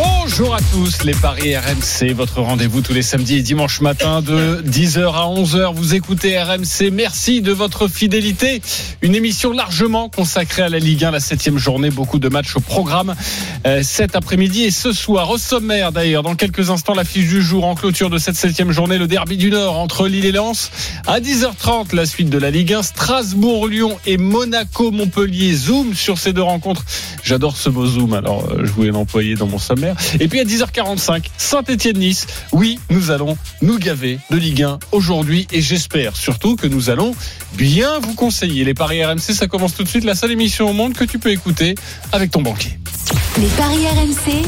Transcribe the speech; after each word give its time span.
Bonjour 0.00 0.54
à 0.54 0.60
tous, 0.72 1.02
les 1.02 1.14
Paris 1.14 1.56
RMC, 1.56 2.12
votre 2.12 2.40
rendez-vous 2.40 2.82
tous 2.82 2.92
les 2.92 3.02
samedis 3.02 3.38
et 3.38 3.42
dimanches 3.42 3.80
matin 3.80 4.22
de 4.22 4.62
10h 4.64 5.12
à 5.12 5.26
11h. 5.26 5.74
Vous 5.74 5.96
écoutez 5.96 6.40
RMC, 6.40 6.92
merci 6.92 7.40
de 7.42 7.50
votre 7.50 7.88
fidélité. 7.88 8.62
Une 9.02 9.16
émission 9.16 9.50
largement 9.50 10.08
consacrée 10.08 10.62
à 10.62 10.68
la 10.68 10.78
Ligue 10.78 11.04
1, 11.04 11.10
la 11.10 11.18
septième 11.18 11.58
journée, 11.58 11.90
beaucoup 11.90 12.20
de 12.20 12.28
matchs 12.28 12.54
au 12.54 12.60
programme 12.60 13.16
euh, 13.66 13.80
cet 13.82 14.14
après-midi 14.14 14.62
et 14.62 14.70
ce 14.70 14.92
soir. 14.92 15.28
Au 15.30 15.38
sommaire 15.38 15.90
d'ailleurs, 15.90 16.22
dans 16.22 16.36
quelques 16.36 16.70
instants, 16.70 16.94
la 16.94 17.04
fiche 17.04 17.26
du 17.26 17.42
jour 17.42 17.64
en 17.64 17.74
clôture 17.74 18.08
de 18.08 18.18
cette 18.18 18.36
septième 18.36 18.70
journée, 18.70 18.98
le 18.98 19.08
derby 19.08 19.36
du 19.36 19.50
Nord 19.50 19.76
entre 19.76 20.06
Lille 20.06 20.26
et 20.26 20.32
Lens. 20.32 20.70
À 21.08 21.18
10h30, 21.18 21.96
la 21.96 22.06
suite 22.06 22.30
de 22.30 22.38
la 22.38 22.52
Ligue 22.52 22.74
1, 22.74 22.82
Strasbourg-Lyon 22.84 23.98
et 24.06 24.18
Monaco-Montpellier. 24.18 25.54
Zoom 25.54 25.94
sur 25.94 26.18
ces 26.18 26.32
deux 26.32 26.42
rencontres. 26.42 26.84
J'adore 27.24 27.56
ce 27.56 27.70
mot 27.70 27.86
zoom, 27.86 28.14
alors 28.14 28.44
euh, 28.50 28.60
je 28.64 28.70
voulais 28.70 28.90
l'employer 28.90 29.34
dans 29.34 29.48
mon 29.48 29.58
sommaire. 29.58 29.87
Et 30.20 30.28
puis 30.28 30.40
à 30.40 30.44
10h45, 30.44 31.24
Saint-Etienne-Nice. 31.36 32.26
Oui, 32.52 32.78
nous 32.90 33.10
allons 33.10 33.36
nous 33.62 33.78
gaver 33.78 34.18
de 34.30 34.36
Ligue 34.36 34.62
1 34.62 34.78
aujourd'hui 34.92 35.46
et 35.52 35.60
j'espère 35.60 36.16
surtout 36.16 36.56
que 36.56 36.66
nous 36.66 36.90
allons 36.90 37.14
bien 37.54 37.98
vous 38.00 38.14
conseiller. 38.14 38.64
Les 38.64 38.74
paris 38.74 39.04
RMC, 39.04 39.18
ça 39.18 39.46
commence 39.46 39.74
tout 39.74 39.84
de 39.84 39.88
suite. 39.88 40.04
La 40.04 40.14
seule 40.14 40.32
émission 40.32 40.68
au 40.68 40.72
monde 40.72 40.94
que 40.94 41.04
tu 41.04 41.18
peux 41.18 41.30
écouter 41.30 41.74
avec 42.12 42.30
ton 42.30 42.42
banquier. 42.42 42.78
Les 43.38 43.46
paris 43.48 43.86
RMC, 43.86 44.42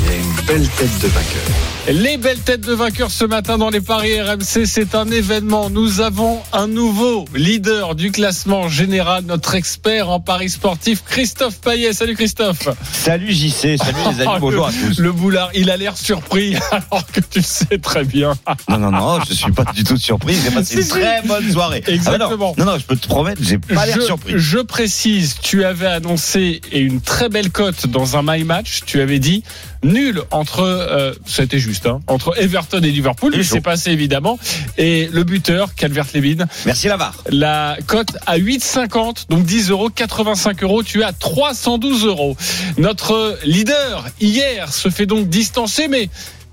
belle 0.47 0.69
tête 0.69 0.99
de 1.01 1.07
vainqueur. 1.07 1.43
Les 1.89 2.17
belles 2.19 2.41
têtes 2.41 2.61
de 2.61 2.75
vainqueurs 2.75 3.11
ce 3.11 3.25
matin 3.25 3.57
dans 3.57 3.71
les 3.71 3.81
paris 3.81 4.21
RMC, 4.21 4.67
c'est 4.67 4.95
un 4.95 5.07
événement. 5.11 5.71
Nous 5.71 6.01
avons 6.01 6.41
un 6.53 6.67
nouveau 6.67 7.25
leader 7.35 7.95
du 7.95 8.11
classement 8.11 8.69
général, 8.69 9.25
notre 9.25 9.55
expert 9.55 10.11
en 10.11 10.21
paris 10.21 10.51
sportif, 10.51 11.03
Christophe 11.05 11.61
Payet. 11.61 11.93
Salut 11.93 12.17
Christophe. 12.17 12.69
Salut 12.93 13.33
JC, 13.33 13.79
salut 13.79 13.99
les 14.11 14.21
amis, 14.27 14.41
bonjour 14.41 14.67
à 14.67 14.73
tous. 14.73 14.99
Le 14.99 15.13
boulard, 15.31 15.51
il 15.55 15.71
a 15.71 15.77
l'air 15.77 15.97
surpris 15.97 16.57
alors 16.73 17.07
que 17.07 17.21
tu 17.21 17.41
sais 17.41 17.79
très 17.79 18.05
bien. 18.05 18.35
Non, 18.69 18.79
non, 18.79 18.91
non, 18.91 19.21
je 19.29 19.33
suis 19.33 19.53
pas 19.53 19.65
du 19.73 19.85
tout 19.85 19.97
surpris, 19.97 20.35
j'ai 20.43 20.51
passé 20.51 20.75
une 20.81 20.89
très 20.89 21.23
bonne 21.23 21.53
soirée. 21.53 21.83
Ah 21.87 21.91
Exactement. 21.91 22.55
non, 22.59 22.65
non, 22.65 22.73
non, 22.73 22.79
je 22.79 22.85
peux 22.85 22.97
te 22.97 23.07
promettre, 23.07 23.41
j'ai 23.43 23.59
pas 23.59 23.87
l'air 23.87 24.03
surpris. 24.03 24.33
je 24.37 24.59
précise, 24.59 25.37
tu 25.41 25.65
avais 25.65 25.87
annoncé 25.87 26.61
et 26.73 26.81
une 26.81 27.01
très 27.01 27.29
belle 27.29 27.51
cote 27.51 27.87
dans 27.87 28.17
un 28.17 28.23
my 28.25 28.43
match. 28.43 28.81
Tu 28.87 29.01
avais 29.01 29.21
dit 29.21 29.45
nul 29.83 30.23
entre, 30.31 30.61
euh, 30.61 31.13
c'était 31.27 31.59
juste, 31.59 31.87
hein, 31.87 32.01
entre 32.07 32.39
Everton 32.41 32.81
et 32.83 32.91
Liverpool. 32.91 33.35
Chaud. 33.35 33.43
c'est 33.43 33.61
passé 33.61 33.91
évidemment. 33.91 34.39
Et 34.79 35.09
le 35.13 35.25
buteur, 35.25 35.75
Calvert-Lewin, 35.75 36.47
Merci 36.67 36.89
Lavar. 36.89 37.15
la 37.31 37.77
cote 37.87 38.17
à 38.27 38.39
8,50, 38.39 39.27
donc 39.29 39.45
10 39.45 39.71
euros, 39.71 39.89
85 39.91 40.63
euros. 40.63 40.83
Tu 40.83 41.01
es 41.01 41.05
à 41.05 41.13
312 41.13 42.07
euros. 42.07 42.37
Notre 42.79 43.39
leader 43.45 44.07
hier 44.21 44.73
se 44.73 44.89
fait 44.91 45.07
donc 45.07 45.29
distancer, 45.29 45.89
mais 45.89 46.09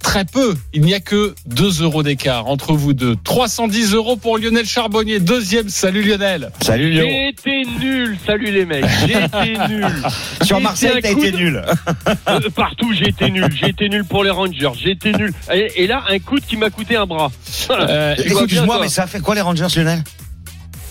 très 0.08 0.24
peu. 0.24 0.56
Il 0.74 0.84
n'y 0.84 0.94
a 0.94 1.02
que 1.02 1.36
2 1.48 1.84
euros 1.84 2.02
d'écart 2.02 2.48
entre 2.48 2.72
vous 2.72 2.94
deux. 2.94 3.18
310 3.26 3.94
euros 3.94 4.16
pour 4.16 4.38
Lionel 4.38 4.66
Charbonnier, 4.66 5.20
deuxième. 5.20 5.68
Salut 5.68 6.02
Lionel. 6.02 6.50
Salut 6.62 6.92
Léo. 6.92 7.06
J'ai 7.06 7.28
été 7.28 7.64
nul, 7.82 8.18
salut 8.26 8.52
les 8.52 8.66
mecs, 8.66 8.86
j'ai 9.06 9.22
été 9.26 9.58
nul. 9.70 9.86
Sur 10.44 10.62
Marseille, 10.62 10.92
t'as 11.02 11.12
été 11.12 11.32
de- 11.32 11.38
nul. 11.38 11.62
Euh, 12.30 12.40
partout 12.56 12.94
j'ai 12.94 13.10
été 13.10 13.30
nul, 13.30 13.48
j'ai 13.54 13.70
été 13.70 13.90
nul 13.90 14.04
pour 14.06 14.24
les 14.24 14.30
Rangers, 14.30 14.72
j'ai 14.82 14.92
été 14.92 15.12
nul. 15.14 15.34
Et, 15.54 15.84
et 15.84 15.88
là, 15.88 16.04
un 16.10 16.20
coup 16.20 16.40
de 16.40 16.46
qui 16.46 16.56
m'a 16.58 16.70
coûté 16.70 16.96
un 16.96 17.06
bras. 17.06 17.30
Euh, 17.70 18.16
Excuse-moi, 18.18 18.80
mais 18.82 18.88
ça 18.90 19.04
a 19.04 19.08
fait 19.08 19.20
quoi 19.20 19.36
les 19.36 19.42
Rangers, 19.42 19.68
Lionel? 19.76 20.04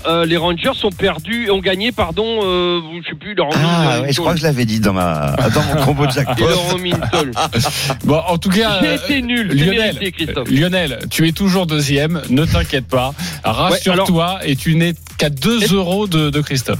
Euh, 0.06 0.24
les 0.24 0.36
Rangers 0.36 0.74
sont 0.74 0.90
perdus, 0.90 1.50
ont 1.50 1.58
gagné, 1.58 1.90
pardon, 1.92 2.40
euh, 2.44 2.80
je 3.02 3.08
sais 3.08 3.16
plus, 3.16 3.34
leur 3.34 3.48
Ah 3.54 4.02
ouais, 4.02 4.12
je 4.12 4.20
crois 4.20 4.34
que 4.34 4.38
je 4.38 4.44
l'avais 4.44 4.64
dit 4.64 4.80
dans 4.80 4.92
ma 4.92 5.36
dans 5.54 5.62
mon 5.62 5.84
combo 5.84 6.06
de 6.06 6.12
jackpot. 6.12 6.44
ont 6.44 7.08
tôle. 7.10 7.32
bon, 8.04 8.20
en 8.28 8.38
tout 8.38 8.50
cas, 8.50 8.78
J'ai 8.80 8.88
euh, 8.88 8.94
été 8.96 9.22
nul, 9.22 9.48
c'est 9.50 9.56
Lionel, 9.64 9.94
mérité, 9.94 10.12
Christophe. 10.12 10.48
Lionel, 10.50 10.98
tu 11.10 11.26
es 11.26 11.32
toujours 11.32 11.66
deuxième. 11.66 12.22
Ne 12.30 12.44
t'inquiète 12.44 12.86
pas. 12.86 13.14
Rassure-toi 13.44 14.40
et 14.44 14.54
tu 14.54 14.74
n'es 14.76 14.94
qu'à 15.18 15.30
2 15.30 15.74
euros 15.74 16.06
de, 16.06 16.30
de 16.30 16.40
Christophe. 16.40 16.78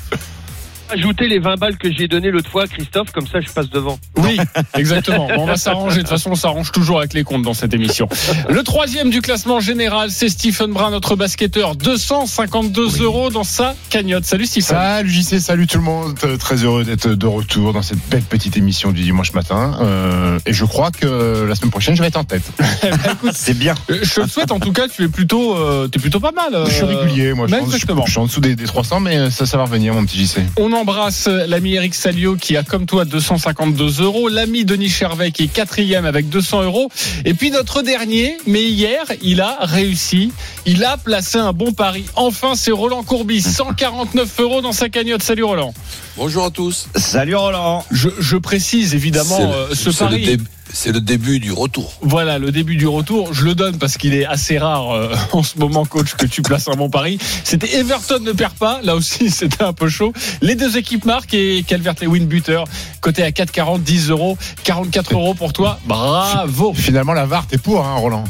Ajoutez 0.88 1.26
les 1.26 1.41
20 1.41 1.56
balles 1.56 1.76
que 1.76 1.91
j'ai 1.92 2.06
données 2.06 2.30
l'autre 2.30 2.48
fois, 2.50 2.66
Christophe, 2.69 3.10
comme 3.10 3.26
ça 3.26 3.41
je 3.41 3.50
passe 3.50 3.69
devant. 3.70 3.98
Oui, 4.19 4.38
exactement. 4.76 5.26
Bon, 5.26 5.42
on 5.42 5.47
va 5.47 5.56
s'arranger. 5.56 5.97
De 5.97 6.00
toute 6.02 6.10
façon, 6.10 6.30
on 6.30 6.34
s'arrange 6.36 6.70
toujours 6.70 6.98
avec 6.98 7.12
les 7.12 7.24
comptes 7.24 7.42
dans 7.42 7.54
cette 7.54 7.74
émission. 7.74 8.08
Le 8.48 8.62
troisième 8.62 9.10
du 9.10 9.20
classement 9.20 9.58
général, 9.58 10.10
c'est 10.12 10.28
Stephen 10.28 10.72
Brun, 10.72 10.91
notre 10.91 11.16
basketteur. 11.16 11.74
252 11.74 13.02
euros 13.02 13.30
dans 13.30 13.42
sa 13.44 13.74
cagnotte. 13.91 14.24
Salut 14.24 14.47
Stephen. 14.47 14.76
Salut 14.76 15.10
JC, 15.10 15.41
salut 15.41 15.66
tout 15.66 15.78
le 15.78 15.84
monde. 15.84 16.14
Euh, 16.24 16.36
Très 16.36 16.56
heureux 16.62 16.84
d'être 16.84 17.08
de 17.08 17.26
retour 17.26 17.72
dans 17.72 17.82
cette 17.82 17.98
belle 18.08 18.22
petite 18.22 18.56
émission 18.56 18.92
du 18.92 19.03
dimanche 19.03 19.32
matin. 19.32 19.76
Euh, 19.80 20.38
et 20.47 20.53
je 20.53 20.64
crois 20.64 20.92
que 20.92 21.44
la 21.48 21.54
semaine 21.56 21.70
prochaine, 21.72 21.97
je 21.97 22.03
vais 22.03 22.08
être 22.08 22.16
en 22.16 22.24
tête. 22.24 22.44
C'est 23.32 23.58
bien. 23.58 23.74
Euh, 23.91 23.98
Je 24.03 24.14
te 24.14 24.20
le 24.20 24.28
souhaite. 24.28 24.53
En 24.53 24.60
tout 24.60 24.72
cas, 24.72 24.86
tu 24.86 25.03
es 25.03 25.08
plutôt, 25.08 25.56
euh, 25.56 25.88
t'es 25.88 25.98
plutôt 25.98 26.20
pas 26.20 26.32
mal. 26.32 26.54
euh, 26.54 26.66
je 26.66 26.74
suis 26.74 26.84
régulier, 26.84 27.32
moi. 27.32 27.48
Je, 27.48 27.56
pense- 27.56 27.72
je, 27.72 27.76
je 28.06 28.10
suis 28.10 28.20
en 28.20 28.26
dessous 28.26 28.41
des, 28.41 28.54
des 28.54 28.64
300, 28.66 29.00
mais 29.00 29.30
ça, 29.30 29.47
ça 29.47 29.56
va 29.56 29.64
revenir, 29.64 29.92
mon 29.94 30.04
petit 30.04 30.24
JC. 30.24 30.38
On 30.58 30.72
embrasse 30.76 31.26
l'ami 31.26 31.75
Eric 31.75 31.94
Salio 31.94 32.37
qui 32.37 32.56
a 32.56 32.62
comme 32.62 32.87
toi 32.87 33.04
252 33.04 34.03
euros, 34.03 34.28
l'ami 34.28 34.64
Denis 34.64 34.91
Chervet 34.91 35.31
qui 35.31 35.44
est 35.44 35.48
quatrième 35.48 36.04
avec 36.04 36.28
200 36.28 36.64
euros, 36.64 36.91
et 37.25 37.34
puis 37.34 37.50
notre 37.50 37.82
dernier, 37.82 38.37
mais 38.47 38.62
hier 38.64 39.04
il 39.22 39.41
a 39.41 39.59
réussi, 39.62 40.32
il 40.66 40.84
a 40.84 40.97
placé 40.98 41.38
un 41.38 41.53
bon 41.53 41.72
pari. 41.72 42.04
Enfin 42.15 42.54
c'est 42.54 42.72
Roland 42.72 43.03
Courbis, 43.03 43.42
149 43.42 44.41
euros 44.41 44.60
dans 44.60 44.72
sa 44.72 44.88
cagnotte. 44.88 45.22
Salut 45.22 45.44
Roland. 45.44 45.72
Bonjour 46.16 46.44
à 46.44 46.50
tous. 46.50 46.88
Salut 46.94 47.36
Roland. 47.36 47.84
Je, 47.91 48.10
je 48.19 48.36
précise 48.36 48.94
évidemment 48.94 49.38
euh, 49.41 49.75
ce 49.75 49.91
pari. 49.91 50.38
C'est 50.76 50.92
le 50.92 51.00
début 51.00 51.41
du 51.41 51.53
retour. 51.53 51.94
Voilà, 52.03 52.38
le 52.38 52.53
début 52.53 52.76
du 52.76 52.87
retour, 52.87 53.32
je 53.32 53.47
le 53.47 53.54
donne 53.54 53.78
parce 53.78 53.97
qu'il 53.97 54.12
est 54.12 54.26
assez 54.26 54.59
rare 54.59 54.94
euh, 54.94 55.14
en 55.32 55.42
ce 55.42 55.59
moment, 55.59 55.87
coach, 55.87 56.14
que 56.14 56.26
tu 56.26 56.42
places 56.42 56.69
un 56.69 56.75
bon 56.75 56.91
pari. 56.91 57.19
C'était 57.44 57.78
Everton 57.78 58.20
ne 58.20 58.32
perd 58.32 58.53
pas, 58.53 58.81
là 58.82 58.94
aussi 58.94 59.31
c'était 59.36 59.65
un 59.65 59.72
peu 59.72 59.88
chaud. 59.88 60.12
Les 60.42 60.54
deux 60.54 60.76
équipes 60.76 61.06
marquent 61.06 61.32
et 61.32 61.65
Calvert-Lewin 61.66 62.26
buteur, 62.26 62.65
côté 63.00 63.22
à 63.22 63.31
4,40, 63.31 63.82
10 63.82 64.10
euros, 64.10 64.36
44 64.65 65.15
euros 65.15 65.32
pour 65.32 65.54
toi. 65.54 65.81
Bravo 65.86 66.75
Finalement, 66.75 67.15
la 67.15 67.25
VAR, 67.25 67.47
t'es 67.47 67.59
pour, 67.59 67.86
hein, 67.86 67.94
Roland. 67.94 68.25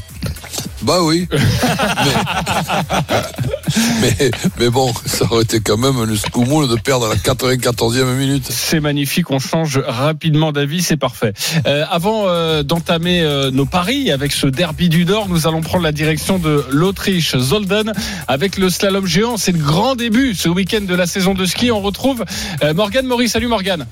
Bah 0.82 0.98
oui. 1.02 1.26
mais, 4.00 4.14
mais, 4.18 4.30
mais 4.58 4.70
bon, 4.70 4.92
ça 5.04 5.24
aurait 5.30 5.42
été 5.42 5.60
quand 5.60 5.76
même 5.76 5.96
un 5.98 6.16
scoumoule 6.16 6.68
de 6.68 6.76
perdre 6.76 7.06
à 7.06 7.08
la 7.10 7.16
94e 7.16 8.04
minute. 8.14 8.44
c'est 8.48 8.80
magnifique, 8.80 9.30
on 9.30 9.38
change 9.38 9.78
rapidement 9.78 10.52
d'avis, 10.52 10.82
c'est 10.82 10.96
parfait. 10.96 11.32
Euh, 11.66 11.84
avant 11.90 12.28
euh, 12.28 12.62
d'entamer 12.62 13.22
euh, 13.22 13.50
nos 13.50 13.66
paris 13.66 14.10
avec 14.10 14.32
ce 14.32 14.46
derby 14.46 14.88
du 14.88 15.04
Nord, 15.04 15.28
nous 15.28 15.46
allons 15.46 15.60
prendre 15.62 15.84
la 15.84 15.92
direction 15.92 16.38
de 16.38 16.64
l'Autriche, 16.70 17.36
Zolden, 17.36 17.92
avec 18.28 18.56
le 18.58 18.70
slalom 18.70 19.06
géant. 19.06 19.36
C'est 19.36 19.52
le 19.52 19.58
grand 19.58 19.96
début 19.96 20.34
ce 20.34 20.48
week-end 20.48 20.82
de 20.82 20.94
la 20.94 21.06
saison 21.06 21.34
de 21.34 21.46
ski. 21.46 21.70
On 21.70 21.80
retrouve 21.80 22.24
euh, 22.62 22.74
Morgane 22.74 23.06
Maurice. 23.06 23.32
Salut 23.32 23.48
Morgane. 23.48 23.86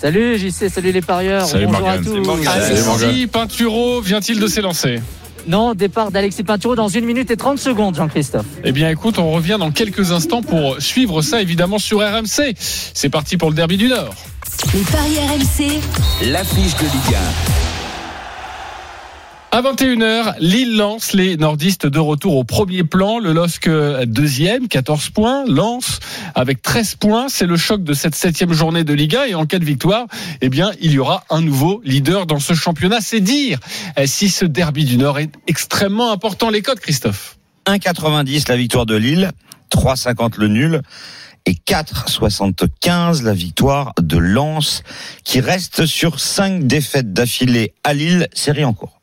Salut 0.00 0.36
JC, 0.38 0.68
salut 0.68 0.92
les 0.92 1.00
parieurs. 1.00 1.46
Salut, 1.46 1.66
Bonjour 1.66 1.80
Morgane. 1.82 2.00
à 2.00 2.04
tous. 2.04 2.10
Salut, 2.10 2.26
Morgane. 2.26 2.44
Salut, 2.44 3.04
Alexis. 3.04 3.26
Pinturo 3.28 4.00
vient-il 4.00 4.40
de 4.40 4.46
s'élancer? 4.46 5.00
Non, 5.46 5.74
départ 5.74 6.10
d'Alexis 6.10 6.42
Pinturo 6.42 6.74
dans 6.74 6.88
1 6.94 7.00
minute 7.00 7.30
et 7.30 7.36
30 7.36 7.58
secondes, 7.58 7.94
Jean-Christophe. 7.96 8.46
Eh 8.64 8.72
bien 8.72 8.88
écoute, 8.90 9.18
on 9.18 9.30
revient 9.32 9.56
dans 9.58 9.70
quelques 9.70 10.12
instants 10.12 10.42
pour 10.42 10.80
suivre 10.80 11.22
ça 11.22 11.42
évidemment 11.42 11.78
sur 11.78 11.98
RMC. 12.00 12.54
C'est 12.58 13.10
parti 13.10 13.36
pour 13.36 13.50
le 13.50 13.54
derby 13.56 13.76
du 13.76 13.88
Nord. 13.88 14.14
les 14.72 14.80
paris 14.80 15.18
RMC, 15.18 15.80
L'affiche 16.30 16.74
de 16.76 16.84
Ligue 16.84 17.16
À 19.54 19.62
21h, 19.62 20.34
Lille 20.40 20.76
lance 20.76 21.12
les 21.12 21.36
nordistes 21.36 21.86
de 21.86 22.00
retour 22.00 22.34
au 22.36 22.42
premier 22.42 22.82
plan. 22.82 23.20
Le 23.20 23.32
LOSC 23.32 23.68
euh, 23.68 24.04
deuxième, 24.04 24.66
14 24.66 25.10
points. 25.10 25.44
Lance 25.46 26.00
avec 26.34 26.60
13 26.60 26.96
points. 26.96 27.26
C'est 27.28 27.46
le 27.46 27.56
choc 27.56 27.84
de 27.84 27.94
cette 27.94 28.16
septième 28.16 28.52
journée 28.52 28.82
de 28.82 28.92
Liga. 28.92 29.28
Et 29.28 29.36
en 29.36 29.46
cas 29.46 29.60
de 29.60 29.64
victoire, 29.64 30.08
eh 30.40 30.48
bien, 30.48 30.72
il 30.80 30.90
y 30.90 30.98
aura 30.98 31.22
un 31.30 31.40
nouveau 31.40 31.80
leader 31.84 32.26
dans 32.26 32.40
ce 32.40 32.52
championnat. 32.54 33.00
C'est 33.00 33.20
dire 33.20 33.60
eh, 33.96 34.08
si 34.08 34.28
ce 34.28 34.44
derby 34.44 34.84
du 34.84 34.96
Nord 34.96 35.20
est 35.20 35.30
extrêmement 35.46 36.10
important. 36.10 36.50
Les 36.50 36.60
codes, 36.60 36.80
Christophe. 36.80 37.38
1,90 37.66 38.48
la 38.48 38.56
victoire 38.56 38.86
de 38.86 38.96
Lille, 38.96 39.30
3,50 39.70 40.32
le 40.40 40.48
nul 40.48 40.82
et 41.46 41.52
4,75 41.52 43.22
la 43.22 43.34
victoire 43.34 43.92
de 44.00 44.18
Lens 44.18 44.82
qui 45.22 45.38
reste 45.38 45.86
sur 45.86 46.18
5 46.18 46.66
défaites 46.66 47.12
d'affilée 47.12 47.72
à 47.84 47.94
Lille, 47.94 48.26
série 48.34 48.64
en 48.64 48.72
cours. 48.72 48.93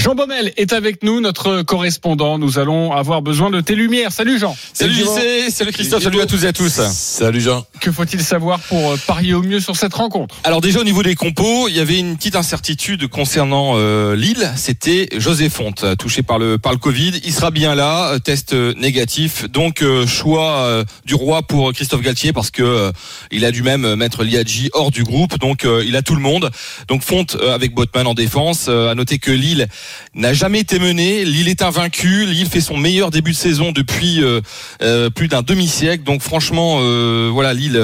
Jean 0.00 0.14
Baumel 0.14 0.54
est 0.56 0.72
avec 0.72 1.02
nous, 1.02 1.20
notre 1.20 1.60
correspondant. 1.60 2.38
Nous 2.38 2.58
allons 2.58 2.92
avoir 2.92 3.20
besoin 3.20 3.50
de 3.50 3.60
tes 3.60 3.74
lumières. 3.74 4.12
Salut 4.12 4.38
Jean. 4.38 4.56
Salut 4.72 4.94
JC, 4.94 5.50
salut 5.50 5.72
Christophe, 5.72 6.02
salut 6.02 6.22
à 6.22 6.26
tous 6.26 6.42
et 6.42 6.46
à 6.46 6.54
tous. 6.54 6.80
Salut 6.90 7.42
Jean. 7.42 7.66
Que 7.82 7.92
faut-il 7.92 8.22
savoir 8.22 8.60
pour 8.60 8.92
euh, 8.92 8.96
parier 9.06 9.34
au 9.34 9.42
mieux 9.42 9.60
sur 9.60 9.76
cette 9.76 9.92
rencontre? 9.92 10.36
Alors 10.42 10.62
déjà 10.62 10.80
au 10.80 10.84
niveau 10.84 11.02
des 11.02 11.14
compos, 11.14 11.68
il 11.68 11.76
y 11.76 11.80
avait 11.80 11.98
une 11.98 12.16
petite 12.16 12.34
incertitude 12.34 13.08
concernant 13.08 13.74
euh, 13.74 14.16
Lille. 14.16 14.50
C'était 14.56 15.10
José 15.18 15.50
Fonte, 15.50 15.84
touché 15.98 16.22
par 16.22 16.38
le 16.38 16.56
par 16.56 16.72
le 16.72 16.78
Covid. 16.78 17.20
Il 17.22 17.32
sera 17.34 17.50
bien 17.50 17.74
là, 17.74 18.12
euh, 18.12 18.18
test 18.18 18.54
euh, 18.54 18.72
négatif. 18.78 19.50
Donc 19.50 19.82
euh, 19.82 20.06
choix 20.06 20.62
euh, 20.62 20.84
du 21.04 21.14
roi 21.14 21.42
pour 21.42 21.74
Christophe 21.74 22.00
Galtier 22.00 22.32
parce 22.32 22.50
que 22.50 22.62
euh, 22.62 22.90
il 23.30 23.44
a 23.44 23.50
dû 23.50 23.62
même 23.62 23.96
mettre 23.96 24.24
Liadji 24.24 24.70
hors 24.72 24.92
du 24.92 25.04
groupe. 25.04 25.38
Donc 25.38 25.66
euh, 25.66 25.84
il 25.86 25.94
a 25.94 26.00
tout 26.00 26.14
le 26.14 26.22
monde. 26.22 26.50
Donc 26.88 27.02
Fonte 27.02 27.36
euh, 27.38 27.54
avec 27.54 27.74
Botman 27.74 28.06
en 28.06 28.14
défense. 28.14 28.64
Euh, 28.70 28.90
à 28.90 28.94
noter 28.94 29.18
que 29.18 29.30
Lille 29.30 29.68
n'a 30.14 30.32
jamais 30.32 30.60
été 30.60 30.78
mené. 30.78 31.24
Lille 31.24 31.48
est 31.48 31.62
invaincu. 31.62 32.26
Lille 32.26 32.48
fait 32.48 32.60
son 32.60 32.76
meilleur 32.76 33.10
début 33.10 33.32
de 33.32 33.36
saison 33.36 33.72
depuis 33.72 34.22
euh, 34.22 34.40
euh, 34.82 35.10
plus 35.10 35.28
d'un 35.28 35.42
demi-siècle. 35.42 36.04
Donc 36.04 36.22
franchement, 36.22 36.78
euh, 36.80 37.30
voilà, 37.32 37.54
Lille 37.54 37.80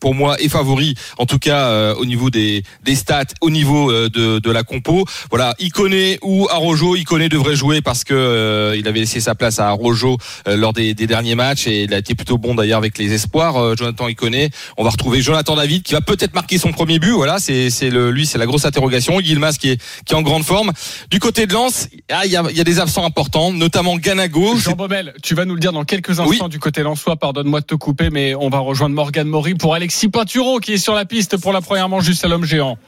pour 0.00 0.14
moi 0.14 0.40
est 0.40 0.48
favori, 0.48 0.94
en 1.18 1.26
tout 1.26 1.38
cas 1.38 1.94
au 1.94 2.04
niveau 2.04 2.30
des, 2.30 2.62
des 2.84 2.94
stats, 2.94 3.24
au 3.40 3.50
niveau 3.50 3.92
de, 3.92 4.38
de 4.38 4.50
la 4.50 4.62
compo. 4.62 5.04
Voilà, 5.30 5.54
Iconé 5.58 6.18
ou 6.22 6.46
Arojo, 6.50 6.96
Iconé 6.96 7.28
devrait 7.28 7.56
jouer 7.56 7.80
parce 7.80 8.04
que 8.04 8.74
il 8.76 8.86
avait 8.88 9.00
laissé 9.00 9.20
sa 9.20 9.34
place 9.34 9.58
à 9.58 9.68
Arojo 9.68 10.18
lors 10.46 10.72
des, 10.72 10.94
des 10.94 11.06
derniers 11.06 11.34
matchs 11.34 11.66
et 11.66 11.84
il 11.84 11.94
a 11.94 11.98
été 11.98 12.14
plutôt 12.14 12.38
bon 12.38 12.54
d'ailleurs 12.54 12.78
avec 12.78 12.98
les 12.98 13.12
espoirs. 13.12 13.76
Jonathan 13.76 14.08
Iconé, 14.08 14.50
on 14.76 14.84
va 14.84 14.90
retrouver 14.90 15.22
Jonathan 15.22 15.56
David 15.56 15.82
qui 15.82 15.92
va 15.92 16.00
peut-être 16.00 16.34
marquer 16.34 16.58
son 16.58 16.72
premier 16.72 16.98
but. 16.98 17.12
Voilà, 17.12 17.38
c'est 17.38 17.70
c'est 17.70 17.90
le 17.90 18.10
lui 18.10 18.26
c'est 18.26 18.38
la 18.38 18.46
grosse 18.46 18.64
interrogation. 18.64 19.20
Guilmas 19.20 19.56
qui 19.58 19.70
est 19.70 19.82
qui 20.04 20.14
est 20.14 20.16
en 20.16 20.22
grande 20.22 20.44
forme. 20.44 20.72
Côté 21.18 21.46
de 21.46 21.52
Lens, 21.52 21.88
ah, 22.10 22.24
il 22.24 22.32
y 22.32 22.36
a, 22.36 22.44
il 22.50 22.56
y 22.56 22.60
a 22.60 22.64
des 22.64 22.80
absents 22.80 23.04
importants, 23.04 23.52
notamment 23.52 23.96
Ganago. 23.96 24.56
Jean 24.56 24.72
Baumel, 24.72 25.14
tu 25.22 25.34
vas 25.34 25.44
nous 25.44 25.54
le 25.54 25.60
dire 25.60 25.72
dans 25.72 25.84
quelques 25.84 26.20
instants 26.20 26.48
du 26.48 26.58
côté 26.58 26.82
lensois. 26.82 27.16
Pardonne-moi 27.16 27.60
de 27.60 27.66
te 27.66 27.74
couper, 27.74 28.10
mais 28.10 28.34
on 28.34 28.48
va 28.48 28.58
rejoindre 28.58 28.94
Morgan 28.94 29.26
Maury 29.26 29.54
pour 29.54 29.74
Alexis 29.74 30.08
Pinturo 30.08 30.58
qui 30.58 30.74
est 30.74 30.78
sur 30.78 30.94
la 30.94 31.04
piste 31.04 31.36
pour 31.36 31.52
la 31.52 31.60
première 31.60 31.88
manche 31.88 32.08
à 32.22 32.28
l'homme 32.28 32.44
géant. 32.44 32.78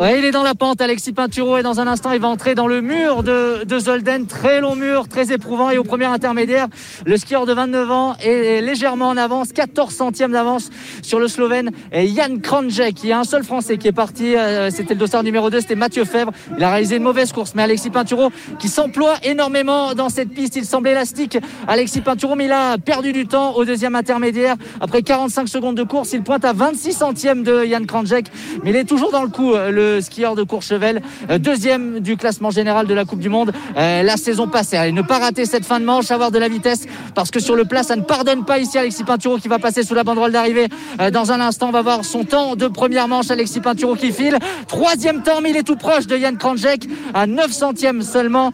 Il 0.00 0.24
est 0.24 0.30
dans 0.30 0.42
la 0.42 0.54
pente, 0.54 0.80
Alexis 0.80 1.12
Pinturo, 1.12 1.58
et 1.58 1.62
dans 1.62 1.80
un 1.80 1.86
instant, 1.86 2.12
il 2.12 2.20
va 2.20 2.28
entrer 2.28 2.54
dans 2.54 2.66
le 2.66 2.80
mur 2.80 3.22
de, 3.22 3.64
de 3.64 3.78
Zolden. 3.78 4.26
Très 4.26 4.60
long 4.60 4.74
mur, 4.74 5.06
très 5.08 5.32
éprouvant. 5.32 5.70
Et 5.70 5.78
au 5.78 5.84
premier 5.84 6.06
intermédiaire, 6.06 6.68
le 7.04 7.16
skieur 7.16 7.46
de 7.46 7.52
29 7.52 7.90
ans 7.90 8.16
est 8.22 8.60
légèrement 8.62 9.08
en 9.08 9.16
avance, 9.16 9.52
14 9.52 9.92
centièmes 9.94 10.32
d'avance 10.32 10.70
sur 11.02 11.18
le 11.18 11.28
Slovène 11.28 11.70
Jan 11.92 12.38
Kranjek. 12.42 13.02
Il 13.02 13.10
y 13.10 13.12
a 13.12 13.18
un 13.18 13.24
seul 13.24 13.44
Français 13.44 13.76
qui 13.76 13.88
est 13.88 13.92
parti, 13.92 14.36
euh, 14.36 14.70
c'était 14.70 14.94
le 14.94 15.00
dossard 15.00 15.22
numéro 15.22 15.50
2, 15.50 15.60
c'était 15.60 15.74
Mathieu 15.74 16.04
Fèvre. 16.04 16.32
Il 16.56 16.64
a 16.64 16.70
réalisé 16.70 16.96
une 16.96 17.02
mauvaise 17.02 17.32
course, 17.32 17.54
mais 17.54 17.62
Alexis 17.62 17.90
Pinturo 17.90 18.30
qui 18.58 18.68
s'emploie 18.68 19.14
énormément 19.22 19.94
dans 19.94 20.08
cette 20.08 20.30
piste. 20.30 20.56
Il 20.56 20.64
semble 20.64 20.88
élastique, 20.88 21.38
Alexis 21.68 22.00
Pinturo, 22.00 22.34
mais 22.34 22.46
il 22.46 22.52
a 22.52 22.78
perdu 22.78 23.12
du 23.12 23.26
temps 23.26 23.54
au 23.54 23.64
deuxième 23.64 23.94
intermédiaire. 23.94 24.56
Après 24.80 25.02
45 25.02 25.48
secondes 25.48 25.76
de 25.76 25.82
course, 25.82 26.12
il 26.12 26.22
pointe 26.22 26.44
à 26.44 26.52
26 26.52 26.92
centièmes 26.92 27.42
de 27.42 27.64
Jan 27.64 27.84
Kranjek, 27.84 28.26
mais 28.64 28.70
il 28.70 28.76
est 28.76 28.84
toujours 28.84 29.12
dans 29.12 29.22
le 29.22 29.28
coup, 29.28 29.54
euh, 29.54 29.70
skieur 30.00 30.34
de 30.34 30.42
Courchevel, 30.42 31.02
euh, 31.30 31.38
deuxième 31.38 32.00
du 32.00 32.16
classement 32.16 32.50
général 32.50 32.86
de 32.86 32.94
la 32.94 33.04
Coupe 33.04 33.18
du 33.18 33.28
Monde 33.28 33.52
euh, 33.76 34.02
la 34.02 34.16
saison 34.16 34.48
passée. 34.48 34.76
Allez, 34.76 34.92
ne 34.92 35.02
pas 35.02 35.18
rater 35.18 35.46
cette 35.46 35.64
fin 35.64 35.80
de 35.80 35.84
manche, 35.84 36.10
avoir 36.10 36.30
de 36.30 36.38
la 36.38 36.48
vitesse, 36.48 36.86
parce 37.14 37.30
que 37.30 37.40
sur 37.40 37.56
le 37.56 37.64
plat, 37.64 37.82
ça 37.82 37.96
ne 37.96 38.02
pardonne 38.02 38.44
pas 38.44 38.58
ici 38.58 38.78
Alexis 38.78 39.04
Pinturo 39.04 39.38
qui 39.38 39.48
va 39.48 39.58
passer 39.58 39.82
sous 39.82 39.94
la 39.94 40.04
banderole 40.04 40.32
d'arrivée. 40.32 40.68
Euh, 41.00 41.10
Dans 41.10 41.32
un 41.32 41.40
instant, 41.40 41.68
on 41.68 41.72
va 41.72 41.82
voir 41.82 42.04
son 42.04 42.24
temps 42.24 42.56
de 42.56 42.68
première 42.68 43.08
manche, 43.08 43.30
Alexis 43.30 43.60
Pinturo 43.60 43.94
qui 43.94 44.12
file. 44.12 44.38
Troisième 44.68 45.22
temps, 45.22 45.40
il 45.46 45.56
est 45.56 45.62
tout 45.62 45.76
proche 45.76 46.06
de 46.06 46.16
Jan 46.16 46.36
Kranjek, 46.36 46.88
à 47.14 47.26
9 47.26 47.50
centièmes 47.50 48.02
seulement 48.02 48.52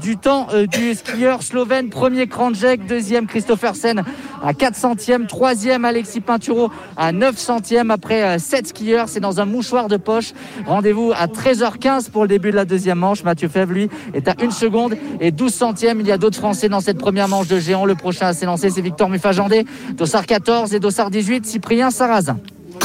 du 0.00 0.16
temps 0.16 0.48
du 0.70 0.94
skieur 0.94 1.42
slovène. 1.42 1.90
Premier 1.90 2.26
Kranjek, 2.26 2.86
deuxième 2.86 3.26
Christophersen 3.26 4.02
à 4.42 4.54
4 4.54 4.76
centièmes, 4.76 5.26
troisième 5.26 5.84
Alexis 5.84 6.20
Pinturo 6.20 6.70
à 6.96 7.12
9 7.12 7.36
centièmes 7.36 7.90
après 7.90 8.38
7 8.38 8.68
skieurs. 8.68 9.08
C'est 9.08 9.20
dans 9.20 9.40
un 9.40 9.44
mouchoir 9.44 9.88
de 9.88 9.96
poche. 9.96 10.32
Rendez-vous 10.66 11.12
à 11.16 11.26
13h15 11.26 12.10
pour 12.10 12.22
le 12.22 12.28
début 12.28 12.50
de 12.50 12.56
la 12.56 12.64
deuxième 12.64 12.98
manche. 12.98 13.24
Mathieu 13.24 13.48
Fèvre, 13.48 13.72
lui, 13.72 13.88
est 14.14 14.28
à 14.28 14.34
1 14.40 14.50
seconde 14.50 14.96
et 15.20 15.30
12 15.30 15.52
centièmes. 15.52 16.00
Il 16.00 16.06
y 16.06 16.12
a 16.12 16.18
d'autres 16.18 16.38
Français 16.38 16.68
dans 16.68 16.80
cette 16.80 16.98
première 16.98 17.28
manche 17.28 17.48
de 17.48 17.58
géant. 17.58 17.84
Le 17.84 17.94
prochain 17.94 18.26
à 18.26 18.32
s'élancer, 18.32 18.70
c'est 18.70 18.80
Victor 18.80 19.08
Muffajandé. 19.08 19.64
Dossard 19.94 20.26
14 20.26 20.74
et 20.74 20.80
Dossard 20.80 21.10
18, 21.10 21.46
Cyprien 21.46 21.90
Sarrazin. 21.90 22.38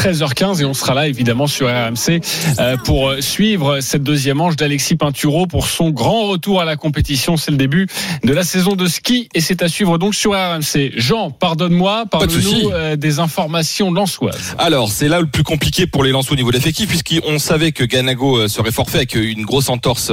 13h15 0.04 0.62
et 0.62 0.66
on 0.66 0.74
sera 0.74 0.94
là 0.94 1.08
évidemment 1.08 1.48
sur 1.48 1.68
RMC 1.68 2.20
euh, 2.60 2.76
pour 2.76 3.08
euh, 3.08 3.22
suivre 3.22 3.80
cette 3.80 4.04
deuxième 4.04 4.36
manche 4.36 4.58
d'Alexis 4.58 4.98
Pinturo 4.98 5.48
pour 5.48 5.66
son 5.68 5.92
grand 5.92 6.28
retour 6.28 6.60
à 6.60 6.66
la 6.66 6.76
compétition. 6.76 7.38
C'est 7.38 7.52
le 7.52 7.58
début 7.58 7.88
de 8.22 8.34
la 8.34 8.44
saison 8.44 8.76
de 8.76 8.86
ski 8.86 9.30
et 9.34 9.40
c'est 9.40 9.64
à 9.64 9.70
suivre 9.70 9.98
donc 9.98 10.14
sur 10.14 10.32
RMC. 10.32 10.92
Jean, 10.98 11.32
pardonne-moi, 11.32 12.04
Pas 12.12 12.26
de 12.28 12.34
parle-nous 12.34 12.72
euh, 12.72 12.98
des 12.98 13.20
informations 13.20 13.94
lançoises. 13.94 14.58
Alors, 14.58 14.92
c'est 14.92 15.08
là 15.08 15.22
le 15.22 15.28
plus 15.28 15.44
compliqué 15.44 15.88
pour 15.88 16.04
les 16.04 16.12
Lensois 16.12 16.34
au 16.34 16.36
niveau 16.36 16.52
de 16.52 16.58
l'effectif, 16.58 16.90
puisqu'on 16.90 17.40
savait 17.40 17.72
que 17.72 17.86
Ganago 17.86 18.50
serait 18.50 18.72
forfait 18.72 18.98
avec 18.98 19.16
une 19.16 19.46
grosse 19.46 19.70
entorse 19.70 20.12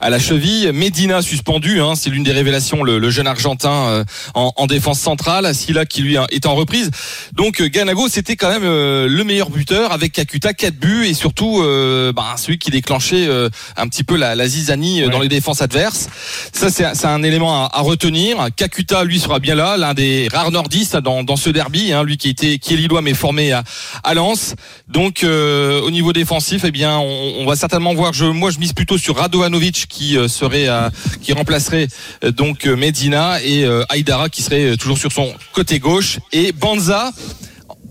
à 0.00 0.08
la 0.08 0.20
cheville. 0.20 0.70
Medina 0.72 1.20
suspendu, 1.20 1.80
hein, 1.80 1.94
c'est 1.96 2.10
l'une 2.10 2.22
des 2.22 2.30
révélations, 2.30 2.84
le, 2.84 3.00
le 3.00 3.10
jeune 3.10 3.26
Argentin 3.26 4.04
en, 4.34 4.52
en 4.54 4.66
défense 4.66 5.00
centrale. 5.00 5.52
Silla 5.52 5.84
qui 5.84 6.02
lui 6.02 6.16
est 6.30 6.46
en 6.46 6.54
reprise. 6.54 6.92
Donc 7.32 7.60
Ganago, 7.60 8.06
c'était 8.08 8.36
quand 8.36 8.50
même 8.50 8.62
euh, 8.64 9.15
le 9.16 9.24
meilleur 9.24 9.50
buteur 9.50 9.92
avec 9.92 10.12
Kakuta, 10.12 10.52
4 10.52 10.74
buts 10.76 11.06
et 11.06 11.14
surtout 11.14 11.62
euh, 11.62 12.12
bah, 12.12 12.34
celui 12.36 12.58
qui 12.58 12.70
déclenchait 12.70 13.26
euh, 13.26 13.48
un 13.76 13.88
petit 13.88 14.04
peu 14.04 14.16
la, 14.16 14.34
la 14.34 14.46
zizanie 14.46 15.02
euh, 15.02 15.08
dans 15.08 15.20
les 15.20 15.28
défenses 15.28 15.62
adverses. 15.62 16.08
Ça, 16.52 16.70
c'est 16.70 17.06
un 17.06 17.22
élément 17.22 17.64
à, 17.64 17.70
à 17.72 17.80
retenir. 17.80 18.48
Kakuta, 18.54 19.04
lui, 19.04 19.18
sera 19.18 19.38
bien 19.38 19.54
là, 19.54 19.76
l'un 19.76 19.94
des 19.94 20.28
rares 20.32 20.50
nordistes 20.50 20.96
dans, 20.98 21.24
dans 21.24 21.36
ce 21.36 21.50
derby, 21.50 21.92
hein, 21.92 22.04
lui 22.04 22.16
qui 22.18 22.28
était 22.28 22.58
qui 22.58 22.74
est 22.74 22.76
lillois 22.76 23.00
mais 23.02 23.14
formé 23.14 23.52
à, 23.52 23.64
à 24.04 24.14
Lens. 24.14 24.54
Donc 24.88 25.24
au 25.24 25.90
niveau 25.90 26.12
défensif, 26.12 26.62
eh 26.64 26.70
bien, 26.70 26.98
on, 26.98 27.34
on 27.38 27.46
va 27.46 27.56
certainement 27.56 27.94
voir. 27.94 28.12
Je, 28.12 28.26
moi, 28.26 28.50
je 28.50 28.58
mise 28.58 28.72
plutôt 28.72 28.98
sur 28.98 29.16
Radovanovic 29.16 29.86
qui 29.88 30.16
serait, 30.28 30.68
à- 30.68 30.90
qui 31.22 31.32
remplacerait 31.32 31.88
donc 32.36 32.66
Medina 32.66 33.40
et 33.42 33.64
Aïdara 33.88 34.28
qui 34.28 34.42
serait 34.42 34.76
toujours 34.76 34.98
sur 34.98 35.12
son 35.12 35.32
côté 35.52 35.78
gauche 35.78 36.18
et 36.32 36.52
Banza 36.52 37.12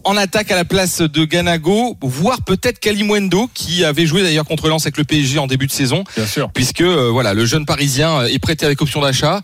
en 0.06 0.16
attaque 0.18 0.52
à 0.52 0.56
la 0.56 0.66
place 0.66 1.02
de 1.02 1.25
Ganago, 1.25 1.98
voire 2.02 2.42
peut-être 2.44 2.80
Kalimwendo 2.80 3.50
qui 3.54 3.84
avait 3.84 4.06
joué 4.06 4.22
d'ailleurs 4.24 4.46
contre 4.46 4.69
Lens 4.69 4.84
avec 4.86 4.98
le 4.98 5.04
PSG 5.04 5.40
en 5.40 5.48
début 5.48 5.68
de 5.68 5.72
saison, 5.72 6.04
Bien 6.16 6.25
sûr. 6.28 6.50
puisque 6.54 6.81
euh, 6.81 7.10
voilà 7.12 7.34
le 7.34 7.46
jeune 7.46 7.66
Parisien 7.66 8.22
euh, 8.22 8.28
est 8.28 8.40
prêté 8.40 8.66
avec 8.66 8.81
option 8.81 9.02
d'achat. 9.02 9.42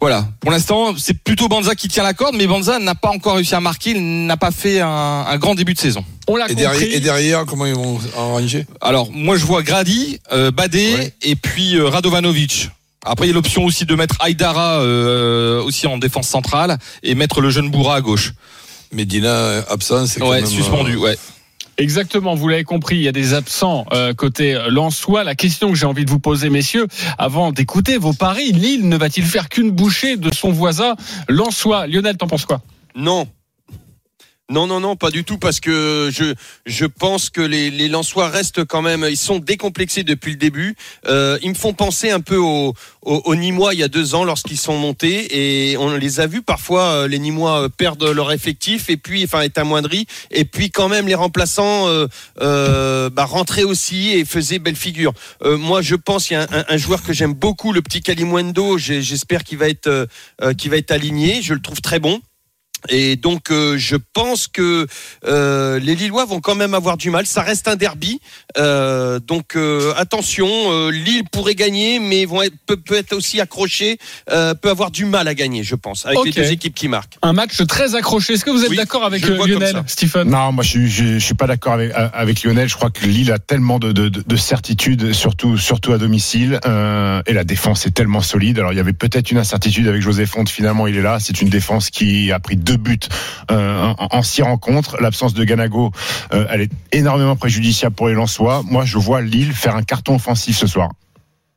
Voilà, 0.00 0.26
pour 0.40 0.50
l'instant 0.50 0.94
c'est 0.96 1.14
plutôt 1.22 1.48
Banza 1.48 1.74
qui 1.74 1.88
tient 1.88 2.02
la 2.02 2.14
corde, 2.14 2.34
mais 2.36 2.46
Banza 2.46 2.78
n'a 2.78 2.94
pas 2.94 3.10
encore 3.10 3.36
réussi 3.36 3.54
à 3.54 3.60
marquer, 3.60 3.90
il 3.90 4.26
n'a 4.26 4.36
pas 4.36 4.50
fait 4.50 4.80
un, 4.80 4.88
un 5.28 5.36
grand 5.38 5.54
début 5.54 5.74
de 5.74 5.78
saison. 5.78 6.04
On 6.26 6.36
l'a 6.36 6.46
Et 6.46 6.48
compris. 6.48 6.62
derrière, 6.62 6.94
et 6.96 7.00
derrière, 7.00 7.44
comment 7.46 7.66
ils 7.66 7.74
vont 7.74 7.98
arranger 8.16 8.66
Alors 8.80 9.10
moi 9.12 9.36
je 9.36 9.44
vois 9.44 9.62
Grady, 9.62 10.18
euh, 10.32 10.50
Badé 10.50 10.94
Ouais. 10.94 11.14
et 11.22 11.36
puis 11.36 11.76
euh, 11.76 11.88
Radovanovic. 11.88 12.70
Après 13.04 13.26
il 13.26 13.28
y 13.28 13.32
a 13.32 13.34
l'option 13.34 13.64
aussi 13.64 13.84
de 13.86 13.94
mettre 13.94 14.16
Aïdara 14.20 14.80
euh, 14.80 15.62
aussi 15.62 15.86
en 15.86 15.98
défense 15.98 16.28
centrale 16.28 16.78
et 17.02 17.14
mettre 17.14 17.40
le 17.40 17.50
jeune 17.50 17.70
Bourra 17.70 17.94
à 17.96 18.00
gauche. 18.00 18.32
Medina 18.92 19.28
euh, 19.28 19.62
absent, 19.68 20.06
c'est 20.06 20.20
quand 20.20 20.30
Ouais, 20.30 20.44
suspendu, 20.44 20.94
euh, 20.94 21.00
ouais. 21.00 21.18
Exactement, 21.76 22.34
vous 22.34 22.48
l'avez 22.48 22.64
compris, 22.64 22.96
il 22.96 23.02
y 23.02 23.08
a 23.08 23.12
des 23.12 23.34
absents 23.34 23.86
euh, 23.92 24.12
côté 24.12 24.60
Lensois. 24.68 25.22
La 25.22 25.36
question 25.36 25.70
que 25.70 25.76
j'ai 25.76 25.86
envie 25.86 26.04
de 26.04 26.10
vous 26.10 26.18
poser, 26.18 26.50
messieurs, 26.50 26.88
avant 27.18 27.52
d'écouter 27.52 27.98
vos 27.98 28.12
paris, 28.12 28.50
Lille 28.50 28.88
ne 28.88 28.96
va-t-il 28.96 29.24
faire 29.24 29.48
qu'une 29.48 29.70
bouchée 29.70 30.16
de 30.16 30.34
son 30.34 30.50
voisin 30.50 30.96
Lensois? 31.28 31.86
Lionel, 31.86 32.16
t'en 32.16 32.26
penses 32.26 32.46
quoi? 32.46 32.62
Non. 32.96 33.28
Non, 34.50 34.66
non, 34.66 34.80
non, 34.80 34.96
pas 34.96 35.10
du 35.10 35.24
tout, 35.24 35.36
parce 35.36 35.60
que 35.60 36.08
je, 36.10 36.32
je 36.64 36.86
pense 36.86 37.28
que 37.28 37.42
les, 37.42 37.70
les 37.70 37.90
restent 38.16 38.64
quand 38.64 38.80
même, 38.80 39.06
ils 39.06 39.18
sont 39.18 39.40
décomplexés 39.40 40.04
depuis 40.04 40.30
le 40.30 40.38
début. 40.38 40.74
Euh, 41.06 41.38
ils 41.42 41.50
me 41.50 41.54
font 41.54 41.74
penser 41.74 42.10
un 42.10 42.20
peu 42.20 42.36
aux 42.38 42.72
au, 43.02 43.22
au 43.26 43.34
Nîmois 43.34 43.74
il 43.74 43.80
y 43.80 43.82
a 43.82 43.88
deux 43.88 44.14
ans 44.14 44.24
lorsqu'ils 44.24 44.56
sont 44.56 44.78
montés, 44.78 45.70
et 45.70 45.76
on 45.76 45.94
les 45.94 46.20
a 46.20 46.26
vus 46.26 46.40
parfois, 46.40 46.84
euh, 46.84 47.08
les 47.08 47.18
Nîmois 47.18 47.64
euh, 47.64 47.68
perdent 47.68 48.04
leur 48.04 48.32
effectif, 48.32 48.88
et 48.88 48.96
puis, 48.96 49.22
enfin, 49.22 49.42
est 49.42 49.58
amoindri, 49.58 50.06
et 50.30 50.46
puis 50.46 50.70
quand 50.70 50.88
même 50.88 51.08
les 51.08 51.14
remplaçants 51.14 51.86
euh, 52.40 53.10
bah, 53.10 53.26
rentraient 53.26 53.64
aussi 53.64 54.12
et 54.12 54.24
faisaient 54.24 54.58
belle 54.58 54.76
figure. 54.76 55.12
Moi, 55.44 55.82
je 55.82 55.94
pense 55.94 56.28
qu'il 56.28 56.38
y 56.38 56.40
a 56.40 56.46
un, 56.68 56.76
joueur 56.78 57.02
que 57.02 57.12
j'aime 57.12 57.34
beaucoup, 57.34 57.74
le 57.74 57.82
petit 57.82 58.00
Kalimwendo, 58.00 58.78
j'ai- 58.78 59.02
j'espère 59.02 59.44
qu'il 59.44 59.58
va 59.58 59.68
être, 59.68 60.08
qu'il 60.56 60.70
va 60.70 60.78
être 60.78 60.90
aligné, 60.90 61.42
je 61.42 61.52
le 61.52 61.60
trouve 61.60 61.82
très 61.82 61.98
bon. 61.98 62.22
Et 62.88 63.16
donc 63.16 63.50
euh, 63.50 63.76
je 63.78 63.96
pense 64.12 64.46
que 64.48 64.86
euh, 65.26 65.78
les 65.80 65.94
Lillois 65.94 66.24
vont 66.24 66.40
quand 66.40 66.54
même 66.54 66.74
avoir 66.74 66.96
du 66.96 67.10
mal. 67.10 67.26
Ça 67.26 67.42
reste 67.42 67.68
un 67.68 67.76
derby, 67.76 68.20
Euh, 68.56 69.20
donc 69.20 69.56
euh, 69.56 69.92
attention. 69.96 70.48
euh, 70.48 70.90
Lille 70.90 71.24
pourrait 71.30 71.54
gagner, 71.54 71.98
mais 71.98 72.24
vont 72.24 72.42
être, 72.42 72.54
peut, 72.66 72.76
peut 72.76 72.96
être 72.96 73.12
aussi 73.12 73.40
accroché, 73.40 73.98
euh, 74.30 74.54
peut 74.54 74.70
avoir 74.70 74.90
du 74.90 75.04
mal 75.04 75.28
à 75.28 75.34
gagner, 75.34 75.62
je 75.62 75.74
pense, 75.74 76.06
avec 76.06 76.18
les 76.24 76.32
deux 76.32 76.50
équipes 76.50 76.74
qui 76.74 76.88
marquent. 76.88 77.14
Un 77.22 77.32
match 77.32 77.56
très 77.66 77.94
accroché. 77.94 78.34
Est-ce 78.34 78.44
que 78.44 78.50
vous 78.50 78.62
êtes 78.64 78.70
Oui, 78.70 78.76
d'accord 78.76 79.04
avec 79.04 79.24
euh, 79.24 79.46
Lionel. 79.46 79.82
Stephen? 79.86 80.28
Non, 80.30 80.52
moi 80.52 80.64
je 80.64 80.70
suis, 80.70 80.88
je, 80.90 81.04
je 81.14 81.24
suis 81.24 81.34
pas 81.34 81.46
d'accord 81.46 81.74
avec, 81.74 81.92
avec 81.94 82.42
Lionel. 82.42 82.68
Je 82.68 82.74
crois 82.76 82.90
que 82.90 83.04
Lille 83.06 83.30
a 83.32 83.38
tellement 83.38 83.78
de, 83.78 83.92
de, 83.92 84.08
de 84.08 84.36
certitudes, 84.36 85.12
surtout, 85.12 85.56
surtout 85.58 85.92
à 85.92 85.98
domicile, 85.98 86.58
euh, 86.66 87.20
et 87.26 87.32
la 87.32 87.44
défense 87.44 87.86
est 87.86 87.90
tellement 87.92 88.22
solide. 88.22 88.58
Alors 88.58 88.72
il 88.72 88.76
y 88.76 88.80
avait 88.80 88.92
peut-être 88.92 89.30
une 89.30 89.38
incertitude 89.38 89.86
avec 89.88 90.02
José 90.02 90.26
Fonte. 90.26 90.48
Finalement, 90.48 90.86
il 90.86 90.96
est 90.96 91.02
là. 91.02 91.18
C'est 91.20 91.40
une 91.42 91.48
défense 91.48 91.90
qui 91.90 92.32
a 92.32 92.38
pris 92.40 92.56
deux 92.68 92.76
buts 92.76 92.98
euh, 93.50 93.82
en, 93.98 94.08
en 94.18 94.22
six 94.22 94.42
rencontres. 94.42 94.96
L'absence 95.00 95.32
de 95.34 95.42
Ganago, 95.44 95.90
euh, 96.34 96.46
elle 96.50 96.60
est 96.60 96.70
énormément 96.92 97.34
préjudiciable 97.36 97.94
pour 97.96 98.08
les 98.08 98.14
Lensois. 98.14 98.62
Moi, 98.68 98.84
je 98.84 98.98
vois 98.98 99.22
Lille 99.22 99.52
faire 99.52 99.74
un 99.74 99.82
carton 99.82 100.16
offensif 100.16 100.56
ce 100.56 100.66
soir. 100.66 100.90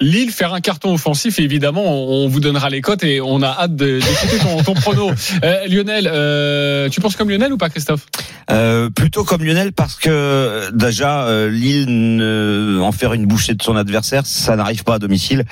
Lille 0.04 0.32
faire 0.32 0.52
un 0.56 0.62
carton 0.62 0.96
offensif 0.96 1.38
et 1.38 1.44
évidemment 1.44 1.84
on 1.86 2.28
vous 2.28 2.40
donnera 2.40 2.72
les 2.72 2.82
cotes 2.82 3.04
et 3.04 3.22
on 3.22 3.44
a 3.44 3.50
hâte 3.50 3.76
de- 3.76 4.00
d'écouter 4.00 4.40
ton, 4.42 4.64
ton 4.64 4.74
prono. 4.74 5.12
Euh, 5.44 5.68
Lionel, 5.68 6.10
euh, 6.12 6.90
tu 6.90 7.02
penses 7.02 7.16
comme 7.16 7.30
Lionel 7.30 7.54
ou 7.54 7.58
pas 7.58 7.70
Christophe? 7.70 8.08
Euh, 8.50 8.90
plutôt 8.90 9.24
comme 9.24 9.44
Lionel 9.44 9.74
parce 9.74 9.98
que 9.98 10.72
déjà 10.74 11.28
euh, 11.28 11.52
Lille 11.52 11.86
ne- 12.16 12.80
en 12.82 12.92
faire 12.92 13.14
une 13.14 13.28
bouchée 13.28 13.54
de 13.54 13.62
son 13.62 13.76
adversaire, 13.76 14.26
ça 14.26 14.56
n'arrive 14.56 14.84
pas 14.84 14.96
à 14.96 15.00
domicile. 15.00 15.46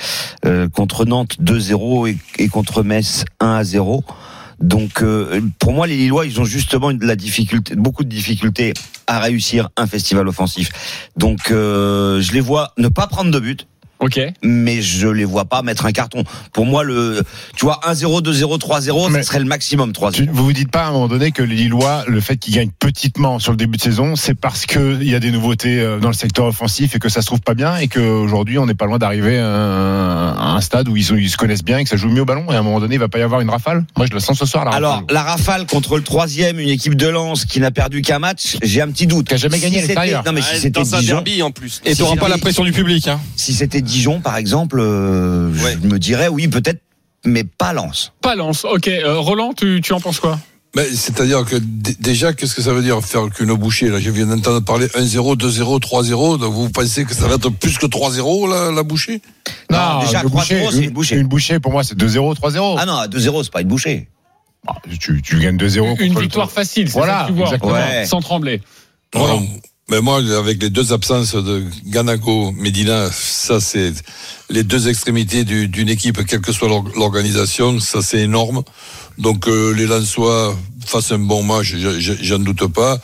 Euh, 0.48 0.68
contre 0.68 1.06
Nantes 1.06 1.36
2-0 1.40 2.08
et, 2.10 2.18
et 2.40 2.48
contre 2.48 2.82
Metz 2.82 3.26
1-0. 3.42 4.02
Donc 4.62 5.02
euh, 5.02 5.42
pour 5.58 5.74
moi 5.74 5.88
les 5.88 5.96
Lillois 5.96 6.26
ils 6.26 6.40
ont 6.40 6.46
justement 6.46 6.92
de 6.92 7.06
la 7.06 7.16
difficulté, 7.16 7.76
beaucoup 7.76 8.04
de 8.04 8.10
difficultés 8.10 8.74
à 9.08 9.20
réussir 9.20 9.70
un 9.78 9.88
festival 9.88 10.28
offensif. 10.28 10.72
Donc 11.16 11.52
euh, 11.52 12.22
je 12.22 12.34
les 12.34 12.42
vois 12.42 12.74
ne 12.78 12.88
pas 12.88 13.08
prendre 13.08 13.32
de 13.32 13.40
but. 13.40 13.68
Ok. 14.00 14.20
Mais 14.44 14.82
je 14.82 15.08
les 15.08 15.26
vois 15.26 15.46
pas 15.46 15.62
mettre 15.62 15.86
un 15.86 15.92
carton. 15.92 16.24
Pour 16.54 16.66
moi, 16.66 16.84
le, 16.84 17.22
tu 17.56 17.66
vois, 17.66 17.80
1-0, 17.86 18.22
2-0, 18.22 18.58
3-0, 18.58 19.10
Mais- 19.10 19.22
ce 19.22 19.28
serait 19.28 19.40
le 19.40 19.46
maximum 19.46 19.92
3-0. 19.92 20.12
Tu- 20.14 20.30
Vous 20.32 20.46
vous 20.46 20.54
dites 20.54 20.72
pas 20.72 20.84
à 20.86 20.88
un 20.88 20.92
moment 20.92 21.08
donné 21.10 21.32
que 21.32 21.44
les 21.44 21.56
Lillois, 21.56 22.04
le 22.08 22.22
fait 22.22 22.38
qu'ils 22.38 22.56
gagnent 22.56 22.72
petitement 22.80 23.40
sur 23.40 23.52
le 23.52 23.58
début 23.58 23.78
de 23.78 23.82
saison, 23.82 24.16
c'est 24.16 24.36
parce 24.36 24.66
qu'il 24.66 25.04
y 25.04 25.16
a 25.16 25.20
des 25.20 25.32
nouveautés 25.32 25.80
euh, 25.82 26.00
dans 26.00 26.08
le 26.08 26.14
secteur 26.14 26.46
offensif 26.46 26.96
et 26.96 27.00
que 27.00 27.10
ça 27.10 27.22
se 27.22 27.26
trouve 27.28 27.42
pas 27.42 27.54
bien 27.56 27.76
et 27.78 27.88
qu'aujourd'hui 27.90 28.58
on 28.58 28.66
n'est 28.66 28.74
pas 28.74 28.86
loin 28.86 28.98
d'arriver 29.00 29.38
à 29.38 29.46
un, 29.48 30.30
à 30.38 30.56
un 30.56 30.62
stade 30.62 30.88
où 30.88 30.96
ils, 30.96 31.04
se 31.04 31.38
connaissent 31.38 31.64
bien 31.64 31.80
et 31.80 31.84
que 31.84 31.90
ça 31.90 31.98
joue 31.98 32.10
mieux 32.10 32.22
au 32.22 32.26
ballon 32.26 32.46
et 32.52 32.56
à 32.56 32.60
un 32.60 32.64
moment 32.64 32.80
donné 32.80 32.96
il 32.96 33.00
va 33.00 33.10
pas 33.10 33.20
y 33.20 33.22
avoir 33.22 33.42
une 33.42 33.50
rafale. 33.50 33.86
Moi 33.98 34.06
je 34.08 34.14
le 34.14 34.20
sens 34.20 34.38
ce 34.40 34.46
soir 34.46 34.64
la 34.66 34.72
Alors, 34.72 34.92
rafale. 34.94 35.06
la 35.12 35.24
rafale 35.24 35.66
contre 35.66 35.98
le 35.98 36.04
troisième, 36.04 36.60
une 36.60 36.70
équipe 36.70 36.96
de 36.96 37.08
Lens 37.08 37.44
qui 37.46 37.60
n'a 37.60 37.72
perdu 37.72 38.02
qu'un 38.02 38.20
match, 38.20 38.58
j'ai 38.64 38.82
un 38.82 38.88
petit 38.90 39.08
doute. 39.08 39.28
Qui 39.28 39.34
a 39.34 39.38
jamais 39.38 39.60
gagné 39.60 39.78
à 39.80 39.82
c'était- 39.82 39.94
l'extérieur. 39.96 40.24
Non, 40.26 40.32
mais 40.32 40.42
si 40.42 40.54
Ouais, 40.54 40.60
c'était 40.60 40.84
Dijon, 40.84 41.16
derby 41.16 41.42
en 41.44 41.52
plus. 41.52 41.82
Et 41.86 41.94
Si 41.96 42.00
t'auras 42.00 42.16
pas 42.16 42.30
la 42.30 42.38
pression 42.38 42.64
du 42.64 42.72
public. 42.72 43.08
Hein. 43.08 43.20
si 43.36 43.54
c'était 43.54 43.82
Dijon, 43.90 44.22
par 44.22 44.38
exemple, 44.38 44.80
euh, 44.80 45.52
Ouais. 45.64 45.78
je 45.82 45.88
me 45.88 46.00
dirais 46.00 46.28
oui, 46.28 46.48
peut-être, 46.48 46.82
mais 47.26 47.44
pas 47.44 47.74
Lens. 47.74 48.14
Pas 48.22 48.36
Lens. 48.36 48.66
Ok. 48.66 48.88
Euh, 48.88 49.18
Roland, 49.20 49.54
tu, 49.54 49.82
tu 49.84 49.94
en 49.94 50.00
penses 50.00 50.20
quoi? 50.20 50.40
Mais 50.76 50.86
c'est-à-dire 50.86 51.46
que 51.46 51.56
déjà, 51.56 52.32
qu'est-ce 52.34 52.54
que 52.54 52.62
ça 52.62 52.74
veut 52.74 52.84
dire 52.84 53.02
faire 53.04 53.28
qu'une 53.32 53.54
bouchée 53.56 53.90
Là, 53.90 54.00
je 54.00 54.12
viens 54.12 54.28
d'entendre 54.28 54.60
parler 54.60 54.86
1-0, 54.86 55.36
2-0, 55.36 55.80
3-0. 55.80 56.38
Donc 56.38 56.54
vous 56.54 56.70
pensez 56.70 57.06
que 57.06 57.16
ça 57.16 57.28
va 57.28 57.36
être 57.36 57.50
plus 57.50 57.78
que 57.80 57.88
3-0 57.88 58.48
la, 58.48 58.72
la 58.72 58.84
bouchée? 58.84 59.22
Non, 59.72 60.02
déjà, 60.02 60.22
le 60.22 60.30
3-0, 60.30 60.72
c'est 60.72 60.84
une 60.84 60.92
bouchée. 60.92 61.16
Une 61.16 61.28
bouchée 61.28 61.60
pour 61.60 61.72
moi 61.72 61.84
c'est 61.84 61.98
2-0, 61.98 62.36
3-0. 62.36 62.76
Ah 62.80 62.86
non, 62.86 62.98
à 62.98 63.08
2-0, 63.08 63.44
c'est 63.44 63.52
pas 63.52 63.62
une 63.62 63.68
bouchée. 63.68 64.10
Ah, 64.68 64.74
tu, 65.00 65.22
tu 65.24 65.40
gagnes 65.40 65.58
2-0. 65.58 66.00
Une 66.04 66.20
victoire 66.20 66.52
facile, 66.52 66.88
c'est 66.88 66.94
Voilà, 66.94 67.22
ça 67.22 67.24
que 67.24 67.58
tu 67.58 67.60
vois. 67.66 67.74
Ouais. 67.74 68.06
Sans 68.06 68.22
trembler. 68.22 68.62
Non, 69.16 69.42
Mais 69.90 70.02
moi, 70.02 70.22
avec 70.38 70.62
les 70.62 70.70
deux 70.70 70.94
absences 70.94 71.34
de 71.34 71.64
Ganago, 71.88 72.52
Medina, 72.52 73.10
ça 73.12 73.60
c'est 73.60 73.92
les 74.52 74.64
deux 74.64 74.88
extrémités 74.88 75.44
du- 75.44 75.68
d'une 75.68 75.90
équipe, 75.90 76.24
quelle 76.28 76.42
que 76.42 76.52
soit 76.52 76.68
l'or- 76.68 76.86
l'organisation, 76.96 77.80
ça 77.80 78.02
c'est 78.04 78.20
énorme. 78.20 78.62
Donc 79.18 79.48
euh, 79.48 79.72
les 79.74 79.88
Lensois 79.88 80.56
fassent 80.86 81.12
un 81.12 81.18
bon 81.20 81.42
match, 81.44 81.74
je- 81.76 82.00
je- 82.00 82.14
j'en 82.22 82.38
doute 82.40 82.68
pas. 82.68 83.00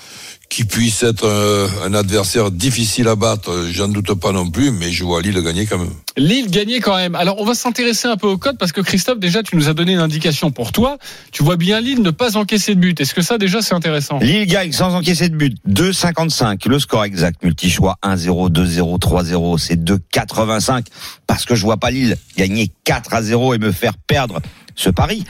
Qu'ils 0.49 0.67
puissent 0.67 1.03
être 1.03 1.25
euh, 1.25 1.67
un 1.83 1.93
adversaire 1.93 2.51
difficile 2.51 3.07
à 3.07 3.15
battre, 3.15 3.51
euh, 3.51 3.69
j'en 3.71 3.87
doute 3.87 4.13
pas 4.13 4.31
non 4.31 4.49
plus, 4.49 4.71
mais 4.71 4.91
je 4.91 5.03
vois 5.03 5.21
Lille 5.21 5.41
gagner 5.41 5.65
quand 5.65 5.77
même. 5.77 5.89
Lille 6.17 6.49
gagnait 6.49 6.79
quand 6.79 6.95
même. 6.95 7.15
Alors 7.15 7.41
on 7.41 7.45
va 7.45 7.55
s'intéresser 7.55 8.07
un 8.07 8.15
peu 8.15 8.27
au 8.27 8.37
code 8.37 8.57
parce 8.57 8.71
que 8.71 8.79
Christophe, 8.79 9.19
déjà 9.19 9.43
tu 9.43 9.55
nous 9.55 9.67
as 9.67 9.73
donné 9.73 9.93
une 9.93 9.99
indication 9.99 10.51
pour 10.51 10.71
toi. 10.71 10.97
Tu 11.31 11.43
vois 11.43 11.57
bien 11.57 11.81
Lille 11.81 12.01
ne 12.01 12.11
pas 12.11 12.37
encaisser 12.37 12.75
de 12.75 12.79
but. 12.79 13.01
Est-ce 13.01 13.13
que 13.13 13.21
ça 13.21 13.37
déjà 13.37 13.61
c'est 13.61 13.73
intéressant? 13.73 14.19
Lille 14.19 14.45
gagne 14.45 14.71
sans 14.71 14.95
encaisser 14.95 15.29
de 15.29 15.35
but. 15.35 15.57
2,55. 15.67 16.69
Le 16.69 16.79
score 16.79 17.03
exact, 17.03 17.43
multi-choix 17.43 17.97
1-0, 18.03 18.49
2-0, 18.49 18.99
3-0. 18.99 19.57
C'est 19.57 19.83
2,85. 19.83 20.85
Parce 21.27 21.45
que 21.45 21.55
je 21.55 21.63
vois 21.63 21.77
pas 21.77 21.91
Lille 21.91 22.15
gagner 22.37 22.71
4 22.85 23.13
à 23.13 23.21
0 23.21 23.55
et 23.55 23.57
me 23.57 23.71
faire 23.71 23.97
perdre 23.97 24.39
ce 24.75 24.89
pari. 24.89 25.24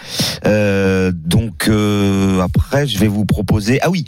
Euh, 0.45 1.11
donc, 1.13 1.67
euh, 1.67 2.41
après, 2.41 2.87
je 2.87 2.97
vais 2.97 3.07
vous 3.07 3.25
proposer. 3.25 3.79
Ah 3.81 3.89
oui. 3.89 4.05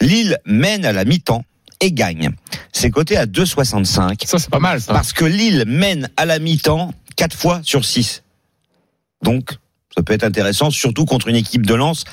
Lille 0.00 0.38
mène 0.44 0.84
à 0.84 0.92
la 0.92 1.04
mi-temps 1.04 1.44
et 1.80 1.92
gagne. 1.92 2.30
C'est 2.72 2.90
coté 2.90 3.16
à 3.16 3.26
2,65. 3.26 4.26
Ça 4.26 4.38
c'est 4.38 4.50
pas 4.50 4.58
mal 4.58 4.80
ça. 4.80 4.92
Parce 4.92 5.12
que 5.12 5.24
Lille 5.24 5.64
mène 5.66 6.10
à 6.16 6.26
la 6.26 6.38
mi-temps 6.38 6.92
4 7.16 7.36
fois 7.36 7.60
sur 7.62 7.84
6. 7.84 8.22
Donc, 9.22 9.56
ça 9.96 10.02
peut 10.02 10.12
être 10.12 10.24
intéressant, 10.24 10.70
surtout 10.70 11.04
contre 11.04 11.28
une 11.28 11.36
équipe 11.36 11.66
de 11.66 11.74
Lens 11.74 12.04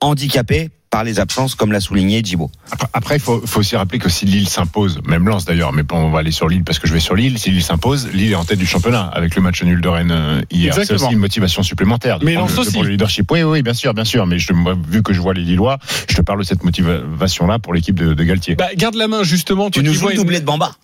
handicapée 0.00 0.70
par 0.94 1.02
les 1.02 1.18
absences, 1.18 1.56
comme 1.56 1.72
l'a 1.72 1.80
souligné 1.80 2.22
Djibo. 2.22 2.52
Après, 2.92 3.16
il 3.16 3.20
faut, 3.20 3.42
faut 3.44 3.58
aussi 3.58 3.74
rappeler 3.74 3.98
que 3.98 4.08
si 4.08 4.26
Lille 4.26 4.48
s'impose, 4.48 5.00
même 5.04 5.26
Lens 5.28 5.44
d'ailleurs, 5.44 5.72
mais 5.72 5.82
bon, 5.82 5.96
on 5.96 6.10
va 6.12 6.20
aller 6.20 6.30
sur 6.30 6.48
Lille 6.48 6.62
parce 6.62 6.78
que 6.78 6.86
je 6.86 6.92
vais 6.94 7.00
sur 7.00 7.16
Lille. 7.16 7.36
Si 7.36 7.50
Lille 7.50 7.64
s'impose, 7.64 8.06
Lille 8.12 8.30
est 8.30 8.36
en 8.36 8.44
tête 8.44 8.60
du 8.60 8.66
championnat 8.66 9.02
avec 9.12 9.34
le 9.34 9.42
match 9.42 9.60
nul 9.64 9.80
de 9.80 9.88
Rennes 9.88 10.12
euh, 10.12 10.42
hier. 10.52 10.72
C'est 10.72 10.82
Exactement. 10.82 11.08
aussi 11.08 11.14
une 11.14 11.18
motivation 11.20 11.64
supplémentaire. 11.64 12.20
de 12.20 12.24
Mais 12.24 12.34
Lens 12.34 12.50
le, 12.50 12.54
de 12.54 12.60
aussi. 12.60 12.70
prendre 12.70 12.84
le 12.86 12.92
leadership. 12.92 13.28
Oui, 13.32 13.42
oui, 13.42 13.62
bien 13.62 13.74
sûr, 13.74 13.92
bien 13.92 14.04
sûr. 14.04 14.24
Mais 14.26 14.38
je, 14.38 14.52
vu 14.88 15.02
que 15.02 15.12
je 15.12 15.20
vois 15.20 15.34
les 15.34 15.42
Lillois, 15.42 15.80
je 16.08 16.14
te 16.14 16.22
parle 16.22 16.38
de 16.38 16.44
cette 16.44 16.62
motivation-là 16.62 17.58
pour 17.58 17.74
l'équipe 17.74 17.98
de, 17.98 18.14
de 18.14 18.22
Galtier. 18.24 18.54
Bah, 18.54 18.68
garde 18.76 18.94
la 18.94 19.08
main 19.08 19.24
justement. 19.24 19.70
Tu 19.70 19.82
nous 19.82 19.92
joues 19.94 20.06
le 20.06 20.12
une- 20.14 20.18
doublé 20.20 20.38
de 20.38 20.44
Bamba 20.44 20.76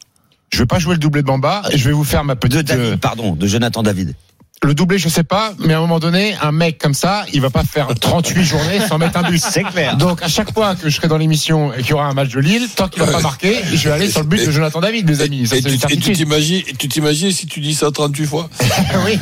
Je 0.53 0.59
vais 0.59 0.67
pas 0.67 0.81
jouer 0.81 0.95
le 0.95 0.99
doublé 0.99 1.23
de 1.23 1.27
Bamba 1.29 1.63
et 1.71 1.79
je 1.79 1.85
vais 1.85 1.93
vous 1.95 2.03
faire 2.03 2.25
ma 2.25 2.35
De 2.35 2.41
petite. 2.41 2.67
David, 2.67 2.83
euh, 2.85 2.97
pardon, 2.97 3.37
de 3.37 3.47
Jonathan 3.47 3.85
David. 3.85 4.17
Le 4.63 4.75
doublé, 4.75 4.99
je 4.99 5.09
sais 5.09 5.23
pas, 5.25 5.55
mais 5.59 5.73
à 5.73 5.79
un 5.79 5.81
moment 5.81 6.01
donné, 6.01 6.35
un 6.43 6.53
mec 6.53 6.77
comme 6.77 6.93
ça, 6.93 7.25
il 7.33 7.41
va 7.41 7.49
pas 7.49 7.65
faire 7.65 7.89
38 7.99 8.45
journées 8.45 8.81
sans 8.87 8.99
mettre 8.99 9.17
un 9.19 9.23
but. 9.31 9.39
C'est 9.51 9.63
clair. 9.65 9.97
Donc 9.97 10.23
à 10.23 10.29
chaque 10.29 10.53
fois 10.53 10.75
que 10.75 10.91
je 10.91 10.95
serai 10.97 11.09
dans 11.09 11.17
l'émission 11.17 11.73
et 11.73 11.79
qu'il 11.79 11.91
y 11.91 11.93
aura 11.95 12.07
un 12.07 12.13
match 12.13 12.29
de 12.29 12.41
Lille, 12.41 12.69
tant 12.77 12.87
qu'il 12.89 13.03
va 13.03 13.11
pas 13.11 13.21
marqué, 13.21 13.57
je 13.73 13.89
vais 13.89 13.95
aller 13.95 14.11
sur 14.11 14.21
le 14.21 14.27
but 14.27 14.45
de 14.45 14.51
Jonathan 14.51 14.81
David, 14.81 15.09
les 15.09 15.23
amis. 15.23 15.47
Ça, 15.47 15.57
et, 15.57 15.63
c'est 15.63 15.77
tu- 15.79 15.93
et 15.95 15.97
tu 15.97 16.13
t'imagines, 16.13 16.63
et 16.67 16.75
tu 16.75 16.89
t'imagines 16.89 17.33
si 17.33 17.47
tu 17.47 17.61
dis 17.61 17.75
ça 17.75 17.91
38 17.91 18.27
fois 18.27 18.51
oui. 19.07 19.19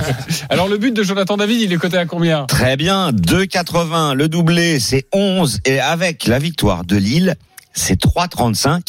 Alors 0.51 0.67
le 0.67 0.77
but 0.77 0.93
de 0.93 1.05
Jonathan 1.05 1.37
David, 1.37 1.61
il 1.61 1.73
est 1.73 1.77
coté 1.77 1.99
à 1.99 2.07
combien? 2.07 2.45
Très 2.47 2.77
bien, 2.77 3.13
2,80. 3.13 4.15
Le 4.15 4.29
doublé, 4.29 4.81
c'est 4.81 5.07
11. 5.13 5.61
Et 5.65 5.79
avec 5.79 6.27
la 6.27 6.41
victoire 6.41 6.85
de 6.85 6.97
Lille, 6.97 7.37
c'est 7.75 8.01
3,35. 8.03 8.89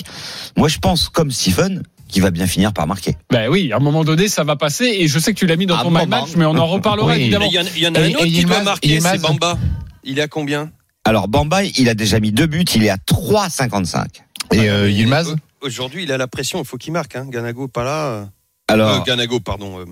Moi, 0.58 0.68
je 0.68 0.80
pense, 0.80 1.10
comme 1.10 1.30
Stephen, 1.30 1.84
qu'il 2.10 2.22
va 2.22 2.32
bien 2.32 2.48
finir 2.48 2.74
par 2.74 2.88
marquer. 2.88 3.16
Ben 3.32 3.48
oui, 3.50 3.72
à 3.72 3.78
un 3.78 3.80
moment 3.80 4.04
donné, 4.04 4.28
ça 4.28 4.44
va 4.44 4.56
passer. 4.56 4.86
Et 4.86 5.08
je 5.08 5.20
sais 5.20 5.34
que 5.34 5.40
tu 5.40 5.46
l'as 5.48 5.56
mis 5.56 5.66
dans 5.66 5.78
À 5.78 5.84
ton 5.84 5.92
moment. 5.92 6.06
match, 6.06 6.30
mais 6.36 6.46
on 6.46 6.58
en 6.58 6.68
reparlera 6.68 7.14
Oui. 7.14 7.22
évidemment. 7.22 7.46
Il 7.50 7.54
y 7.54 7.60
en, 7.60 7.64
il 7.76 7.82
y 7.84 7.88
en 7.88 7.96
a 7.96 8.00
Et- 8.02 8.04
un 8.14 8.16
autre 8.16 8.26
et 8.26 8.32
qui 8.32 8.44
doit 8.46 8.62
marquer, 8.64 9.00
c'est 9.00 9.22
Bamba. 9.22 9.58
Il 10.04 10.20
est 10.20 10.24
à 10.24 10.28
combien? 10.28 10.72
Alors, 11.06 11.28
Bamba, 11.28 11.64
il 11.64 11.88
a 11.88 11.94
déjà 11.94 12.20
mis 12.20 12.32
deux 12.32 12.46
buts, 12.48 12.66
il 12.76 12.84
est 12.84 12.90
à 12.90 12.98
3,55. 12.98 14.06
Et 14.52 14.70
euh, 14.70 14.90
Yilmaz 14.90 15.36
Aujourd'hui, 15.62 16.04
il 16.04 16.12
a 16.12 16.18
la 16.18 16.28
pression, 16.28 16.60
il 16.60 16.66
faut 16.66 16.78
qu'il 16.78 16.94
marque. 16.94 17.16
Hein. 17.16 17.26
Ganago 17.30 17.68
pas 17.68 17.84
là. 17.84 18.06
euh. 18.08 18.26
Alors, 18.68 18.90
Euh, 18.96 19.00
Ganago, 19.06 19.40
pardon. 19.40 19.80
euh, 19.80 19.86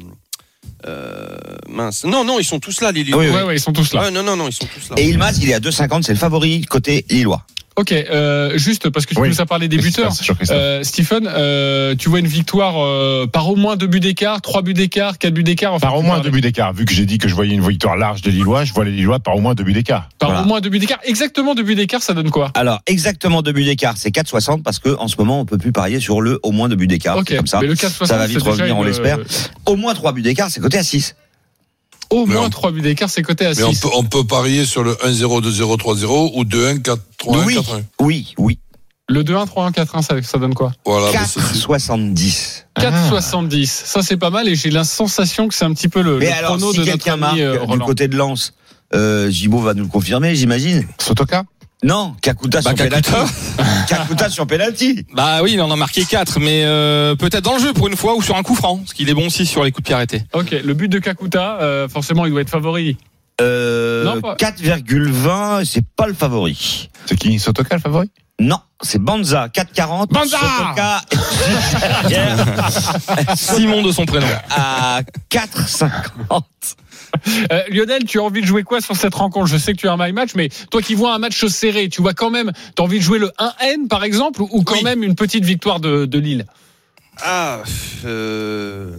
euh, 0.85 1.37
mince. 1.69 2.03
Non, 2.05 2.23
non, 2.23 2.39
ils 2.39 2.45
sont 2.45 2.59
tous 2.59 2.81
là, 2.81 2.91
les 2.91 3.03
Lillois. 3.03 3.19
Oui, 3.21 3.27
oui. 3.33 3.41
Ouais, 3.43 3.55
ils 3.55 3.59
sont 3.59 3.73
tous 3.73 3.93
là. 3.93 4.03
Ouais, 4.03 4.11
non, 4.11 4.23
non, 4.23 4.35
non, 4.35 4.47
ils 4.47 4.53
sont 4.53 4.65
tous 4.73 4.89
là. 4.89 4.95
et 4.97 5.07
Ilmaz, 5.09 5.39
il 5.41 5.49
est 5.49 5.53
à 5.53 5.59
2,50, 5.59 6.03
c'est 6.03 6.13
le 6.13 6.17
favori 6.19 6.61
côté 6.65 7.05
Lillois. 7.09 7.45
Ok, 7.77 7.91
euh, 7.91 8.57
juste 8.57 8.89
parce 8.89 9.05
que 9.05 9.13
tu 9.13 9.21
Oui. 9.21 9.29
nous 9.29 9.39
as 9.39 9.45
parlé 9.45 9.67
des 9.67 9.77
buteurs. 9.77 10.11
Euh, 10.49 10.81
Stephen, 10.81 11.29
euh, 11.31 11.93
tu 11.95 12.09
vois 12.09 12.17
une 12.19 12.25
victoire 12.27 12.83
euh, 12.83 13.27
par 13.27 13.47
au 13.49 13.55
moins 13.55 13.75
deux 13.75 13.85
buts 13.85 13.99
d'écart, 13.99 14.41
trois 14.41 14.63
buts 14.63 14.73
d'écart, 14.73 15.19
quatre 15.19 15.33
buts 15.35 15.43
d'écart. 15.43 15.75
enfin, 15.75 15.85
Par 15.87 15.97
au 15.97 16.01
moins 16.01 16.19
deux 16.19 16.31
buts 16.31 16.41
d'écart. 16.41 16.73
Vu 16.73 16.85
que 16.85 16.91
j'ai 16.93 17.05
dit 17.05 17.19
que 17.19 17.27
je 17.27 17.35
voyais 17.35 17.53
une 17.53 17.61
victoire 17.65 17.95
large 17.95 18.23
des 18.23 18.31
Lillois, 18.31 18.63
je 18.63 18.73
vois 18.73 18.83
les 18.83 18.89
Lillois 18.91 19.19
par 19.19 19.35
au 19.35 19.41
moins 19.41 19.53
deux 19.53 19.63
buts 19.63 19.73
d'écart. 19.73 20.09
Par 20.17 20.29
Voilà. 20.29 20.43
au 20.43 20.47
moins 20.47 20.59
deux 20.59 20.69
buts 20.71 20.79
d'écart. 20.79 20.97
Exactement 21.03 21.53
deux 21.53 21.61
buts 21.61 21.75
d'écart, 21.75 22.01
ça 22.01 22.15
donne 22.15 22.31
quoi? 22.31 22.49
Alors, 22.55 22.79
exactement 22.87 23.43
deux 23.43 23.51
buts 23.51 23.65
d'écart, 23.65 23.93
c'est 23.95 24.09
4,60 24.09 24.63
parce 24.63 24.79
que 24.79 24.97
en 24.97 25.07
ce 25.07 25.15
moment, 25.19 25.39
on 25.39 25.45
peut 25.45 25.59
plus 25.59 25.71
parier 25.71 25.99
sur 25.99 26.19
le 26.19 26.39
au 26.41 26.51
moins 26.51 26.69
deux 26.69 26.75
buts 26.75 26.87
d'écart. 26.87 27.17
Ok, 27.17 27.25
C'est 27.29 27.37
comme 27.37 27.45
ça. 27.45 27.59
mais 27.61 27.67
le 27.67 27.75
4,60, 27.75 28.05
Ça 28.07 28.17
va 28.17 28.25
vite 28.25 28.41
revenir, 28.41 28.75
on 28.75 28.81
l'espère. 28.83 29.19
Au 29.67 29.75
moins 29.75 29.93
trois 29.93 30.13
buts 30.13 30.23
d'écart, 30.23 30.49
c'est 30.49 30.61
coté 30.61 30.79
à 30.79 30.83
6. 30.83 31.15
Au 32.09 32.25
Mais 32.25 32.35
moins 32.35 32.45
on- 32.45 32.49
trois 32.49 32.71
buts 32.71 32.81
d'écart, 32.81 33.09
c'est 33.09 33.21
coté 33.21 33.45
à 33.45 33.53
Mais 33.53 33.63
on 33.63 33.71
6. 33.73 33.81
peut, 33.81 33.89
on 33.95 34.03
peut 34.03 34.23
parier 34.23 34.65
sur 34.65 34.83
le 34.83 34.95
1-0, 35.05 35.41
2-0, 35.41 35.77
3-0 35.77 36.31
ou 36.35 36.45
2-1, 36.45 36.79
4-3-1, 36.81 37.45
Oui, 37.45 37.55
4-1. 37.55 37.83
oui, 38.01 38.33
oui. 38.37 38.59
Le 39.09 39.23
2-1, 39.23 39.45
3-1, 39.45 39.71
4-1, 39.71 40.01
ça, 40.01 40.21
ça 40.21 40.37
donne 40.37 40.53
quoi 40.53 40.73
Voilà, 40.85 41.07
mais 41.11 41.17
ça, 41.19 41.25
c'est- 41.25 41.39
4,70. 41.39 42.65
4,70. 42.75 43.65
Ça, 43.85 44.01
c'est 44.01 44.17
pas 44.17 44.29
mal 44.29 44.47
et 44.49 44.55
j'ai 44.55 44.69
la 44.69 44.83
sensation 44.83 45.47
que 45.47 45.53
c'est 45.55 45.65
un 45.65 45.73
petit 45.73 45.87
peu 45.87 46.01
le, 46.01 46.17
Mais 46.17 46.25
le 46.27 46.33
alors, 46.33 46.51
chrono 46.57 46.73
si 46.73 46.79
de 46.79 46.85
notre 46.85 47.09
ami 47.09 47.19
marque 47.21 47.39
euh, 47.39 47.53
du 47.53 47.65
Roland. 47.65 47.85
côté 47.85 48.07
de 48.07 48.15
Lens, 48.15 48.53
Euh, 48.95 49.29
Gibo 49.29 49.59
va 49.59 49.73
nous 49.73 49.83
le 49.83 49.89
confirmer, 49.89 50.33
j'imagine. 50.33 50.87
Sotoka 50.97 51.43
Non, 51.83 52.15
Kakuta 52.21 52.61
Bah, 52.61 52.69
sur 52.71 52.75
penalty. 52.85 53.11
Kakuta. 53.11 53.27
Kakuta 53.87 54.29
sur 54.29 54.47
penalty. 54.47 55.05
Bah 55.13 55.41
oui, 55.43 55.51
il 55.53 55.61
en 55.61 55.69
a 55.69 55.75
marqué 55.75 56.03
4, 56.05 56.39
mais 56.39 56.63
euh, 56.65 57.15
peut-être 57.15 57.43
dans 57.43 57.53
le 57.53 57.59
jeu 57.61 57.71
pour 57.73 57.87
une 57.87 57.95
fois 57.95 58.15
ou 58.15 58.21
sur 58.23 58.35
un 58.35 58.41
coup 58.43 58.55
franc, 58.55 58.77
parce 58.77 58.93
qu'il 58.93 59.09
est 59.09 59.13
bon 59.13 59.27
aussi 59.27 59.45
sur 59.45 59.63
les 59.63 59.71
coups 59.71 59.83
de 59.83 59.87
pied 59.87 59.95
arrêtés. 59.95 60.23
Ok, 60.33 60.51
le 60.51 60.73
but 60.73 60.87
de 60.89 60.97
Kakuta, 60.99 61.59
euh, 61.61 61.87
forcément, 61.87 62.25
il 62.25 62.31
doit 62.31 62.41
être 62.41 62.49
favori. 62.49 62.97
Euh, 63.41 64.03
Non, 64.05 64.19
pas- 64.21 64.35
4,20, 64.35 65.63
c'est 65.65 65.85
pas 65.95 66.07
le 66.07 66.15
favori. 66.15 66.89
C'est 67.05 67.15
qui 67.15 67.37
Sotoka 67.37 67.75
le 67.75 67.81
favori? 67.81 68.09
Non, 68.39 68.57
c'est 68.81 68.99
Banza, 68.99 69.47
4,40. 69.49 70.09
Banza 70.11 70.37
Sotoka 70.39 71.01
Simon 73.35 73.83
de 73.83 73.91
son 73.91 74.05
prénom. 74.05 74.27
à 74.49 75.01
4,50. 75.29 76.41
Euh, 77.51 77.61
Lionel, 77.69 78.03
tu 78.05 78.19
as 78.19 78.23
envie 78.23 78.41
de 78.41 78.45
jouer 78.45 78.63
quoi 78.63 78.81
sur 78.81 78.95
cette 78.95 79.13
rencontre? 79.15 79.47
Je 79.47 79.57
sais 79.57 79.73
que 79.73 79.77
tu 79.77 79.87
as 79.87 79.93
un 79.93 79.97
my 79.97 80.11
match, 80.11 80.31
mais 80.35 80.49
toi 80.71 80.81
qui 80.81 80.95
vois 80.95 81.13
un 81.13 81.19
match 81.19 81.45
serré, 81.45 81.87
tu 81.89 82.01
vois 82.01 82.13
quand 82.13 82.29
même, 82.29 82.51
tu 82.75 82.81
as 82.81 82.85
envie 82.85 82.97
de 82.99 83.03
jouer 83.03 83.19
le 83.19 83.31
1N 83.39 83.87
par 83.87 84.03
exemple, 84.03 84.41
ou 84.41 84.63
quand 84.63 84.75
Oui. 84.75 84.83
même 84.83 85.03
une 85.03 85.15
petite 85.15 85.45
victoire 85.45 85.79
de, 85.79 86.05
de 86.05 86.19
Lille? 86.19 86.45
Ah, 87.21 87.61
euh... 88.05 88.91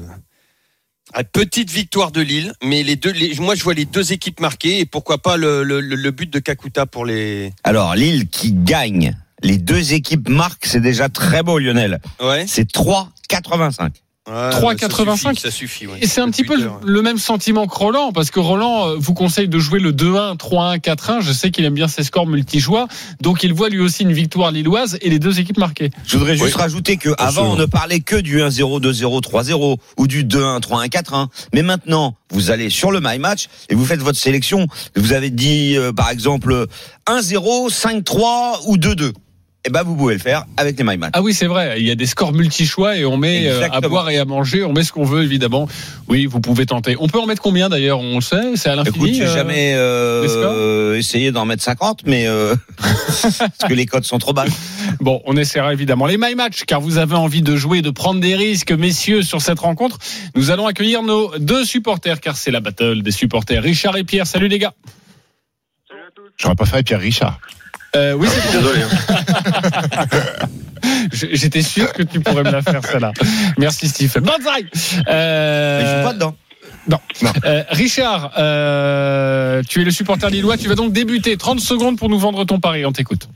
petite 1.33 1.71
victoire 1.71 2.11
de 2.11 2.21
Lille, 2.21 2.53
mais 2.63 2.83
les 2.83 2.97
deux, 2.97 3.13
les- 3.13 3.35
moi 3.37 3.55
je 3.55 3.63
vois 3.65 3.75
les 3.75 3.85
deux 3.85 4.13
équipes 4.13 4.41
marquées 4.41 4.81
et 4.81 4.87
pourquoi 4.87 5.19
pas 5.19 5.37
le- 5.37 5.63
le 5.63 6.11
but 6.11 6.31
de 6.31 6.39
Kakuta 6.39 6.87
pour 6.87 7.05
les. 7.05 7.53
Alors, 7.65 7.95
Lille 7.95 8.29
qui 8.29 8.53
gagne. 8.53 9.17
Les 9.43 9.57
deux 9.59 9.93
équipes 9.93 10.29
marquent, 10.29 10.67
c'est 10.67 10.81
déjà 10.81 11.09
très 11.09 11.43
beau, 11.45 11.59
Lionel. 11.59 12.01
Ouais. 12.21 12.45
C'est 12.49 12.69
3,85. 12.73 13.91
Ouais, 14.29 14.51
3,85. 14.51 15.39
Ça 15.39 15.51
suffit. 15.51 15.87
Ouais. 15.87 15.99
Et 16.03 16.07
c'est 16.07 16.21
un 16.21 16.31
petit 16.31 16.45
peu 16.45 16.55
le, 16.55 16.63
Buteur, 16.65 16.75
ouais. 16.83 16.93
le 16.93 17.03
même 17.03 17.19
sentiment 17.19 17.67
que 17.67 17.75
Roland, 17.75 18.13
parce 18.13 18.31
que 18.31 18.41
Roland 18.41 18.89
euh, 18.89 18.97
vous 18.99 19.15
conseille 19.15 19.49
de 19.49 19.59
jouer 19.59 19.81
le 19.81 19.93
2-1, 19.93 20.37
3-1, 20.37 20.79
4-1. 20.81 21.21
Je 21.23 21.33
sais 21.33 21.51
qu'il 21.51 21.65
aime 21.65 21.75
bien 21.75 21.89
ses 21.89 22.03
scores 22.05 22.27
multijoueurs, 22.27 22.89
donc 23.21 23.43
il 23.43 23.53
voit 23.55 23.69
lui 23.69 23.81
aussi 23.81 24.03
une 24.03 24.13
victoire 24.13 24.51
lilloise 24.51 24.99
et 25.01 25.11
les 25.11 25.19
deux 25.19 25.41
équipes 25.41 25.59
marquées. 25.59 25.91
Je 26.07 26.17
voudrais 26.19 26.37
juste 26.37 26.55
Oui. 26.57 26.61
rajouter 26.63 26.97
que 26.99 27.11
avant 27.19 27.53
on 27.53 27.57
ne 27.57 27.65
parlait 27.67 28.01
que 28.01 28.17
du 28.17 28.41
1-0, 28.41 28.81
2-0, 28.81 29.21
3-0 29.23 29.77
ou 29.97 30.07
du 30.07 30.25
2-1, 30.25 30.61
3-1, 30.61 30.89
4-1. 30.89 31.29
Mais 31.55 31.63
maintenant, 31.63 32.15
vous 32.31 32.51
allez 32.51 32.71
sur 32.71 32.91
le 32.91 33.01
My 33.03 33.19
Match 33.19 33.47
et 33.71 33.75
vous 33.75 33.85
faites 33.85 34.01
votre 34.01 34.19
sélection. 34.19 34.67
Vous 34.97 35.13
avez 35.13 35.31
dit 35.31 35.77
euh, 35.77 35.93
par 35.93 36.11
exemple 36.11 36.67
1-0, 37.07 37.71
5-3 37.71 38.61
ou 38.67 38.77
2-2. 38.77 39.13
Eh 39.69 39.71
ben 39.71 39.83
vous 39.83 39.95
pouvez 39.95 40.15
le 40.15 40.21
faire 40.21 40.47
avec 40.57 40.79
les 40.79 40.83
My 40.85 40.97
Match. 40.97 41.11
Ah 41.13 41.21
oui, 41.21 41.35
c'est 41.35 41.47
vrai, 41.47 41.79
il 41.79 41.87
y 41.87 41.91
a 41.91 41.95
des 41.95 42.07
scores 42.07 42.33
multi-choix 42.33 42.97
et 42.97 43.05
on 43.05 43.19
met 43.19 43.47
euh, 43.49 43.69
à 43.71 43.83
boire 43.83 44.09
et 44.09 44.17
à 44.17 44.25
manger, 44.25 44.65
on 44.65 44.73
met 44.73 44.83
ce 44.83 44.93
qu'on 44.93 45.05
veut 45.05 45.23
évidemment. 45.23 45.69
Oui, 46.09 46.25
vous 46.25 46.41
pouvez 46.41 46.65
tenter. 46.65 46.97
On 46.99 47.07
peut 47.07 47.21
en 47.21 47.27
mettre 47.27 47.43
combien 47.43 47.69
d'ailleurs? 47.69 48.01
On 48.01 48.15
le 48.15 48.23
sait, 48.23 48.57
c'est 48.57 48.71
à 48.71 48.73
Écoute, 48.73 48.87
l'infini. 48.87 49.15
j'ai 49.15 49.27
euh, 49.27 49.35
jamais 49.35 49.75
euh, 49.77 50.97
essayé 50.97 51.33
d'en 51.33 51.45
mettre 51.45 51.63
50, 51.63 52.05
mais 52.07 52.27
euh, 52.27 52.55
parce 52.79 53.69
que 53.69 53.75
les 53.75 53.85
codes 53.85 54.05
sont 54.05 54.19
trop 54.19 54.33
bas. 54.33 54.47
Bon, 55.01 55.21
on 55.27 55.37
essaiera 55.37 55.75
évidemment 55.75 56.07
les 56.07 56.17
My 56.17 56.35
Match, 56.35 56.65
car 56.65 56.81
vous 56.81 56.97
avez 56.97 57.17
envie 57.17 57.43
de 57.43 57.55
jouer, 57.55 57.83
de 57.83 57.91
prendre 57.91 58.21
des 58.23 58.37
risques, 58.37 58.73
messieurs, 58.73 59.21
sur 59.21 59.43
cette 59.43 59.59
rencontre. 59.59 59.99
Nous 60.35 60.51
allons 60.51 60.67
accueillir 60.67 61.03
nos 61.03 61.37
deux 61.37 61.67
supporters, 61.67 62.21
car 62.21 62.39
c'est 62.39 62.51
la 62.51 62.61
battle 62.61 63.03
des 63.03 63.11
supporters. 63.11 63.63
Richard 63.63 63.99
et 63.99 64.05
Pierre, 64.05 64.27
salut 64.27 64.49
les 64.49 64.59
gars. 64.59 64.73
J'aurais 66.39 66.55
pas 66.55 66.65
fait 66.65 66.83
Pierre 66.83 67.01
Richard. 67.01 67.39
Euh, 67.97 68.13
oui, 68.15 68.29
c'est 68.29 68.53
désolé. 68.59 68.81
J'étais 71.13 71.63
sûr 71.63 71.93
que 71.93 72.03
tu 72.03 72.21
pourrais 72.21 72.45
me 72.45 72.51
la 72.51 72.63
faire 72.63 72.85
celle-là. 72.85 73.13
Merci 73.59 73.89
Stephen. 73.89 74.23
Banzai 74.23 74.67
euh, 75.09 75.79
Mais 75.79 75.85
je 75.85 75.95
suis 75.95 76.05
pas 76.05 76.13
dedans. 76.15 76.37
euh, 77.45 77.63
Richard, 77.71 78.33
euh, 78.39 79.63
tu 79.69 79.81
es 79.81 79.85
le 79.85 79.91
supporter 79.91 80.31
lillois. 80.31 80.57
Tu 80.57 80.69
vas 80.69 80.75
donc 80.75 80.93
débuter. 80.93 81.37
30 81.37 81.61
secondes 81.61 81.99
pour 81.99 82.09
nous 82.09 82.19
vendre 82.19 82.45
ton 82.45 82.61
pari. 82.61 82.85
On 82.85 82.93
t'écoute. 82.93 83.29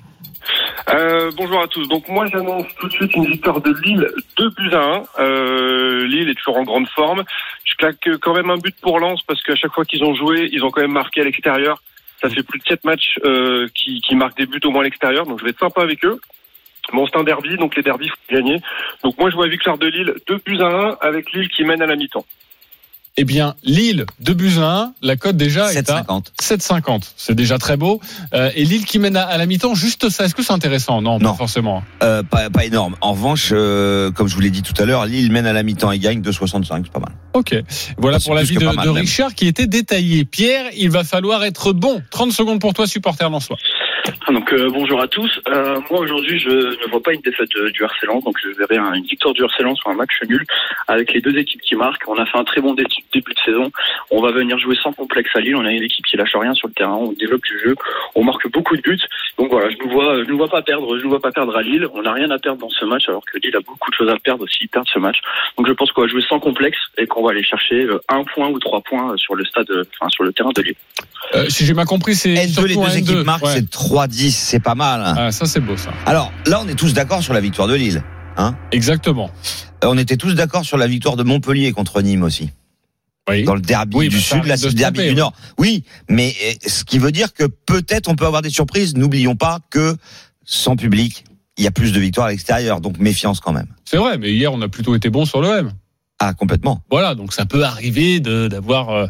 Euh, 0.93 1.31
bonjour 1.37 1.63
à 1.63 1.69
tous. 1.69 1.87
Donc 1.89 2.09
moi 2.09 2.27
j'annonce 2.27 2.67
tout 2.81 2.89
de 2.89 2.93
suite 2.93 3.15
une 3.15 3.27
victoire 3.27 3.61
de 3.61 3.73
Lille 3.85 4.09
2 4.37 4.51
buts 4.51 4.75
à 4.75 4.81
1. 4.81 5.03
Euh, 5.21 6.07
Lille 6.07 6.29
est 6.29 6.35
toujours 6.35 6.59
en 6.59 6.65
grande 6.65 6.89
forme. 6.89 7.23
Je 7.65 7.75
claque 7.75 8.09
quand 8.21 8.35
même 8.35 8.51
un 8.51 8.59
but 8.59 8.75
pour 8.81 8.99
Lens 8.99 9.21
parce 9.27 9.41
qu'à 9.43 9.55
chaque 9.55 9.73
fois 9.73 9.85
qu'ils 9.85 10.03
ont 10.05 10.15
joué, 10.15 10.49
ils 10.53 10.65
ont 10.65 10.71
quand 10.71 10.81
même 10.81 10.93
marqué 10.93 11.21
à 11.21 11.25
l'extérieur. 11.25 11.81
Ça 12.23 12.31
fait 12.31 12.43
plus 12.43 12.61
de 12.61 12.65
7 12.65 12.85
matchs 12.85 13.19
euh, 13.25 13.69
qui, 13.75 14.01
qui 14.01 14.15
marquent 14.15 14.39
des 14.39 14.47
buts 14.47 14.61
au 14.65 14.71
moins 14.71 14.81
à 14.81 14.85
l'extérieur, 14.85 15.27
donc 15.27 15.41
je 15.41 15.45
vais 15.45 15.51
être 15.51 15.59
sympa 15.59 15.83
avec 15.83 16.05
eux. 16.05 16.21
Bon, 16.93 17.07
c'est 17.07 17.17
un 17.17 17.25
derby, 17.25 17.57
donc 17.57 17.77
les 17.77 17.83
derbys, 17.83 18.09
faut 18.09 18.35
gagner. 18.35 18.61
Donc 19.03 19.19
moi 19.19 19.31
je 19.31 19.35
vois 19.35 19.49
victoire 19.49 19.79
de 19.79 19.87
Lille 19.87 20.15
2 20.27 20.41
buts 20.45 20.61
à 20.61 20.67
1 20.67 20.97
avec 21.01 21.33
Lille 21.33 21.49
qui 21.49 21.65
mène 21.65 21.83
à 21.83 21.87
la 21.87 21.97
mi-temps. 21.97 22.25
Eh 23.19 23.25
bien, 23.25 23.57
Lille, 23.63 24.07
2 24.21 24.33
buts 24.33 24.53
à 24.59 24.85
1. 24.85 24.93
La 25.03 25.17
cote 25.17 25.37
déjà 25.37 25.71
est 25.73 25.91
à 25.91 26.01
7,50. 26.03 26.29
7,50. 26.41 27.03
C'est 27.17 27.35
déjà 27.35 27.59
très 27.59 27.77
beau. 27.77 28.01
Euh, 28.33 28.51
et 28.55 28.65
Lille 28.65 28.87
qui 28.87 28.99
mène 28.99 29.17
à, 29.17 29.25
à 29.25 29.37
la 29.37 29.45
mi-temps, 29.45 29.75
juste 29.75 30.09
ça. 30.09 30.25
Est-ce 30.25 30.35
que 30.35 30.43
c'est 30.43 30.53
intéressant? 30.55 31.03
Non, 31.03 31.19
Non. 31.19 31.33
pas 31.33 31.37
forcément. 31.37 31.83
Euh, 32.03 32.23
pas, 32.23 32.49
pas 32.49 32.65
énorme. 32.65 32.97
En 33.03 33.13
revanche, 33.13 33.51
euh, 33.53 34.11
comme 34.13 34.29
je 34.29 34.35
vous 34.35 34.41
l'ai 34.41 34.49
dit 34.51 34.63
tout 34.63 34.73
à 34.81 34.87
l'heure, 34.87 35.05
Lille 35.05 35.31
mène 35.31 35.45
à 35.47 35.53
la 35.53 35.63
mi-temps 35.63 35.93
et 35.93 35.99
gagne 35.99 36.23
2,65, 36.23 36.85
c'est 36.85 36.91
pas 36.93 37.01
mal. 37.01 37.13
Ok. 37.35 37.55
Voilà 37.99 38.19
pour 38.19 38.35
la 38.35 38.41
plus 38.43 38.49
vie 38.51 38.55
que 38.57 38.61
de, 38.65 38.71
de 38.71 38.77
même. 38.77 38.91
Richard 38.97 39.35
qui 39.35 39.47
était 39.47 39.67
détaillé. 39.67 40.25
Pierre, 40.25 40.67
il 40.75 40.91
va 40.91 41.05
falloir 41.05 41.45
être 41.45 41.73
bon. 41.75 42.01
30 42.11 42.33
secondes 42.33 42.61
pour 42.61 42.73
toi, 42.73 42.87
supporter 42.87 43.29
Lensois. 43.29 43.57
Donc 44.29 44.53
euh, 44.53 44.69
bonjour 44.71 45.01
à 45.01 45.09
tous. 45.09 45.41
Euh, 45.49 45.79
moi 45.91 46.01
aujourd'hui 46.01 46.39
je 46.39 46.49
ne 46.51 46.91
vois 46.91 47.03
pas 47.03 47.13
une 47.13 47.21
défaite 47.21 47.49
de- 47.55 47.71
du 47.71 47.83
RC 47.85 48.07
Lens, 48.07 48.25
donc 48.25 48.37
je 48.43 48.49
verrai 48.59 48.77
un- 48.77 48.95
une 48.95 49.05
victoire 49.05 49.35
du 49.35 49.43
RC 49.43 49.63
Lens 49.63 49.79
sur 49.79 49.91
un 49.91 49.95
match 49.95 50.11
nul 50.29 50.45
avec 50.89 51.13
les 51.13 51.21
deux 51.21 51.37
équipes 51.37 51.61
qui 51.63 51.77
marquent. 51.77 52.09
On 52.09 52.17
a 52.17 52.27
fait 52.27 52.39
un 52.39 52.45
très 52.45 52.61
bon 52.61 52.75
dé- 52.75 52.85
début 53.13 53.33
de 53.35 53.39
saison. 53.45 53.71
On 54.11 54.21
va 54.21 54.33
venir 54.33 54.59
jouer 54.59 54.77
sans 54.83 54.93
complexe 54.93 55.31
à 55.35 55.41
Lille. 55.41 55.57
On 55.57 55.65
a 55.65 55.71
une 55.71 55.83
équipe 55.83 56.05
qui 56.07 56.17
lâche 56.17 56.35
rien 56.35 56.55
sur 56.55 56.69
le 56.69 56.75
terrain. 56.75 56.97
On 56.97 57.13
développe 57.13 57.43
du 57.43 57.59
jeu. 57.63 57.75
On 58.15 58.25
marque 58.25 58.51
beaucoup 58.51 58.77
de 58.77 58.83
buts. 58.83 58.99
Donc 59.39 59.51
voilà, 59.51 59.71
je 59.71 59.77
nous 59.85 59.91
vois, 59.91 60.17
je 60.25 60.29
nous 60.29 60.37
vois 60.37 60.49
pas 60.49 60.63
perdre. 60.63 60.99
Je 60.99 61.03
nous 61.05 61.11
vois 61.11 61.21
pas 61.21 61.33
perdre 61.33 61.57
à 61.57 61.63
Lille. 61.63 61.87
On 61.95 62.03
n'a 62.03 62.13
rien 62.13 62.31
à 62.31 62.39
perdre 62.39 62.61
dans 62.61 62.71
ce 62.71 62.85
match, 62.85 63.09
alors 63.09 63.25
que 63.25 63.39
Lille 63.39 63.55
a 63.57 63.61
beaucoup 63.61 63.91
de 63.91 63.95
choses 63.97 64.09
à 64.11 64.17
perdre 64.19 64.47
s'ils 64.49 64.69
perdent 64.69 64.89
ce 64.93 64.99
match. 64.99 65.19
Donc 65.57 65.67
je 65.69 65.73
pense 65.73 65.93
qu'on 65.93 66.03
va 66.03 66.07
jouer 66.09 66.23
sans 66.29 66.41
complexe 66.41 66.79
et 66.99 67.07
qu'on 67.07 67.23
va 67.23 67.31
aller 67.31 67.45
chercher 67.45 67.83
euh, 67.85 68.01
un 68.09 68.25
point 68.25 68.49
ou 68.49 68.59
trois 68.59 68.81
points 68.81 69.15
sur 69.17 69.35
le 69.35 69.45
stade, 69.45 69.71
euh, 69.71 69.85
enfin 70.01 70.09
sur 70.11 70.25
le 70.25 70.33
terrain 70.33 70.51
de 70.55 70.63
Lille. 70.63 70.75
Euh, 71.35 71.49
si 71.49 71.65
j'ai 71.65 71.73
bien 71.75 71.85
compris, 71.85 72.15
c'est 72.15 72.31
N2, 72.35 72.49
surtout 72.53 72.69
les 72.69 72.75
deux 72.75 72.81
N2. 72.83 72.99
équipes 72.99 73.25
marquent, 73.27 73.45
Ouais. 73.45 73.53
c'est 73.55 73.71
3-10, 73.93 74.31
c'est 74.31 74.61
pas 74.61 74.75
mal. 74.75 75.03
hein. 75.03 75.15
Ah, 75.19 75.33
ça 75.33 75.45
c'est 75.45 75.61
beau 75.61 75.77
ça. 75.77 75.91
Alors 76.07 76.33
là, 76.47 76.61
on 76.65 76.69
est 76.69 76.75
tous 76.75 76.95
d'accord 76.95 77.23
sur 77.23 77.35
la 77.35 77.41
victoire 77.41 77.69
de 77.69 77.75
Lille. 77.75 78.03
Exactement. 78.73 79.31
Euh, 79.85 79.89
On 79.89 79.99
était 79.99 80.17
tous 80.17 80.35
d'accord 80.35 80.65
sur 80.65 80.79
la 80.79 80.87
victoire 80.87 81.17
de 81.17 81.23
Montpellier 81.23 81.73
contre 81.73 82.01
Nîmes 82.01 82.23
aussi. 82.23 82.51
Oui. 83.29 83.45
Dans 83.45 83.55
le 83.55 83.61
derby 83.61 83.95
Oui, 83.97 84.09
du 84.09 84.19
Sud, 84.21 84.43
c'est 84.57 84.69
de 84.69 84.73
derby 84.73 85.09
du. 85.09 85.15
Nord. 85.15 85.35
Oui, 85.59 85.85
mais 86.09 86.35
euh, 86.43 86.53
ce 86.67 86.85
qui 86.85 86.99
veut 86.99 87.13
dire 87.13 87.35
que 87.35 87.45
peut-être 87.45 88.09
on 88.09 88.17
peut 88.17 88.25
avoir 88.27 88.41
des 88.41 88.49
surprises. 88.51 88.97
N'oublions 88.97 89.37
pas 89.37 89.59
que 89.71 89.95
sans 90.45 90.75
public, 90.77 91.25
il 91.59 91.65
y 91.65 91.67
a 91.67 91.71
plus 91.71 91.93
de 91.93 92.01
victoires 92.01 92.29
à 92.29 92.31
l'extérieur, 92.31 92.81
donc 92.81 92.99
méfiance 92.99 93.41
quand 93.41 93.53
même. 93.53 93.69
C'est 93.85 93.99
vrai, 93.99 94.17
mais 94.17 94.33
hier 94.33 94.53
on 94.53 94.61
a 94.63 94.69
plutôt 94.69 94.95
été 94.97 95.11
bon 95.11 95.27
sur 95.27 95.43
l'OM. 95.43 95.71
Ah, 96.25 96.35
complètement. 96.35 96.83
Voilà, 96.89 97.17
donc 97.17 97.33
ça 97.33 97.47
peut 97.47 97.65
arriver 97.65 98.21
de- 98.21 98.47
d'avoir 98.47 98.91
euh, 98.91 99.07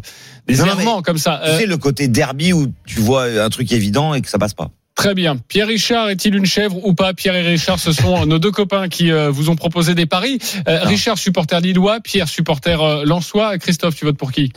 des 0.46 0.56
Non, 0.56 0.64
non, 0.64 0.72
errements 0.72 1.02
comme 1.02 1.18
ça. 1.18 1.40
Tu 1.44 1.50
Euh, 1.50 1.58
sais, 1.58 1.66
le 1.66 1.76
côté 1.76 2.08
derby 2.08 2.54
où 2.54 2.72
tu 2.86 3.00
vois 3.00 3.24
un 3.26 3.50
truc 3.50 3.70
évident 3.70 4.14
et 4.14 4.22
que 4.22 4.30
ça 4.30 4.38
passe 4.38 4.54
pas. 4.54 4.70
Très 4.94 5.12
bien. 5.14 5.36
Pierre 5.36 5.66
Richard 5.66 6.08
est-il 6.08 6.34
une 6.34 6.46
chèvre 6.46 6.86
ou 6.86 6.94
pas? 6.94 7.12
Pierre 7.12 7.34
et 7.36 7.42
Richard, 7.42 7.78
ce 7.78 7.92
sont 7.92 8.24
nos 8.24 8.38
deux 8.38 8.50
copains 8.50 8.88
qui 8.88 9.10
euh, 9.12 9.30
vous 9.30 9.50
ont 9.50 9.56
proposé 9.56 9.94
des 9.94 10.06
paris. 10.06 10.38
Euh. 10.68 10.80
Richard, 10.84 11.18
supporter 11.18 11.60
lillois, 11.60 12.00
Pierre, 12.00 12.28
supporter 12.28 12.80
euh, 12.82 13.04
lensois. 13.04 13.58
Christophe, 13.58 13.94
tu 13.94 14.06
votes 14.06 14.16
pour 14.16 14.32
qui? 14.32 14.52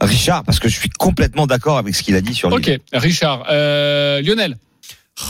Richard, 0.00 0.42
parce 0.44 0.58
que 0.58 0.68
je 0.68 0.76
suis 0.78 0.88
complètement 0.90 1.46
d'accord 1.46 1.78
avec 1.78 1.94
ce 1.94 2.02
qu'il 2.02 2.16
a 2.16 2.20
dit 2.20 2.34
sur 2.34 2.52
Ok. 2.52 2.70
Richard. 2.92 3.44
Euh, 3.50 4.20
Lionel, 4.22 4.56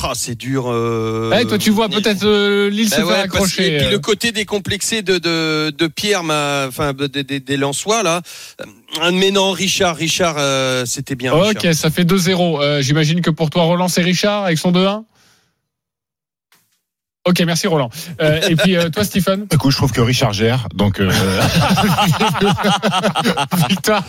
Ah, 0.03 0.13
c'est 0.15 0.35
dur. 0.37 0.67
Euh... 0.71 1.33
Eh, 1.41 1.45
toi 1.47 1.59
tu 1.59 1.71
vois 1.71 1.89
peut-être 1.89 2.25
euh, 2.25 2.71
Lille 2.71 2.89
Bah 2.91 2.97
se 2.97 3.01
ouais, 3.03 3.09
faire 3.15 3.23
que- 3.29 3.37
accrocher. 3.37 3.75
et 3.75 3.79
puis 3.79 3.87
euh. 3.87 3.91
le 3.91 3.99
côté 3.99 4.33
décomplexé 4.33 5.03
de, 5.03 5.19
de, 5.19 5.71
de 5.77 5.87
Pierre, 5.89 6.23
m'a, 6.23 6.67
enfin 6.69 6.93
de- 6.93 7.07
de- 7.07 7.23
des 7.23 7.41
des 7.41 7.57
Lensois 7.57 8.03
là. 8.03 8.23
Euh, 8.61 9.11
Mais 9.13 9.31
non, 9.31 9.51
Richard, 9.53 9.97
Richard, 9.97 10.37
euh, 10.39 10.85
c'était 10.87 11.15
bien. 11.15 11.33
Ok, 11.33 11.49
Richard. 11.59 11.75
ça 11.75 11.91
fait 11.91 12.05
2-0. 12.05 12.61
Euh, 12.63 12.83
J'imagine 12.83 13.21
que 13.21 13.31
pour 13.31 13.51
toi, 13.51 13.63
Roland, 13.65 13.89
c'est 13.89 14.03
Richard 14.03 14.45
avec 14.45 14.59
son 14.59 14.73
2-1 14.73 15.05
Ok, 17.29 17.41
merci 17.41 17.67
Roland. 17.67 17.91
Euh, 18.23 18.41
et 18.49 18.57
puis 18.57 18.79
euh, 18.79 18.89
toi, 18.89 19.05
Stephen 19.05 19.45
Écoute, 19.53 19.73
je 19.73 19.77
trouve 19.77 19.93
que 19.93 20.01
Richard 20.01 20.33
gère, 20.33 20.69
donc 20.75 21.01
euh, 21.01 21.11
victoire, 23.69 24.03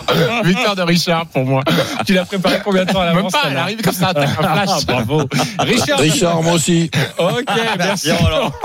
victoire 0.45 0.78
de 0.78 0.84
Richard 0.84 1.26
pour 1.26 1.43
moi. 1.43 1.62
Tu 2.06 2.13
l'as 2.13 2.24
préparé 2.24 2.62
combien 2.63 2.86
de 2.86 2.93
temps 2.93 3.02
à 3.02 3.08
l'avance 3.08 3.34
Même 3.34 3.41
pas, 3.41 3.50
elle 3.52 3.58
arrive 3.58 3.82
comme 3.82 3.93
ça, 3.93 4.13
t'as 4.13 4.24
un 4.24 4.28
flash. 4.28 4.69
Ah, 4.69 4.80
bravo. 4.88 5.24
Richard, 5.60 6.00
Richard, 6.00 6.41
moi 6.41 6.54
aussi. 6.54 6.89
Ok, 7.17 7.50
merci. 7.78 8.13
Roland. 8.13 8.54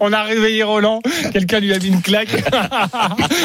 on 0.00 0.10
a 0.10 0.22
réveillé 0.22 0.62
Roland. 0.62 1.02
Quelqu'un 1.34 1.60
lui 1.60 1.74
a 1.74 1.78
mis 1.78 1.88
une 1.88 2.00
claque. 2.00 2.34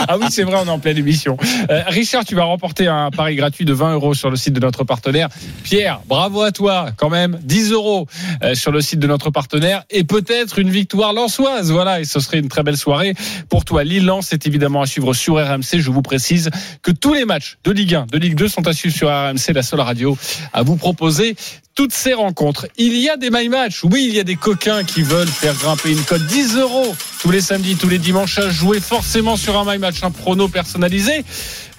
ah 0.07 0.17
oui, 0.17 0.27
c'est 0.29 0.43
vrai, 0.43 0.55
on 0.63 0.67
est 0.67 0.69
en 0.69 0.79
pleine 0.79 0.97
émission. 0.97 1.35
Euh, 1.69 1.83
Richard, 1.87 2.23
tu 2.23 2.35
vas 2.35 2.45
remporter 2.45 2.87
un 2.87 3.11
pari 3.11 3.35
gratuit 3.35 3.65
de 3.65 3.73
20 3.73 3.95
euros 3.95 4.13
sur 4.13 4.29
le 4.29 4.37
site 4.37 4.53
de 4.53 4.61
notre 4.61 4.85
partenaire. 4.85 5.27
Pierre, 5.63 5.99
bravo 6.07 6.41
à 6.41 6.53
toi, 6.53 6.91
quand 6.95 7.09
même. 7.09 7.37
10 7.43 7.73
euros 7.73 8.07
euh, 8.43 8.55
sur 8.61 8.71
le 8.71 8.81
site 8.81 8.99
de 8.99 9.07
notre 9.07 9.31
partenaire 9.31 9.83
et 9.89 10.03
peut-être 10.03 10.59
une 10.59 10.69
victoire 10.69 11.13
lançoise. 11.13 11.71
Voilà, 11.71 11.99
et 11.99 12.05
ce 12.05 12.19
serait 12.19 12.39
une 12.39 12.47
très 12.47 12.63
belle 12.63 12.77
soirée 12.77 13.13
pour 13.49 13.65
toi. 13.65 13.83
Lille-Lens 13.83 14.31
est 14.33 14.47
évidemment 14.47 14.81
à 14.81 14.85
suivre 14.85 15.13
sur 15.13 15.35
RMC. 15.35 15.79
Je 15.79 15.91
vous 15.91 16.01
précise 16.01 16.49
que 16.81 16.91
tous 16.91 17.13
les 17.13 17.25
matchs 17.25 17.57
de 17.63 17.71
Ligue 17.71 17.95
1, 17.95 18.05
de 18.05 18.17
Ligue 18.17 18.35
2 18.35 18.47
sont 18.47 18.67
à 18.67 18.73
suivre 18.73 18.95
sur 18.95 19.09
RMC, 19.09 19.53
la 19.53 19.63
seule 19.63 19.81
radio 19.81 20.17
à 20.53 20.61
vous 20.63 20.77
proposer 20.77 21.35
toutes 21.75 21.93
ces 21.93 22.13
rencontres. 22.13 22.67
Il 22.77 22.95
y 22.97 23.09
a 23.09 23.17
des 23.17 23.29
my 23.31 23.49
match. 23.49 23.83
Oui, 23.83 24.05
il 24.09 24.15
y 24.15 24.19
a 24.19 24.23
des 24.23 24.35
coquins 24.35 24.83
qui 24.83 25.01
veulent 25.01 25.27
faire 25.27 25.55
grimper 25.55 25.91
une 25.91 26.03
cote 26.03 26.25
10 26.27 26.57
euros 26.57 26.95
tous 27.21 27.31
les 27.31 27.41
samedis, 27.41 27.75
tous 27.75 27.87
les 27.87 27.99
dimanches 27.99 28.39
à 28.39 28.49
jouer 28.49 28.79
forcément 28.79 29.37
sur 29.37 29.57
un 29.57 29.71
my 29.71 29.77
match, 29.77 30.03
un 30.03 30.11
prono 30.11 30.47
personnalisé. 30.47 31.23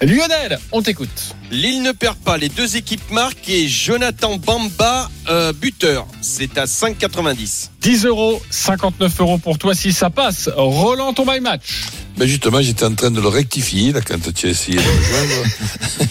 Lionel, 0.05 0.59
on 0.73 0.81
t'écoute. 0.81 1.35
Lille 1.49 1.81
ne 1.81 1.93
perd 1.93 2.17
pas. 2.17 2.37
Les 2.37 2.49
deux 2.49 2.75
équipes 2.75 3.09
marquent 3.11 3.47
et 3.47 3.67
Jonathan 3.69 4.37
Bamba, 4.37 5.09
euh, 5.29 5.53
buteur. 5.53 6.05
C'est 6.21 6.57
à 6.57 6.65
5,90. 6.65 7.69
10 7.81 8.05
euros, 8.05 8.41
59 8.49 9.19
euros 9.21 9.37
pour 9.37 9.57
toi 9.57 9.73
si 9.73 9.93
ça 9.93 10.09
passe. 10.09 10.49
Roland, 10.53 11.13
ton 11.13 11.25
my 11.25 11.39
match. 11.39 11.85
Ben 12.17 12.27
justement, 12.27 12.61
j'étais 12.61 12.85
en 12.85 12.93
train 12.95 13.11
de 13.11 13.21
le 13.21 13.29
rectifier 13.29 13.93
là, 13.93 14.01
quand 14.01 14.17
tu 14.33 14.47
as 14.47 14.49
essayé 14.49 14.77
de 14.77 14.81
me 14.81 15.03
joindre. 15.03 15.49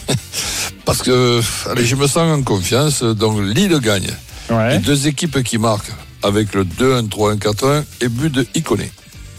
Parce 0.87 1.03
que 1.03 1.41
allez, 1.71 1.85
je 1.85 1.97
me 1.97 2.07
sens 2.07 2.39
en 2.39 2.43
confiance. 2.43 3.03
Donc 3.03 3.41
Lille 3.43 3.79
gagne. 3.81 4.11
Ouais. 4.49 4.73
Les 4.73 4.79
deux 4.79 5.07
équipes 5.07 5.43
qui 5.43 5.59
marquent 5.59 5.93
avec 6.23 6.55
le 6.55 6.65
2-1-3-1-4-1 6.65 7.85
et 8.01 8.09
but 8.09 8.33
de 8.33 8.47
Iconé. 8.55 8.91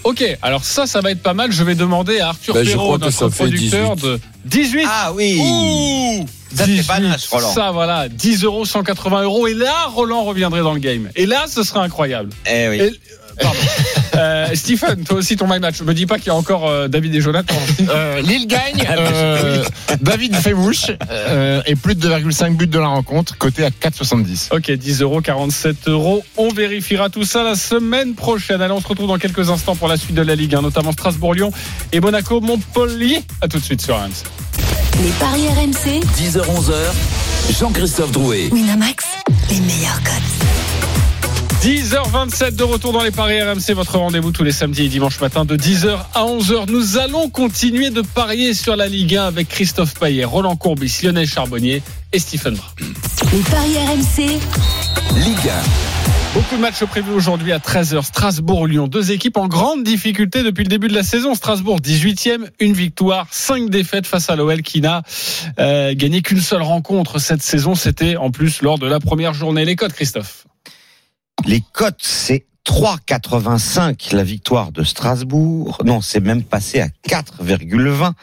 Ok, 0.04 0.24
alors 0.42 0.64
ça, 0.66 0.86
ça 0.86 1.02
va 1.02 1.12
être 1.12 1.22
pas 1.24 1.34
mal. 1.34 1.52
Je 1.52 1.64
vais 1.64 1.76
demander 1.76 2.20
à 2.20 2.30
Arthur 2.30 2.54
Ben, 2.54 2.66
Perrault, 2.66 2.98
notre 2.98 3.30
producteur, 3.30 3.96
18. 3.96 4.08
de 4.10 4.20
18. 4.46 4.86
Ah 4.90 5.14
oui. 5.14 5.40
Ouh 5.42 6.26
Ça 6.54 6.66
fait 6.66 6.72
18, 6.72 6.88
panache, 6.88 7.28
Roland. 7.28 7.54
Ça, 7.54 7.72
voilà, 7.72 8.10
10 8.10 8.44
euros, 8.44 8.66
180 8.66 9.24
euros. 9.24 9.48
Et 9.48 9.54
là, 9.54 9.86
Roland 9.94 10.24
reviendrait 10.24 10.62
dans 10.62 10.74
le 10.74 10.80
game. 10.80 11.10
Et 11.16 11.26
là, 11.26 11.46
ce 11.48 11.64
serait 11.64 11.80
incroyable. 11.80 12.32
Eh 12.46 12.68
oui. 12.70 12.78
Et- 12.82 13.00
pardon. 13.42 13.60
Euh, 14.16 14.50
Stephen, 14.54 15.04
toi 15.06 15.18
aussi 15.18 15.36
ton 15.38 15.48
my 15.48 15.60
match. 15.60 15.82
Me 15.82 15.92
dis 15.92 16.06
pas 16.06 16.18
qu'il 16.18 16.28
y 16.28 16.30
a 16.30 16.36
encore 16.36 16.70
euh, 16.70 16.88
David 16.88 17.16
et 17.16 17.20
Jonathan. 17.20 17.56
Euh, 17.90 18.22
Lille 18.22 18.46
gagne. 18.46 18.88
euh, 18.98 19.64
David 20.02 20.36
fait 20.36 20.54
mouche. 20.54 20.92
euh, 21.10 21.64
et 21.66 21.76
plus 21.76 21.96
de 21.96 22.08
2,5 22.08 22.56
buts 22.56 22.68
de 22.68 22.78
la 22.78 22.88
rencontre, 22.90 23.36
côté 23.40 23.66
à 23.66 23.70
4,70. 23.70 24.50
Ok, 24.56 24.70
10 24.72 25.02
euros, 25.02 25.20
47 25.22 25.88
euros. 25.88 26.24
On 26.38 26.50
vérifiera 26.50 27.10
tout 27.10 27.24
ça 27.24 27.44
la 27.44 27.56
semaine 27.56 28.14
prochaine. 28.14 28.62
Allez, 28.62 28.72
on 28.72 28.82
se 28.82 28.88
retrouve 28.88 29.08
dans 29.08 29.18
quelques 29.18 29.50
instants 29.50 29.76
pour 29.76 29.88
la 29.88 29.98
suite 29.98 30.16
de 30.16 30.22
la 30.22 30.36
Ligue 30.36 30.54
1, 30.54 30.62
notamment 30.62 30.92
Strasbourg-Lyon 30.92 31.52
et 31.92 32.00
Monaco-Montpellier. 32.00 33.24
À 33.42 33.48
tout 33.48 33.58
de 33.58 33.64
suite 33.64 33.82
sur 33.82 33.96
RMC. 33.98 34.12
Les 35.04 35.10
paris 35.20 35.48
RMC, 35.48 36.02
10h-11h, 36.20 37.58
Jean-Christophe 37.60 38.12
Drouet. 38.12 38.50
Winamax, 38.52 39.06
les 39.50 39.60
meilleurs 39.62 40.02
cotes. 40.04 40.63
10h27 41.64 42.58
de 42.58 42.64
retour 42.64 42.92
dans 42.92 43.04
les 43.04 43.12
paris 43.12 43.42
RMC, 43.42 43.72
votre 43.74 43.98
rendez-vous 43.98 44.34
tous 44.34 44.44
les 44.44 44.52
samedis 44.52 44.84
et 44.84 44.90
dimanches 44.90 45.22
matin 45.22 45.46
de 45.46 45.56
10h 45.56 45.98
à 46.14 46.26
11h. 46.26 46.70
Nous 46.70 46.98
allons 46.98 47.30
continuer 47.30 47.90
de 47.90 48.02
parier 48.02 48.54
sur 48.54 48.76
la 48.76 48.90
Ligue 48.90 49.16
1 49.16 49.24
avec 49.28 49.48
Christophe 49.48 49.94
Payet, 49.94 50.26
Roland 50.26 50.58
Courbis, 50.58 51.00
Lionel 51.02 51.26
Charbonnier 51.26 51.82
et 52.12 52.20
Stephen 52.20 52.56
Brun. 52.56 52.88
Les 53.32 53.40
paris 53.44 53.78
RMC, 53.78 54.40
Ligue 55.24 55.52
Beaucoup 56.34 56.58
de 56.58 56.62
matchs 56.62 56.84
prévus 56.84 57.14
aujourd'hui 57.14 57.54
à 57.54 57.60
13h. 57.60 58.04
Strasbourg-Lyon, 58.04 58.90
deux 58.90 59.14
équipes 59.14 59.38
en 59.38 59.48
grande 59.48 59.86
difficulté 59.86 60.44
depuis 60.44 60.66
le 60.66 60.70
début 60.70 60.90
de 60.90 60.94
la 60.94 61.04
saison. 61.04 61.34
Strasbourg 61.34 61.80
18e, 61.80 62.50
une 62.60 62.74
victoire, 62.74 63.28
cinq 63.32 63.70
défaites 63.70 64.06
face 64.06 64.30
à 64.30 64.36
l'OL 64.36 64.64
qui 64.64 64.82
n'a 64.82 65.02
euh, 65.60 65.94
gagné 65.96 66.22
qu'une 66.24 66.42
seule 66.42 66.62
rencontre 66.62 67.20
cette 67.20 67.42
saison. 67.42 67.74
C'était 67.74 68.18
en 68.18 68.32
plus 68.32 68.62
lors 68.62 68.80
de 68.80 68.86
la 68.88 69.00
première 69.00 69.34
journée. 69.34 69.64
Les 69.64 69.78
codes, 69.78 69.94
Christophe. 69.94 70.44
Les 71.46 71.62
cotes, 71.74 72.02
c'est 72.02 72.46
3,85 72.66 74.16
la 74.16 74.24
victoire 74.24 74.72
de 74.72 74.84
Strasbourg. 74.84 75.82
Non, 75.86 76.02
c'est 76.02 76.20
même 76.20 76.44
passé 76.44 76.80
à 76.80 76.88
4,20. 77.08 78.14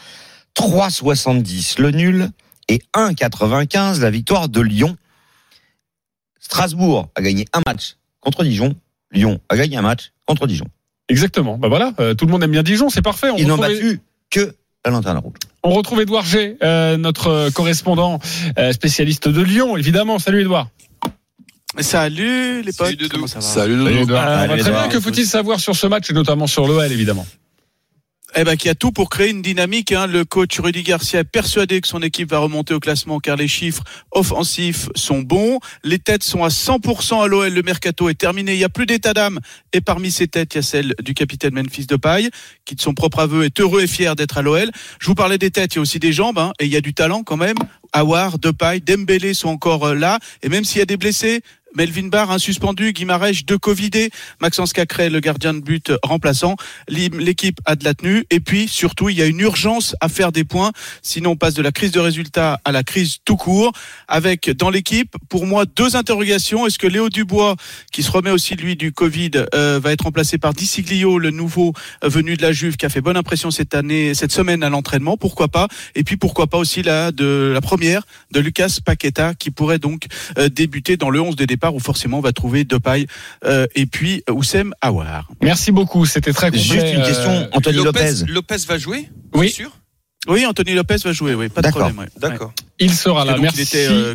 3,70 0.56 1.80
le 1.80 1.90
nul 1.90 2.30
et 2.68 2.80
1,95 2.94 4.00
la 4.00 4.10
victoire 4.10 4.48
de 4.48 4.60
Lyon. 4.60 4.96
Strasbourg 6.40 7.08
a 7.14 7.22
gagné 7.22 7.44
un 7.52 7.60
match 7.66 7.96
contre 8.20 8.44
Dijon. 8.44 8.74
Lyon 9.12 9.40
a 9.48 9.56
gagné 9.56 9.76
un 9.76 9.82
match 9.82 10.12
contre 10.26 10.46
Dijon. 10.46 10.66
Exactement. 11.08 11.58
Bah 11.58 11.68
voilà, 11.68 11.92
euh, 12.00 12.14
tout 12.14 12.26
le 12.26 12.32
monde 12.32 12.42
aime 12.42 12.52
bien 12.52 12.62
Dijon, 12.62 12.88
c'est 12.88 13.02
parfait. 13.02 13.30
On 13.30 13.36
Ils 13.36 13.46
n'ont 13.46 13.58
battu 13.58 14.00
que 14.30 14.54
la 14.84 14.90
lanterne 14.90 15.18
rouge. 15.18 15.34
On 15.62 15.70
retrouve 15.70 16.00
Edouard 16.00 16.24
G, 16.24 16.56
euh, 16.62 16.96
notre 16.96 17.26
euh, 17.28 17.50
correspondant 17.50 18.18
euh, 18.58 18.72
spécialiste 18.72 19.28
de 19.28 19.42
Lyon, 19.42 19.76
évidemment. 19.76 20.18
Salut 20.18 20.40
Edouard. 20.40 20.68
Salut 21.78 22.62
les 22.62 22.72
potes, 22.72 22.88
Salut, 22.88 23.28
ça 23.28 23.34
va 23.36 23.40
Salut 23.40 23.76
Doudou. 23.76 24.06
Bah, 24.06 24.48
très 24.58 24.70
bien, 24.70 24.88
que 24.88 24.98
faut-il 24.98 25.24
savoir 25.24 25.60
sur 25.60 25.76
ce 25.76 25.86
match 25.86 26.10
et 26.10 26.12
notamment 26.12 26.48
sur 26.48 26.66
l'OL, 26.66 26.90
évidemment 26.90 27.24
Eh 28.34 28.42
ben, 28.42 28.56
qui 28.56 28.68
a 28.68 28.74
tout 28.74 28.90
pour 28.90 29.08
créer 29.08 29.30
une 29.30 29.40
dynamique. 29.40 29.92
Hein. 29.92 30.08
Le 30.08 30.24
coach 30.24 30.58
Rudy 30.58 30.82
Garcia 30.82 31.20
est 31.20 31.24
persuadé 31.24 31.80
que 31.80 31.86
son 31.86 32.02
équipe 32.02 32.28
va 32.28 32.38
remonter 32.38 32.74
au 32.74 32.80
classement 32.80 33.20
car 33.20 33.36
les 33.36 33.46
chiffres 33.46 33.84
offensifs 34.10 34.88
sont 34.96 35.20
bons. 35.20 35.60
Les 35.84 36.00
têtes 36.00 36.24
sont 36.24 36.42
à 36.42 36.48
100% 36.48 37.22
à 37.22 37.28
l'OL. 37.28 37.52
Le 37.52 37.62
mercato 37.62 38.08
est 38.08 38.18
terminé. 38.18 38.54
Il 38.54 38.58
n'y 38.58 38.64
a 38.64 38.68
plus 38.68 38.86
d'état 38.86 39.14
d'âme. 39.14 39.38
Et 39.72 39.80
parmi 39.80 40.10
ces 40.10 40.26
têtes, 40.26 40.54
il 40.54 40.56
y 40.56 40.58
a 40.58 40.62
celle 40.62 40.94
du 41.00 41.14
capitaine 41.14 41.54
Memphis 41.54 41.86
Depay, 41.86 42.30
qui 42.64 42.74
de 42.74 42.80
son 42.80 42.94
propre 42.94 43.20
aveu 43.20 43.44
est 43.44 43.60
heureux 43.60 43.82
et 43.82 43.86
fier 43.86 44.16
d'être 44.16 44.38
à 44.38 44.42
l'OL. 44.42 44.68
Je 44.98 45.06
vous 45.06 45.14
parlais 45.14 45.38
des 45.38 45.52
têtes, 45.52 45.74
il 45.74 45.76
y 45.76 45.78
a 45.78 45.82
aussi 45.82 46.00
des 46.00 46.12
jambes. 46.12 46.38
Hein, 46.38 46.52
et 46.58 46.64
il 46.64 46.72
y 46.72 46.76
a 46.76 46.80
du 46.80 46.94
talent 46.94 47.22
quand 47.22 47.36
même. 47.36 47.56
Awar, 47.92 48.38
Depay, 48.38 48.80
Dembélé 48.80 49.34
sont 49.34 49.48
encore 49.48 49.88
euh, 49.88 49.94
là. 49.94 50.18
Et 50.42 50.48
même 50.48 50.64
s'il 50.64 50.78
y 50.78 50.82
a 50.82 50.86
des 50.86 50.96
blessés, 50.96 51.42
Melvin 51.74 52.08
Barr, 52.08 52.30
un 52.30 52.38
suspendu, 52.38 52.92
Guimarèche, 52.92 53.44
deux 53.44 53.58
Covidés, 53.58 54.10
Maxence 54.40 54.72
Cacré, 54.72 55.08
le 55.10 55.20
gardien 55.20 55.54
de 55.54 55.60
but 55.60 55.92
remplaçant. 56.02 56.56
L'équipe 56.88 57.60
a 57.64 57.76
de 57.76 57.84
la 57.84 57.94
tenue. 57.94 58.24
Et 58.30 58.40
puis, 58.40 58.68
surtout, 58.68 59.08
il 59.08 59.18
y 59.18 59.22
a 59.22 59.26
une 59.26 59.40
urgence 59.40 59.94
à 60.00 60.08
faire 60.08 60.32
des 60.32 60.44
points. 60.44 60.72
Sinon, 61.02 61.32
on 61.32 61.36
passe 61.36 61.54
de 61.54 61.62
la 61.62 61.72
crise 61.72 61.92
de 61.92 62.00
résultats 62.00 62.60
à 62.64 62.72
la 62.72 62.82
crise 62.82 63.18
tout 63.24 63.36
court. 63.36 63.72
Avec, 64.08 64.50
dans 64.50 64.70
l'équipe, 64.70 65.14
pour 65.28 65.46
moi, 65.46 65.64
deux 65.64 65.96
interrogations. 65.96 66.66
Est-ce 66.66 66.78
que 66.78 66.86
Léo 66.86 67.08
Dubois, 67.08 67.56
qui 67.92 68.02
se 68.02 68.10
remet 68.10 68.30
aussi, 68.30 68.56
lui, 68.56 68.76
du 68.76 68.92
Covid, 68.92 69.30
euh, 69.54 69.78
va 69.82 69.92
être 69.92 70.04
remplacé 70.04 70.38
par 70.38 70.54
Diciglio, 70.54 71.18
le 71.18 71.30
nouveau 71.30 71.72
euh, 72.04 72.08
venu 72.08 72.36
de 72.36 72.42
la 72.42 72.52
Juve, 72.52 72.76
qui 72.76 72.86
a 72.86 72.88
fait 72.88 73.00
bonne 73.00 73.16
impression 73.16 73.50
cette 73.50 73.74
année, 73.74 74.14
cette 74.14 74.32
semaine 74.32 74.62
à 74.62 74.70
l'entraînement? 74.70 75.16
Pourquoi 75.16 75.48
pas? 75.48 75.68
Et 75.94 76.04
puis, 76.04 76.16
pourquoi 76.16 76.46
pas 76.46 76.58
aussi 76.58 76.82
la, 76.82 77.12
de, 77.12 77.50
la 77.54 77.60
première 77.60 78.02
de 78.32 78.40
Lucas 78.40 78.78
Paqueta, 78.84 79.34
qui 79.34 79.50
pourrait 79.50 79.78
donc 79.78 80.06
euh, 80.38 80.48
débuter 80.48 80.96
dans 80.96 81.10
le 81.10 81.20
11 81.20 81.36
de 81.36 81.44
départ 81.60 81.74
où 81.74 81.78
forcément 81.78 82.18
on 82.18 82.22
va 82.22 82.32
trouver 82.32 82.64
Depay 82.64 83.06
euh, 83.44 83.66
et 83.74 83.84
puis 83.84 84.24
Oussem 84.30 84.72
Aouar. 84.80 85.28
Merci 85.42 85.72
beaucoup, 85.72 86.06
c'était 86.06 86.32
très 86.32 86.46
complet. 86.46 86.62
Juste 86.62 86.94
une 86.94 87.02
question, 87.02 87.30
euh, 87.30 87.46
Anthony 87.52 87.84
Lopez. 87.84 88.24
Lopez 88.28 88.56
va 88.66 88.78
jouer 88.78 89.10
Oui. 89.34 89.50
Sûr? 89.50 89.70
Oui, 90.28 90.44
Anthony 90.44 90.74
Lopez 90.74 90.96
va 91.02 91.12
jouer, 91.12 91.34
oui, 91.34 91.48
pas 91.48 91.62
de 91.62 91.66
D'accord. 91.68 91.80
problème. 91.88 91.98
ouais. 92.00 92.10
D'accord. 92.20 92.52
Il 92.78 92.92
sera 92.92 93.24
là. 93.24 93.32
donc, 93.32 93.42
Merci. 93.42 93.58
il 93.58 93.62
était, 93.62 93.86
euh, 93.88 94.14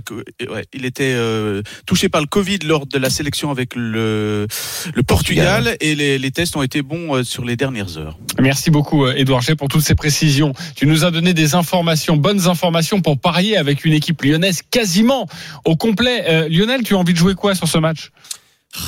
ouais, 0.53 0.65
il 0.71 0.85
était 0.85 1.13
euh, 1.15 1.63
touché 1.87 2.09
par 2.09 2.21
le 2.21 2.27
Covid 2.27 2.59
lors 2.63 2.85
de 2.85 2.97
la 2.99 3.09
sélection 3.09 3.49
avec 3.49 3.75
le, 3.75 4.47
le 4.93 5.03
Portugal, 5.03 5.75
et 5.81 5.95
les, 5.95 6.19
les 6.19 6.31
tests 6.31 6.55
ont 6.55 6.61
été 6.61 6.83
bons 6.83 7.15
euh, 7.15 7.23
sur 7.23 7.43
les 7.43 7.55
dernières 7.55 7.97
heures. 7.97 8.19
Merci 8.39 8.69
beaucoup, 8.69 9.07
Edouard 9.07 9.41
G, 9.41 9.55
pour 9.55 9.67
toutes 9.67 9.81
ces 9.81 9.95
précisions. 9.95 10.53
Tu 10.75 10.85
nous 10.85 11.05
as 11.05 11.11
donné 11.11 11.33
des 11.33 11.55
informations, 11.55 12.17
bonnes 12.17 12.47
informations 12.47 13.01
pour 13.01 13.19
parier 13.19 13.57
avec 13.57 13.83
une 13.83 13.93
équipe 13.93 14.21
lyonnaise 14.21 14.61
quasiment 14.69 15.27
au 15.63 15.75
complet. 15.75 16.23
Euh, 16.27 16.47
Lionel, 16.49 16.83
tu 16.83 16.93
as 16.93 16.97
envie 16.97 17.13
de 17.13 17.17
jouer 17.17 17.33
quoi 17.33 17.55
sur 17.55 17.67
ce 17.67 17.79
match? 17.79 18.11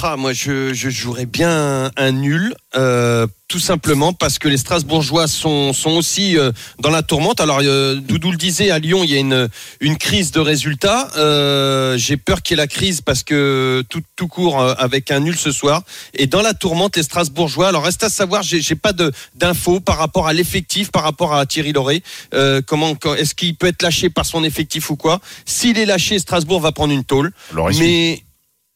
Ah, 0.04 0.18
moi, 0.18 0.34
je, 0.34 0.74
je 0.74 0.90
jouerais 0.90 1.26
bien 1.26 1.92
un, 1.96 2.12
nul, 2.12 2.54
euh, 2.76 3.26
tout 3.48 3.60
simplement 3.60 4.12
parce 4.14 4.38
que 4.38 4.48
les 4.48 4.58
Strasbourgeois 4.58 5.28
sont, 5.28 5.72
sont 5.72 5.92
aussi 5.92 6.38
euh, 6.38 6.52
dans 6.80 6.90
la 6.90 7.04
tourmente. 7.04 7.40
Alors, 7.40 7.60
euh, 7.64 7.96
Doudou 7.96 8.32
le 8.32 8.38
disait, 8.38 8.70
à 8.70 8.80
Lyon, 8.80 9.04
il 9.04 9.12
y 9.12 9.16
a 9.16 9.20
une, 9.20 9.48
une 9.80 9.98
crise 9.98 10.32
de 10.32 10.40
résultats. 10.40 11.10
Euh, 11.18 11.98
J'ai 11.98 12.18
peur 12.18 12.42
qu'il 12.42 12.58
y 12.58 12.60
ait 12.60 12.64
la 12.64 12.68
crise 12.68 13.02
parce 13.02 13.24
que 13.24 13.84
tout, 13.90 14.02
tout 14.16 14.28
court 14.28 14.62
euh, 14.62 14.74
avec 14.78 15.10
un 15.10 15.22
nul 15.22 15.38
ce 15.38 15.52
soir. 15.52 15.84
Et 16.14 16.28
dans 16.28 16.42
la 16.42 16.54
tourmente, 16.54 16.98
les 16.98 17.04
Strasbourgeois. 17.04 17.70
Alors, 17.70 17.84
reste 17.84 18.04
à 18.04 18.10
savoir, 18.10 18.44
j'ai 18.44 18.76
pas 18.76 18.94
d'infos 19.36 19.80
par 19.80 19.98
rapport 19.98 20.28
à 20.28 20.34
l'effectif, 20.34 20.92
par 20.92 21.04
rapport 21.04 21.34
à 21.34 21.46
Thierry 21.46 21.72
Lauré. 21.74 22.04
Euh, 22.34 22.62
comment, 22.66 22.94
est-ce 23.18 23.34
qu'il 23.36 23.56
peut 23.56 23.68
être 23.68 23.82
lâché 23.82 24.10
par 24.10 24.26
son 24.26 24.44
effectif 24.44 24.90
ou 24.90 24.96
quoi? 24.96 25.20
S'il 25.46 25.78
est 25.78 25.86
lâché, 25.86 26.20
Strasbourg 26.20 26.60
va 26.60 26.72
prendre 26.72 26.94
une 26.94 27.06
tôle. 27.06 27.32
Alors, 27.54 27.70
Mais 27.80 28.24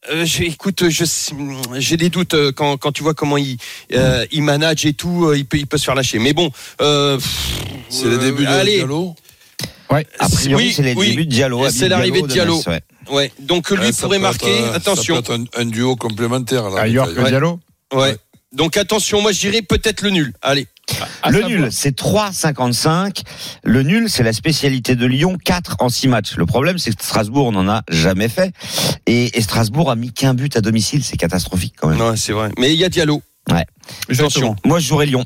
euh, 0.10 0.26
écoute, 0.40 0.84
j'ai 1.78 1.98
des 1.98 2.10
doutes 2.10 2.34
euh, 2.34 2.52
quand, 2.52 2.78
quand 2.78 2.92
tu 2.92 3.04
vois 3.04 3.14
comment 3.14 3.38
il 3.38 3.58
euh, 3.94 4.26
il 4.32 4.42
manage 4.44 4.86
et 4.86 4.94
tout, 4.94 5.34
il 5.34 5.46
peut 5.46 5.58
il 5.58 5.68
peut 5.68 5.78
se 5.78 5.86
faire 5.86 5.96
lâcher. 5.96 6.18
Mais 6.20 6.34
bon, 6.34 6.52
euh, 6.82 7.20
C'est 7.90 8.06
le 8.08 8.18
début 8.18 8.44
de 8.44 8.50
allez, 8.50 8.78
Diallo. 8.78 9.16
ouais. 9.92 10.08
A 10.20 10.28
priori, 10.30 10.66
Oui, 10.68 10.74
c'est 10.74 10.84
les 10.84 10.94
oui. 10.96 11.10
débuts 11.10 11.26
de 11.26 11.32
Diallo. 11.32 11.70
C'est 11.70 11.90
l'arrivée 11.90 12.22
de 12.24 12.28
Diallo. 12.28 12.58
Metz, 12.58 12.68
ouais. 12.68 12.82
ouais. 13.12 13.32
Donc 13.40 13.70
lui 13.70 13.78
Ouais, 13.80 13.92
ça 13.92 14.04
pourrait 14.04 14.20
marquer. 14.20 14.52
être, 14.60 14.74
attention. 14.76 15.16
Ça 15.18 15.22
peut 15.22 15.34
être 15.34 15.40
un, 15.58 15.62
un 15.62 15.66
duo 15.66 15.96
complémentaire. 15.96 16.70
Là, 16.70 16.82
ailleurs 16.82 17.14
que 17.14 17.20
Ouais. 17.20 17.30
Diallo. 17.30 17.60
Ouais. 17.94 18.18
Donc 18.54 18.78
attention, 18.78 19.22
moi 19.22 19.32
je 19.32 19.40
dirais 19.40 19.62
peut-être 19.62 20.02
le 20.02 20.10
nul. 20.10 20.34
Allez. 20.42 20.68
Le 21.28 21.34
savoir- 21.34 21.50
nul, 21.50 21.68
c'est 21.72 21.96
3,55. 21.96 23.22
Le 23.64 23.84
nul, 23.84 24.10
c'est 24.10 24.24
la 24.24 24.34
spécialité 24.34 24.96
de 24.96 25.06
Lyon, 25.06 25.38
4 25.44 25.78
en 25.80 25.90
6 25.90 26.08
matchs. 26.08 26.36
Le 26.36 26.46
problème, 26.46 26.78
c'est 26.78 26.96
que 26.96 27.04
Strasbourg 27.04 27.52
n'en 27.52 27.68
a 27.70 27.84
jamais 27.90 28.30
fait. 28.30 28.54
Et, 29.06 29.38
et 29.38 29.42
Strasbourg 29.42 29.90
a 29.92 29.96
mis 29.96 30.12
qu'un 30.12 30.34
but 30.34 30.56
à 30.58 30.62
domicile, 30.62 31.04
c'est 31.04 31.18
catastrophique 31.18 31.76
quand 31.80 31.90
même. 31.90 31.98
Non, 31.98 32.16
c'est 32.16 32.34
vrai. 32.34 32.50
Mais 32.58 32.74
il 32.74 32.80
y 32.80 32.84
a 32.86 32.90
Diallo. 32.90 33.22
Ouais. 33.50 33.66
Attention. 34.10 34.56
Moi, 34.66 34.80
je 34.80 34.88
jouerais 34.88 35.06
Lyon. 35.06 35.26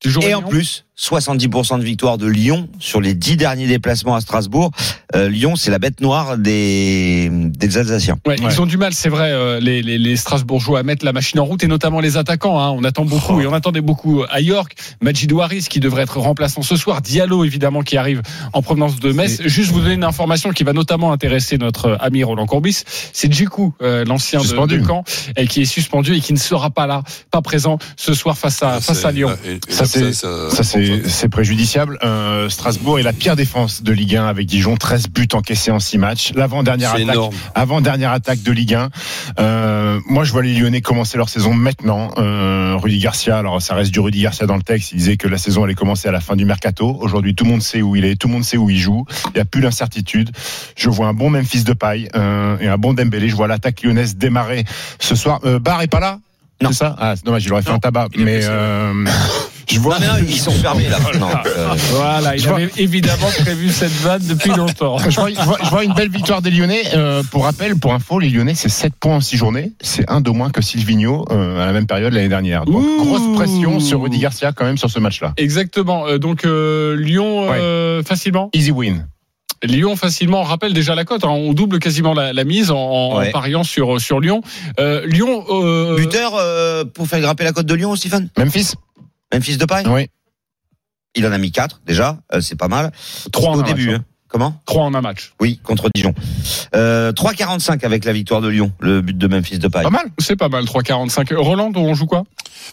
Tu 0.00 0.10
jouerais 0.10 0.30
Et 0.30 0.34
en 0.34 0.42
plus, 0.42 0.84
70% 0.98 1.78
de 1.78 1.84
victoire 1.84 2.18
de 2.18 2.26
Lyon 2.26 2.68
sur 2.80 3.00
les 3.00 3.14
10 3.14 3.36
derniers 3.36 3.68
déplacements 3.68 4.16
à 4.16 4.20
Strasbourg. 4.20 4.72
Euh, 5.14 5.28
Lyon, 5.28 5.54
c'est 5.54 5.70
la 5.70 5.78
bête 5.78 6.00
noire 6.00 6.36
des, 6.36 7.30
des 7.30 7.78
Alsaciens. 7.78 8.18
Ouais, 8.26 8.36
Ils 8.40 8.60
ont 8.60 8.66
du 8.66 8.76
mal, 8.76 8.92
c'est 8.92 9.08
vrai, 9.08 9.30
euh, 9.30 9.60
les, 9.60 9.80
les, 9.80 9.96
les 9.96 10.16
Strasbourgeois 10.16 10.80
à 10.80 10.82
mettre 10.82 11.04
la 11.04 11.12
machine 11.12 11.38
en 11.38 11.44
route 11.44 11.62
et 11.62 11.68
notamment 11.68 12.00
les 12.00 12.16
attaquants. 12.16 12.60
Hein. 12.60 12.70
On 12.70 12.82
attend 12.82 13.04
beaucoup 13.04 13.40
et 13.40 13.46
on 13.46 13.52
attendait 13.52 13.80
beaucoup 13.80 14.24
à 14.28 14.40
York. 14.40 14.74
Majid 15.00 15.30
Waris 15.30 15.66
qui 15.70 15.78
devrait 15.78 16.02
être 16.02 16.18
remplaçant 16.18 16.62
ce 16.62 16.74
soir. 16.76 17.00
Diallo 17.00 17.44
évidemment 17.44 17.82
qui 17.82 17.96
arrive 17.96 18.22
en 18.52 18.62
provenance 18.62 18.98
de 18.98 19.12
Metz. 19.12 19.40
Juste 19.44 19.70
vous 19.70 19.80
donner 19.80 19.94
une 19.94 20.04
information 20.04 20.50
qui 20.50 20.64
va 20.64 20.72
notamment 20.72 21.12
intéresser 21.12 21.58
notre 21.58 21.96
ami 22.00 22.24
Roland 22.24 22.46
Courbis. 22.46 22.82
C'est 23.12 23.32
Djikou, 23.32 23.72
euh, 23.82 24.04
l'ancien 24.04 24.40
de, 24.40 24.66
de 24.66 24.84
Caen, 24.84 25.04
et 25.36 25.46
qui 25.46 25.62
est 25.62 25.66
suspendu 25.66 26.14
et 26.14 26.20
qui 26.20 26.32
ne 26.32 26.38
sera 26.38 26.70
pas 26.70 26.86
là, 26.88 27.02
pas 27.30 27.40
présent 27.40 27.78
ce 27.96 28.14
soir 28.14 28.36
face 28.36 28.62
à, 28.64 28.80
face 28.80 29.04
à 29.04 29.12
Lyon. 29.12 29.30
Ça 29.68 29.86
c'est 29.86 30.12
ça 30.12 30.87
c'est 30.88 31.08
c'est 31.08 31.28
préjudiciable. 31.28 31.98
Euh, 32.02 32.48
Strasbourg 32.48 32.98
est 32.98 33.02
la 33.02 33.12
pire 33.12 33.36
défense 33.36 33.82
de 33.82 33.92
Ligue 33.92 34.16
1 34.16 34.26
avec 34.26 34.46
Dijon, 34.46 34.76
13 34.76 35.08
buts 35.08 35.28
encaissés 35.32 35.70
en 35.70 35.80
6 35.80 35.98
matchs. 35.98 36.32
L'avant-dernière 36.34 36.90
attaque, 36.90 37.02
énorme. 37.02 37.34
avant-dernière 37.54 38.12
attaque 38.12 38.42
de 38.42 38.52
Ligue 38.52 38.74
1. 38.74 38.88
Euh, 39.38 40.00
moi 40.06 40.24
je 40.24 40.32
vois 40.32 40.42
les 40.42 40.54
Lyonnais 40.54 40.80
commencer 40.80 41.16
leur 41.16 41.28
saison 41.28 41.52
maintenant. 41.52 42.10
Euh, 42.18 42.76
Rudy 42.76 42.98
Garcia, 42.98 43.38
alors 43.38 43.60
ça 43.60 43.74
reste 43.74 43.90
du 43.90 44.00
Rudy 44.00 44.22
Garcia 44.22 44.46
dans 44.46 44.56
le 44.56 44.62
texte, 44.62 44.92
il 44.92 44.98
disait 44.98 45.16
que 45.16 45.28
la 45.28 45.38
saison 45.38 45.64
allait 45.64 45.74
commencer 45.74 46.08
à 46.08 46.12
la 46.12 46.20
fin 46.20 46.36
du 46.36 46.44
mercato. 46.44 46.96
Aujourd'hui 47.00 47.34
tout 47.34 47.44
le 47.44 47.50
monde 47.50 47.62
sait 47.62 47.82
où 47.82 47.96
il 47.96 48.04
est, 48.04 48.16
tout 48.16 48.28
le 48.28 48.34
monde 48.34 48.44
sait 48.44 48.56
où 48.56 48.70
il 48.70 48.78
joue. 48.78 49.04
Il 49.26 49.32
n'y 49.34 49.40
a 49.40 49.44
plus 49.44 49.60
d'incertitude. 49.60 50.30
Je 50.76 50.88
vois 50.88 51.08
un 51.08 51.14
bon 51.14 51.30
Memphis 51.30 51.64
de 51.64 51.72
paille 51.72 52.08
euh, 52.14 52.56
et 52.60 52.68
un 52.68 52.78
bon 52.78 52.94
Dembélé. 52.94 53.28
Je 53.28 53.36
vois 53.36 53.48
l'attaque 53.48 53.82
lyonnaise 53.82 54.16
démarrer 54.16 54.64
ce 54.98 55.14
soir. 55.14 55.40
Euh, 55.44 55.58
Barre 55.58 55.82
est 55.82 55.88
pas 55.88 56.00
là? 56.00 56.18
Non. 56.60 56.70
C'est 56.70 56.78
ça? 56.78 56.96
Ah, 56.98 57.14
c'est 57.14 57.24
dommage, 57.24 57.44
il 57.44 57.52
aurait 57.52 57.62
fait 57.62 57.70
un 57.70 57.78
tabac. 57.78 58.08
Mais 58.16 58.40
euh, 58.42 59.04
je 59.70 59.78
vois. 59.80 59.98
Non, 59.98 60.06
mais 60.14 60.20
non, 60.22 60.26
ils 60.28 60.38
sont 60.38 60.50
fermés 60.52 60.88
là. 60.88 60.98
Non, 61.18 61.28
euh, 61.46 61.74
Voilà, 61.92 62.34
il 62.36 62.40
Je 62.42 62.48
vois- 62.48 62.56
avait 62.58 62.70
évidemment 62.76 63.28
prévu 63.40 63.70
cette 63.70 63.92
vanne 63.92 64.22
depuis 64.26 64.50
longtemps. 64.56 64.98
Je 64.98 65.18
vois, 65.20 65.30
je 65.30 65.40
vois- 65.42 65.58
je 65.62 65.68
vois 65.70 65.84
une 65.84 65.94
belle 65.94 66.10
victoire 66.10 66.42
des 66.42 66.50
Lyonnais. 66.50 66.82
Euh, 66.94 67.22
pour 67.30 67.44
rappel, 67.44 67.76
pour 67.76 67.92
info, 67.94 68.18
les 68.18 68.30
Lyonnais, 68.30 68.54
c'est 68.54 68.68
7 68.68 68.94
points 68.98 69.16
en 69.16 69.20
6 69.20 69.36
journées. 69.36 69.72
C'est 69.80 70.08
un 70.10 70.20
de 70.20 70.30
moins 70.30 70.50
que 70.50 70.62
Silvino 70.62 71.24
euh, 71.30 71.62
à 71.62 71.66
la 71.66 71.72
même 71.72 71.86
période 71.86 72.12
l'année 72.12 72.28
dernière. 72.28 72.64
Donc, 72.64 72.76
Ouh. 72.82 73.04
grosse 73.04 73.36
pression 73.36 73.80
sur 73.80 74.02
Rudy 74.02 74.18
Garcia 74.18 74.52
quand 74.52 74.64
même 74.64 74.78
sur 74.78 74.90
ce 74.90 74.98
match-là. 74.98 75.34
Exactement. 75.36 76.06
Euh, 76.06 76.18
donc 76.18 76.44
euh, 76.44 76.96
Lyon 76.96 77.48
euh, 77.52 78.02
facilement. 78.02 78.50
Easy 78.54 78.70
win. 78.70 79.06
Lyon 79.64 79.96
facilement, 79.96 80.40
on 80.42 80.44
rappelle 80.44 80.72
déjà 80.72 80.94
la 80.94 81.04
cote, 81.04 81.24
hein. 81.24 81.30
on 81.30 81.52
double 81.52 81.80
quasiment 81.80 82.14
la, 82.14 82.32
la 82.32 82.44
mise 82.44 82.70
en, 82.70 82.76
en 82.78 83.18
Ouais. 83.18 83.30
pariant 83.32 83.64
sur 83.64 84.00
sur 84.00 84.20
Lyon. 84.20 84.40
Euh, 84.78 85.04
Lyon, 85.04 85.44
euh, 85.50 85.96
buteur 85.96 86.34
euh, 86.36 86.84
pour 86.84 87.08
faire 87.08 87.20
grimper 87.20 87.42
la 87.42 87.50
cote 87.52 87.66
de 87.66 87.74
Lyon, 87.74 87.96
Stéphane? 87.96 88.28
Memphis 88.38 88.74
Memphis 89.32 89.56
de 89.56 89.64
paille 89.64 89.86
Oui. 89.88 90.08
Il 91.14 91.26
en 91.26 91.32
a 91.32 91.38
mis 91.38 91.50
4 91.50 91.80
déjà, 91.86 92.18
euh, 92.32 92.40
c'est 92.40 92.56
pas 92.56 92.68
mal. 92.68 92.92
Trois 93.32 93.50
en 93.50 93.56
au 93.56 93.60
un 93.60 93.62
début. 93.62 93.86
match, 93.90 94.00
hein. 94.00 94.04
Comment 94.28 94.60
3 94.66 94.84
en 94.84 94.94
un 94.94 95.00
match. 95.00 95.32
Oui, 95.40 95.58
contre 95.64 95.88
Dijon. 95.94 96.14
Euh, 96.76 97.12
3,45 97.12 97.82
avec 97.84 98.04
la 98.04 98.12
victoire 98.12 98.42
de 98.42 98.48
Lyon, 98.48 98.72
le 98.80 99.00
but 99.00 99.16
de 99.16 99.26
Memphis 99.26 99.58
de 99.58 99.68
paille. 99.68 99.84
Pas 99.84 99.90
mal. 99.90 100.06
C'est 100.18 100.36
pas 100.36 100.50
mal, 100.50 100.64
3,45. 100.66 101.34
Roland, 101.34 101.72
on 101.76 101.94
joue 101.94 102.04
quoi? 102.06 102.24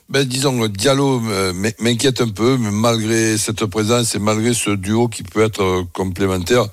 Ben, 0.10 0.26
disons, 0.28 0.62
le 0.62 0.68
Diallo 0.68 1.22
euh, 1.30 1.54
m'in- 1.54 1.70
m'inquiète 1.80 2.20
un 2.20 2.28
peu, 2.28 2.58
mais 2.58 2.72
malgré 2.72 3.38
cette 3.38 3.66
présence 3.68 4.16
et 4.16 4.20
malgré 4.20 4.54
ce 4.54 4.72
duo 4.72 5.08
qui 5.08 5.24
peut 5.24 5.44
être 5.46 5.64
euh, 5.64 5.84
complémentaire, 5.94 6.66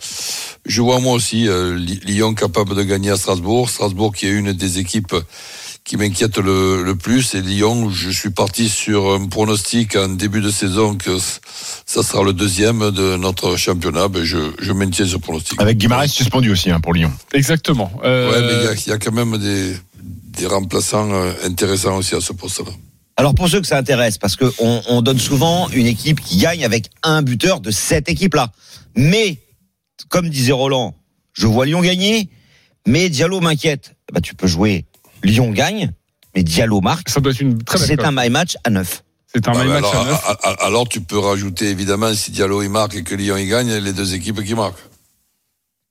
je 0.67 0.83
vois 0.83 0.99
moi 0.99 1.13
aussi 1.13 1.47
euh, 1.49 1.77
Lyon 1.79 2.35
capable 2.35 2.75
de 2.75 2.83
gagner 2.83 3.11
à 3.11 3.17
Strasbourg. 3.17 3.71
Strasbourg 3.71 4.13
qui 4.13 4.27
est 4.27 4.31
une 4.33 4.53
des 4.53 4.79
équipes 4.81 5.15
qui 5.85 5.97
m'inquiète 5.97 6.39
le, 6.39 6.83
le 6.85 6.95
plus. 6.97 7.35
Et 7.35 7.41
Lyon, 7.43 7.91
je 7.91 8.11
suis 8.11 8.31
parti 8.31 8.69
sur 8.69 9.13
un 9.15 9.27
pronostic 9.27 9.97
en 9.97 10.09
début 10.09 10.41
de 10.41 10.51
saison 10.51 10.95
que 10.97 11.19
ça 11.87 12.03
sera 12.03 12.23
le 12.23 12.33
deuxième 12.33 12.91
de 12.91 13.17
notre 13.17 13.57
championnat. 13.57 14.09
Ben, 14.09 14.23
je, 14.25 14.39
je 14.61 14.73
maintiens 14.73 15.07
ce 15.07 15.17
pronostic. 15.17 15.61
Avec 15.61 15.79
Guimarães 15.79 16.07
suspendu 16.09 16.51
aussi 16.53 16.71
hein, 16.71 16.81
pour 16.81 16.95
Lyon. 16.95 17.13
Exactement. 17.33 17.91
Euh, 18.05 18.31
Ouais, 18.31 18.41
mais 18.41 18.63
il 18.63 18.65
y 18.65 18.69
a- 18.69 18.75
il 18.75 18.89
y, 18.89 18.93
a 18.93 18.99
quand 18.99 19.13
même 19.13 19.37
des, 19.39 19.77
des 20.41 20.47
remplaçants 20.47 21.11
euh, 21.13 21.33
intéressants 21.45 21.97
aussi 21.97 22.15
à 22.15 22.21
ce 22.21 22.33
poste-là. 22.33 22.71
Alors 23.17 23.35
pour 23.35 23.49
ceux 23.49 23.61
que 23.61 23.67
ça 23.67 23.77
intéresse, 23.77 24.17
parce 24.19 24.37
que 24.37 24.51
on, 24.59 24.83
on 24.89 25.03
donne 25.03 25.19
souvent 25.19 25.69
une 25.71 25.87
équipe 25.87 26.21
qui 26.21 26.39
gagne 26.39 26.65
avec 26.65 26.87
un 27.03 27.23
buteur 27.23 27.61
de 27.61 27.71
cette 27.71 28.09
équipe-là. 28.09 28.51
Mais, 28.97 29.39
comme 30.09 30.29
disait 30.31 30.53
Roland, 30.53 30.95
je 31.35 31.47
vois 31.47 31.67
Lyon 31.67 31.81
gagner, 31.83 32.31
mais 32.87 33.09
Diallo 33.11 33.41
m'inquiète. 33.41 33.95
Bah, 34.13 34.21
tu 34.21 34.35
peux 34.35 34.47
jouer 34.47 34.87
Lyon 35.23 35.51
gagne, 35.51 35.93
mais 36.35 36.43
Diallo 36.43 36.81
marque. 36.81 37.09
Ça 37.09 37.21
doit 37.21 37.33
être 37.33 37.41
une 37.41 37.63
très 37.63 37.79
belle 37.79 37.87
C'est 37.89 38.05
un 38.05 38.13
my 38.13 38.29
match 38.31 38.57
à 38.65 38.71
9. 38.71 39.03
C'est 39.35 39.49
un 39.49 39.53
Ah, 39.55 39.59
my 39.63 39.69
ben 39.69 39.81
match 39.81 39.85
alors, 39.93 40.07
à 40.07 40.11
neuf. 40.11 40.21
a- 40.27 40.49
a- 40.49 40.67
alors 40.67 40.89
tu 40.89 41.01
peux 41.01 41.19
rajouter 41.19 41.69
évidemment 41.71 42.13
si 42.15 42.31
Diallo 42.33 42.63
il 42.63 42.69
marque 42.71 42.95
et 42.97 43.03
que 43.03 43.15
Lyon 43.15 43.37
il 43.39 43.49
gagne 43.49 43.73
les 43.77 43.93
deux 43.93 44.15
équipes 44.15 44.43
qui 44.45 44.55
marquent. 44.55 44.79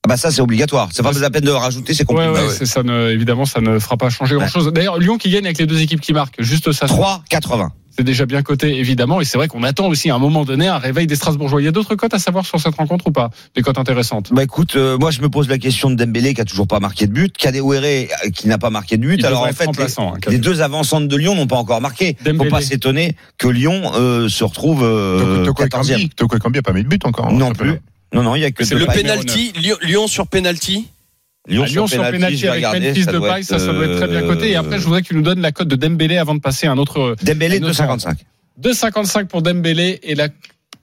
Ah 0.03 0.09
bah 0.09 0.17
ça 0.17 0.31
c'est 0.31 0.41
obligatoire. 0.41 0.89
C'est 0.93 1.03
pas 1.03 1.11
la 1.13 1.29
peine 1.29 1.43
de 1.43 1.51
rajouter, 1.51 1.93
c'est 1.93 2.05
compliqué. 2.05 2.29
ouais, 2.31 2.47
ouais. 2.47 2.55
c'est 2.57 2.65
ça. 2.65 2.81
Ne, 2.83 3.09
évidemment, 3.11 3.45
ça 3.45 3.61
ne 3.61 3.77
fera 3.79 3.97
pas 3.97 4.09
changer 4.09 4.35
grand 4.35 4.47
chose. 4.47 4.67
D'ailleurs, 4.73 4.97
Lyon 4.99 5.17
qui 5.17 5.29
gagne 5.29 5.45
avec 5.45 5.59
les 5.59 5.67
deux 5.67 5.79
équipes 5.81 6.01
qui 6.01 6.11
marquent, 6.13 6.41
juste 6.41 6.71
ça. 6.71 6.85
3,80. 6.87 7.69
C'est 7.95 8.03
déjà 8.03 8.25
bien 8.25 8.41
coté, 8.41 8.77
évidemment. 8.79 9.21
Et 9.21 9.25
c'est 9.25 9.37
vrai 9.37 9.47
qu'on 9.47 9.63
attend 9.63 9.87
aussi 9.87 10.09
à 10.09 10.15
un 10.15 10.19
moment 10.19 10.45
donné 10.45 10.67
un 10.67 10.77
réveil 10.77 11.07
des 11.07 11.15
Strasbourgeois. 11.15 11.61
Il 11.61 11.65
y 11.65 11.67
a 11.67 11.71
d'autres 11.71 11.95
cotes 11.95 12.13
à 12.13 12.19
savoir 12.19 12.45
sur 12.45 12.59
cette 12.59 12.75
rencontre 12.75 13.07
ou 13.07 13.11
pas 13.11 13.29
Des 13.55 13.61
cotes 13.61 13.77
intéressantes? 13.77 14.31
Bah 14.33 14.43
écoute, 14.43 14.75
euh, 14.75 14.97
moi 14.97 15.11
je 15.11 15.21
me 15.21 15.29
pose 15.29 15.49
la 15.49 15.57
question 15.57 15.89
de 15.89 15.95
Dembélé 15.95 16.33
qui 16.33 16.41
a 16.41 16.45
toujours 16.45 16.67
pas 16.67 16.79
marqué 16.79 17.07
de 17.07 17.11
but, 17.11 17.35
Kadewere 17.37 17.83
euh, 17.83 18.29
qui 18.33 18.47
n'a 18.47 18.57
pas 18.57 18.69
marqué 18.69 18.97
de 18.97 19.05
but. 19.05 19.19
Il 19.19 19.25
Alors 19.25 19.43
en 19.43 19.51
fait, 19.51 19.69
les, 19.77 19.99
hein, 19.99 20.13
les 20.27 20.37
deux 20.37 20.61
avancantes 20.61 21.07
de 21.07 21.15
Lyon 21.15 21.35
n'ont 21.35 21.47
pas 21.47 21.57
encore 21.57 21.81
marqué. 21.81 22.15
Dembélé. 22.23 22.49
Faut 22.49 22.55
pas 22.55 22.61
s'étonner 22.61 23.15
que 23.37 23.47
Lyon 23.47 23.91
euh, 23.95 24.29
se 24.29 24.43
retrouve 24.43 24.83
euh, 24.83 25.45
Toko 25.45 25.63
14e. 25.63 25.65
Ekambi 25.65 26.09
Toko 26.09 26.37
Ekambi 26.37 26.59
a 26.59 26.61
pas 26.61 26.73
mis 26.73 26.83
de 26.83 26.87
but 26.87 27.05
encore. 27.05 27.27
hein, 27.27 27.33
Non 27.33 27.51
plus. 27.51 27.79
Non 28.13 28.23
non, 28.23 28.35
il 28.35 28.41
y 28.41 28.45
a 28.45 28.51
que 28.51 28.63
C'est 28.63 28.75
Le 28.75 28.85
penalty, 28.85 29.53
Lyon, 29.57 29.77
Lyon 29.81 30.07
sur 30.07 30.27
penalty? 30.27 30.87
Lyon, 31.47 31.63
Lyon 31.65 31.87
sur 31.87 32.09
pénalty 32.09 32.47
avec 32.47 32.63
Memphis 32.63 33.05
de 33.05 33.19
paille, 33.19 33.43
ça, 33.43 33.57
ça 33.59 33.73
doit 33.73 33.85
être 33.85 33.97
très 33.97 34.07
bien 34.07 34.21
coté. 34.21 34.51
Et 34.51 34.55
après, 34.55 34.77
je 34.79 34.83
voudrais 34.85 35.01
que 35.01 35.07
tu 35.07 35.15
nous 35.15 35.23
donnes 35.23 35.41
la 35.41 35.51
cote 35.51 35.67
de 35.67 35.75
Dembélé 35.75 36.17
avant 36.17 36.35
de 36.35 36.39
passer 36.39 36.67
à 36.67 36.71
un 36.71 36.77
autre. 36.77 37.15
Dembélé 37.23 37.57
une 37.57 37.65
autre 37.65 37.81
2,55. 37.81 38.15
2,55 38.61 39.25
pour 39.25 39.41
Dembélé 39.41 39.99
et 40.03 40.15
la 40.15 40.27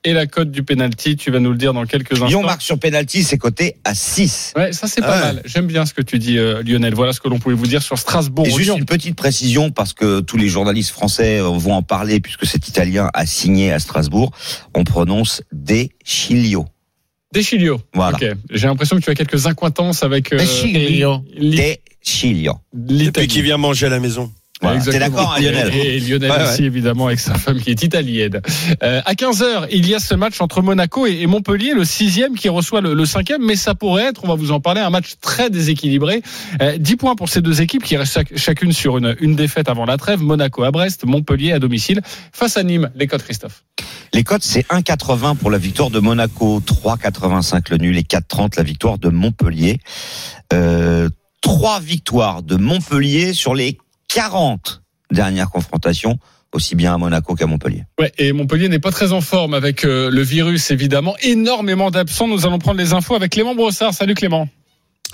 et 0.05 0.13
la 0.13 0.27
cote 0.27 0.53
du 0.53 0.63
penalty. 0.63 1.17
Tu 1.17 1.31
vas 1.33 1.41
nous 1.41 1.51
le 1.51 1.57
dire 1.57 1.75
dans 1.75 1.85
quelques 1.85 2.13
instants. 2.13 2.27
Lyon 2.29 2.43
marque 2.45 2.63
sur 2.63 2.79
penalty, 2.79 3.25
c'est 3.25 3.37
coté 3.37 3.77
à 3.85 3.95
6. 3.97 4.53
Ouais, 4.57 4.73
ça 4.73 4.87
c'est 4.87 5.01
pas 5.01 5.15
Ouais. 5.17 5.21
mal. 5.21 5.43
J'aime 5.45 5.67
bien 5.67 5.87
ce 5.87 5.93
que 5.93 6.03
tu 6.03 6.19
dis, 6.21 6.39
euh, 6.39 6.63
Lionel. 6.63 6.95
Voilà 6.95 7.13
ce 7.13 7.21
que 7.21 7.29
l'on 7.29 7.39
pouvait 7.41 7.57
vous 7.57 7.67
dire 7.67 7.83
sur 7.83 7.99
Strasbourg. 7.99 8.47
Et 8.47 8.51
juste 8.51 8.77
une 8.79 8.85
petite 8.85 9.17
précision 9.17 9.71
parce 9.73 9.93
que 9.95 10.21
tous 10.21 10.37
les 10.37 10.49
journalistes 10.49 10.91
français 10.91 11.41
euh, 11.41 11.49
vont 11.49 11.75
en 11.75 11.83
parler 11.83 12.21
puisque 12.21 12.47
cet 12.47 12.69
Italien 12.69 13.11
a 13.13 13.27
signé 13.27 13.73
à 13.73 13.81
Strasbourg. 13.81 14.31
On 14.75 14.85
prononce 14.85 15.43
des 15.53 15.91
Chilio. 16.05 16.67
Deschilio. 17.33 17.81
Voilà. 17.95 18.17
Ok. 18.17 18.27
J'ai 18.51 18.67
l'impression 18.67 18.97
que 18.97 19.03
tu 19.03 19.11
as 19.11 19.15
quelques 19.15 19.47
incointances 19.47 20.03
avec 20.03 20.33
euh, 20.33 20.39
Deschilio. 20.39 21.23
l'I- 21.37 21.57
Des 21.57 21.81
Chilio. 22.03 22.55
Depuis 22.73 23.27
qu'il 23.27 23.43
vient 23.43 23.59
manger 23.59 23.87
à 23.87 23.91
la 23.91 24.01
maison. 24.01 24.33
Voilà. 24.61 24.81
T'es 24.81 24.99
d'accord, 24.99 25.35
hein, 25.37 25.41
Lionel 25.41 25.71
Et, 25.75 25.97
et 25.97 26.01
Lionel 26.01 26.31
Ouais, 26.33 26.43
aussi, 26.51 26.65
évidemment, 26.65 27.07
avec 27.07 27.21
sa 27.21 27.35
femme 27.35 27.61
qui 27.61 27.71
est 27.71 27.83
italienne. 27.83 28.41
Euh, 28.83 29.01
à 29.05 29.15
15h, 29.15 29.69
il 29.71 29.89
y 29.89 29.95
a 29.95 30.01
ce 30.01 30.15
match 30.15 30.41
entre 30.41 30.63
Monaco 30.63 31.07
et, 31.07 31.21
et 31.21 31.27
Montpellier, 31.27 31.75
le 31.75 31.85
sixième 31.85 32.35
qui 32.35 32.49
reçoit 32.49 32.81
le, 32.81 32.95
le 32.95 33.07
cinquième, 33.07 33.45
mais 33.45 33.55
ça 33.57 33.75
pourrait 33.75 34.05
être, 34.05 34.25
on 34.25 34.29
va 34.29 34.35
vous 34.35 34.51
en 34.51 34.59
parler, 34.61 34.81
un 34.81 34.91
match 34.91 35.13
très 35.21 35.49
déséquilibré. 35.51 36.23
Euh, 36.61 36.77
10 36.77 36.97
points 36.97 37.15
pour 37.15 37.29
ces 37.29 37.41
deux 37.41 37.61
équipes 37.63 37.85
qui 37.85 37.97
restent 37.97 38.15
chac- 38.15 38.37
chacune 38.37 38.73
sur 38.73 38.99
une, 38.99 39.15
une 39.21 39.37
défaite 39.37 39.69
avant 39.69 39.85
la 39.85 39.97
trêve. 39.97 40.23
Monaco 40.23 40.65
à 40.65 40.71
Brest, 40.73 41.05
Montpellier 41.05 41.53
à 41.53 41.59
domicile. 41.61 42.01
Face 42.33 42.57
à 42.57 42.63
Nîmes, 42.65 42.91
les 42.97 43.07
codes 43.07 43.23
Christophe. 43.23 43.63
Les 44.13 44.25
cotes, 44.25 44.43
c'est 44.43 44.67
1,80 44.71 45.37
pour 45.37 45.51
la 45.51 45.59
victoire 45.59 45.91
de 45.91 46.01
Monaco, 46.01 46.61
3,85 46.67 47.71
le 47.71 47.77
nul 47.77 47.97
et 47.99 48.03
4,30 48.03 48.57
la 48.57 48.63
victoire 48.65 48.99
de 48.99 49.09
Montpellier. 49.11 49.79
Euh, 50.53 51.09
trois 51.43 51.79
victoires 51.79 52.43
de 52.43 52.57
Montpellier 52.57 53.33
sur 53.35 53.55
les 53.55 53.79
40 54.09 54.83
dernières 55.11 55.51
confrontations, 55.51 56.19
aussi 56.53 56.75
bien 56.75 56.95
à 56.95 56.99
Monaco 56.99 57.35
qu'à 57.35 57.47
Montpellier. 57.47 57.85
Ouais, 57.99 58.13
et 58.19 58.33
Montpellier 58.33 58.69
n'est 58.69 58.79
pas 58.79 58.91
très 58.91 59.13
en 59.13 59.21
forme 59.21 59.55
avec 59.55 59.85
euh, 59.85 60.11
le 60.11 60.23
virus, 60.23 60.71
évidemment. 60.71 61.15
Énormément 61.23 61.91
d'absents. 61.91 62.29
Nous 62.29 62.47
allons 62.47 62.59
prendre 62.59 62.79
les 62.79 62.93
infos 62.93 63.15
avec 63.15 63.33
Clément 63.33 63.55
Brossard. 63.55 63.95
Salut 63.95 64.15
Clément. 64.15 64.49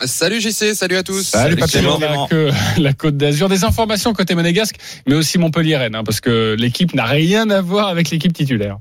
Salut 0.04 0.40
JC, 0.40 0.74
salut 0.74 0.96
à 0.96 1.04
tous. 1.04 1.22
Salut 1.22 1.56
Clément. 1.56 1.98
Clément. 1.98 2.26
Que 2.26 2.50
la 2.78 2.92
Côte 2.92 3.16
d'Azur. 3.16 3.48
Des 3.48 3.64
informations 3.64 4.12
côté 4.12 4.34
monégasque, 4.34 4.76
mais 5.06 5.14
aussi 5.14 5.38
Montpellier-Rennes, 5.38 5.94
hein, 5.94 6.04
parce 6.04 6.20
que 6.20 6.56
l'équipe 6.58 6.94
n'a 6.94 7.04
rien 7.04 7.48
à 7.50 7.60
voir 7.60 7.88
avec 7.88 8.10
l'équipe 8.10 8.32
titulaire. 8.32 8.78